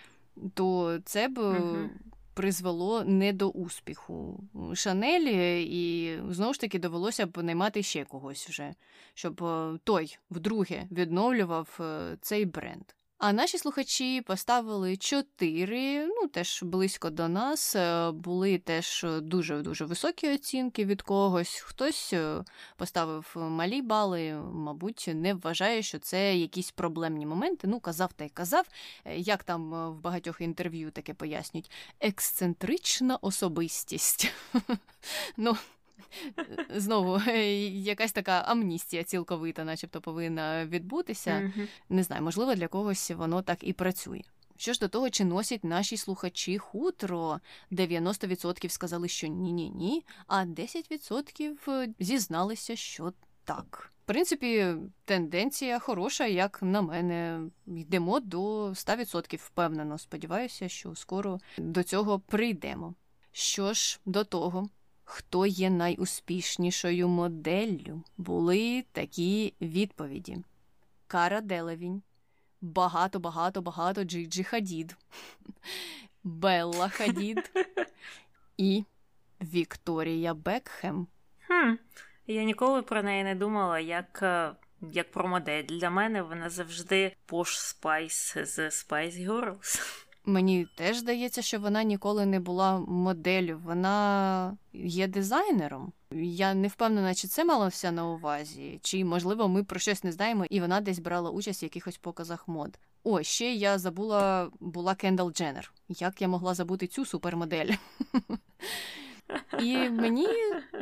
то 0.54 1.00
це 1.06 1.28
б. 1.28 1.38
Угу. 1.40 1.90
Призвело 2.34 3.04
не 3.04 3.34
до 3.34 3.50
успіху 3.50 4.44
Шанелі, 4.74 5.64
і 5.64 6.20
знову 6.30 6.54
ж 6.54 6.60
таки 6.60 6.80
довелося 6.80 7.26
б 7.26 7.44
наймати 7.44 7.84
ще 7.84 8.06
когось 8.06 8.50
вже, 8.50 8.74
щоб 9.14 9.44
е, 9.44 9.80
той 9.84 10.18
вдруге 10.30 10.88
відновлював 10.92 11.80
цей 12.22 12.46
бренд. 12.46 12.84
А 13.22 13.34
наші 13.34 13.58
слухачі 13.58 14.22
поставили 14.22 14.98
чотири, 14.98 16.06
ну 16.08 16.28
теж 16.28 16.64
близько 16.64 17.10
до 17.10 17.28
нас. 17.28 17.76
Е, 17.76 18.12
були 18.12 18.58
теж 18.58 19.06
дуже 19.22 19.62
дуже 19.62 19.86
високі 19.86 20.34
оцінки 20.34 20.86
від 20.86 21.02
когось. 21.02 21.56
Хтось 21.56 22.14
е, 22.14 22.44
поставив 22.78 23.34
малі 23.36 23.82
бали, 23.82 24.34
мабуть, 24.54 25.10
не 25.14 25.34
вважає, 25.34 25.82
що 25.82 26.00
це 26.00 26.38
якісь 26.38 26.72
проблемні 26.72 27.26
моменти. 27.26 27.68
Ну, 27.68 27.80
казав 27.80 28.14
та 28.14 28.24
й 28.24 28.30
казав, 28.30 28.66
е, 29.06 29.18
як 29.18 29.44
там 29.44 29.92
в 29.92 30.02
багатьох 30.02 30.42
інтерв'ю 30.42 30.92
таке 30.92 31.14
пояснюють, 31.14 31.72
ексцентрична 32.00 33.18
особистість. 33.22 34.34
Ну, 35.38 35.58
знову 36.76 37.22
якась 37.72 38.12
така 38.12 38.32
амністія 38.32 39.04
цілковита, 39.04 39.64
начебто, 39.64 40.02
повинна 40.02 40.66
відбутися. 40.66 41.32
Mm-hmm. 41.32 41.68
Не 41.90 42.04
знаю, 42.04 42.24
можливо, 42.24 42.56
для 42.56 42.68
когось 42.68 43.12
воно 43.12 43.42
так 43.42 43.58
і 43.62 43.74
працює. 43.74 44.22
Що 44.58 44.74
ж 44.74 44.80
до 44.80 44.88
того, 44.88 45.10
чи 45.10 45.26
носять 45.26 45.64
наші 45.64 45.98
слухачі 45.98 46.58
хутро, 46.58 47.40
90% 47.72 48.70
сказали, 48.70 49.08
що 49.08 49.28
ні-ні 49.28 49.70
ні, 49.70 50.06
а 50.28 50.46
10% 50.46 51.94
зізналися, 52.00 52.76
що 52.76 53.14
так. 53.44 53.92
В 54.04 54.06
принципі, 54.06 54.76
тенденція 55.06 55.80
хороша, 55.80 56.26
як 56.26 56.62
на 56.62 56.82
мене. 56.82 57.42
Йдемо 57.68 58.20
до 58.20 58.68
100% 58.68 59.38
впевнено. 59.38 59.98
Сподіваюся, 59.98 60.70
що 60.70 60.96
скоро 60.96 61.40
до 61.58 61.84
цього 61.84 62.20
прийдемо. 62.20 62.94
Що 63.32 63.74
ж 63.74 64.00
до 64.06 64.24
того, 64.24 64.70
хто 65.12 65.46
є 65.46 65.70
найуспішнішою 65.70 67.08
моделлю, 67.08 68.04
були 68.18 68.86
такі 68.92 69.54
відповіді: 69.62 70.38
Кара 71.08 71.42
Делевінь, 71.42 72.02
багато, 72.62 73.20
багато, 73.20 73.62
багато 73.62 74.04
Джиджі 74.04 74.44
Хадід, 74.44 74.98
Белла 76.24 76.90
Хадід 76.90 77.52
і 78.58 78.84
Вікторія 79.42 80.34
Бекхем. 80.34 81.08
Хм, 81.48 81.74
Я 82.28 82.44
ніколи 82.44 82.82
про 82.82 83.04
неї 83.04 83.24
не 83.24 83.36
думала, 83.36 83.80
як. 83.80 84.20
Е, 84.24 84.52
як 84.82 85.12
про 85.12 85.28
модель. 85.28 85.64
Для 85.64 85.90
мене 85.90 86.22
вона 86.22 86.50
завжди 86.50 87.16
Posh 87.28 87.76
Spice 87.82 88.46
з 88.46 88.60
Spice 88.60 89.28
Girls. 89.28 89.82
Мені 90.26 90.68
теж 90.76 90.98
здається, 90.98 91.42
що 91.42 91.60
вона 91.60 91.84
ніколи 91.84 92.26
не 92.26 92.40
була 92.40 92.80
моделлю, 92.80 93.62
вона 93.64 94.58
є 94.74 95.08
дизайнером. 95.08 95.94
Я 96.14 96.54
не 96.54 96.68
впевнена, 96.68 97.14
чи 97.14 97.28
це 97.28 97.46
малося 97.46 97.92
на 97.92 98.08
увазі, 98.08 98.80
чи, 98.84 99.06
можливо, 99.06 99.48
ми 99.48 99.64
про 99.64 99.80
щось 99.80 100.04
не 100.04 100.12
знаємо, 100.12 100.46
і 100.50 100.60
вона 100.60 100.82
десь 100.82 101.00
брала 101.00 101.30
участь 101.30 101.64
в 101.64 101.66
якихось 101.66 101.98
показах 101.98 102.48
мод. 102.48 102.80
О, 103.04 103.24
ще 103.24 103.54
я 103.54 103.78
забула, 103.78 104.50
була 104.60 104.96
Кендал 104.96 105.32
Дженнер. 105.32 105.74
Як 105.90 106.22
я 106.22 106.28
могла 106.28 106.54
забути 106.54 106.88
цю 106.88 107.06
супермодель? 107.06 107.70
І 109.60 109.90
мені 109.90 110.28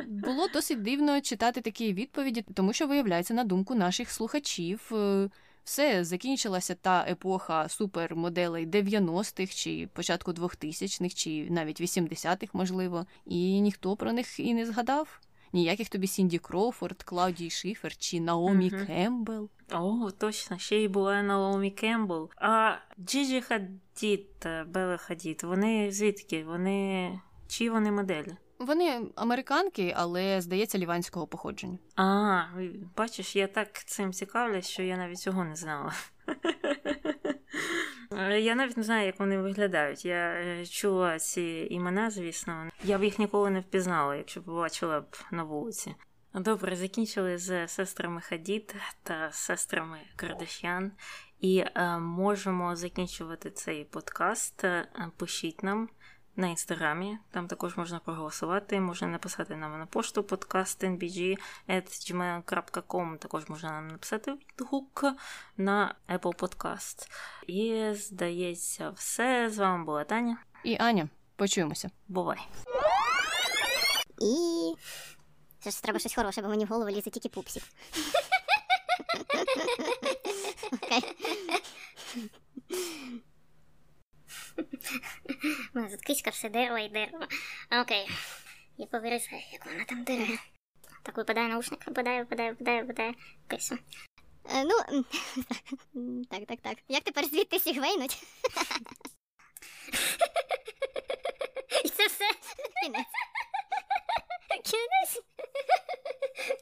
було 0.06 0.48
досить 0.48 0.82
дивно 0.82 1.20
читати 1.20 1.60
такі 1.60 1.92
відповіді, 1.92 2.44
тому 2.54 2.72
що, 2.72 2.86
виявляється, 2.86 3.34
на 3.34 3.44
думку 3.44 3.74
наших 3.74 4.10
слухачів. 4.10 4.92
Все 5.70 6.04
закінчилася 6.04 6.74
та 6.74 7.06
епоха 7.08 7.68
супермоделей 7.68 8.66
90-х 8.66 9.54
чи 9.54 9.88
початку 9.92 10.32
2000-х, 10.32 11.14
чи 11.14 11.50
навіть 11.50 11.80
80-х, 11.80 12.50
можливо, 12.52 13.06
і 13.26 13.60
ніхто 13.60 13.96
про 13.96 14.12
них 14.12 14.40
і 14.40 14.54
не 14.54 14.66
згадав. 14.66 15.20
Ніяких 15.52 15.88
тобі 15.88 16.06
Сінді 16.06 16.38
Кроуфорд, 16.38 17.02
Клаудії 17.02 17.50
Шифер 17.50 17.96
чи 17.96 18.20
Наомі 18.20 18.70
угу. 18.70 18.86
Кемпбелл. 18.86 19.48
О, 19.72 20.10
точно, 20.10 20.58
ще 20.58 20.76
й 20.76 20.88
була 20.88 21.22
Наомі 21.22 21.70
Кемпбелл. 21.70 22.30
А 22.36 22.74
Джиджі 22.98 23.40
Хадід 23.40 24.38
та 24.38 24.64
Белла 24.64 24.96
Хадід, 24.96 25.40
вони 25.44 25.92
звідки? 25.92 26.44
Вони 26.44 27.20
чи 27.48 27.70
вони 27.70 27.92
моделі? 27.92 28.36
Вони 28.60 29.02
американки, 29.16 29.94
але 29.96 30.40
здається, 30.40 30.78
ліванського 30.78 31.26
походження. 31.26 31.78
А, 31.96 32.42
бачиш, 32.96 33.36
я 33.36 33.46
так 33.46 33.84
цим 33.84 34.12
цікавлюсь, 34.12 34.68
що 34.68 34.82
я 34.82 34.96
навіть 34.96 35.18
цього 35.18 35.44
не 35.44 35.56
знала. 35.56 35.92
Я 38.40 38.54
навіть 38.54 38.76
не 38.76 38.82
знаю, 38.82 39.06
як 39.06 39.20
вони 39.20 39.38
виглядають. 39.38 40.04
Я 40.04 40.16
е, 40.16 40.66
чула 40.66 41.18
ці 41.18 41.66
імена, 41.70 42.10
звісно. 42.10 42.68
Я 42.84 42.98
б 42.98 43.04
їх 43.04 43.18
ніколи 43.18 43.50
не 43.50 43.60
впізнала, 43.60 44.16
якщо 44.16 44.42
побачила 44.42 45.00
б 45.00 45.16
на 45.30 45.42
вулиці. 45.42 45.94
Добре, 46.34 46.76
закінчили 46.76 47.38
з 47.38 47.68
сестрами 47.68 48.20
Хадід 48.20 48.74
та 49.02 49.32
сестрами 49.32 49.98
Кардашян. 50.16 50.92
І 51.40 51.64
е, 51.74 51.98
можемо 51.98 52.76
закінчувати 52.76 53.50
цей 53.50 53.84
подкаст. 53.84 54.64
Пишіть 55.16 55.62
нам 55.62 55.88
на 56.36 56.48
інстаграмі. 56.48 57.18
Там 57.30 57.46
також 57.46 57.76
можна 57.76 57.98
проголосувати, 57.98 58.80
можна 58.80 59.08
написати 59.08 59.56
нам 59.56 59.78
на 59.78 59.86
пошту 59.86 60.20
podcastnbg.gmail.com, 60.20 63.18
Також 63.18 63.48
можна 63.48 63.70
нам 63.70 63.88
написати 63.88 64.32
відгук 64.32 65.04
на 65.56 65.94
Apple 66.08 66.36
Podcast. 66.36 67.08
І 67.46 67.92
здається, 67.94 68.90
все. 68.90 69.50
З 69.50 69.58
вами 69.58 69.84
була 69.84 70.04
Таня. 70.04 70.36
І 70.64 70.76
Аня. 70.80 71.08
Почуємося. 71.36 71.90
Бувай. 72.08 72.38
І. 74.22 74.74
Це 75.60 75.70
ж 75.70 75.82
треба 75.82 75.98
щось 75.98 76.14
хороше, 76.14 76.42
бо 76.42 76.48
мені 76.48 76.64
в 76.64 76.68
голову 76.68 76.90
лізе 76.90 77.10
тільки 77.10 77.28
пупсик. 77.28 77.62
Окей. 80.72 81.02
У 85.74 85.80
тут 85.90 86.00
киська 86.00 86.30
все 86.30 86.48
дерево 86.48 86.78
і 86.78 86.88
дерево. 86.88 87.26
Окей. 87.82 88.10
Я 88.76 88.86
повирізаю, 88.86 89.42
як 89.52 89.66
вона 89.66 89.84
там 89.84 90.04
дерево. 90.04 90.38
Так 91.02 91.16
випадає 91.16 91.48
наушник, 91.48 91.86
випадає, 91.86 92.18
випадає, 92.18 92.50
випадає, 92.50 92.82
випадає. 92.82 93.14
Окей, 93.46 93.58
все. 93.58 93.74
Е, 94.44 94.64
ну, 94.64 95.04
так, 96.30 96.46
так, 96.46 96.60
так. 96.60 96.78
Як 96.88 97.02
тепер 97.04 97.24
звідти 97.24 97.58
сігвейнуть? 97.58 98.22
І 101.84 101.88
це 101.88 102.06
все. 102.06 102.24
Кінець. 102.82 103.06
Кінець. 104.64 105.22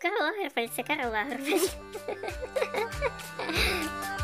Карл 0.02 0.22
Лагерфельд, 0.22 0.74
це 0.74 0.82
Карл 0.82 1.12
Лагерфельд. 1.12 1.70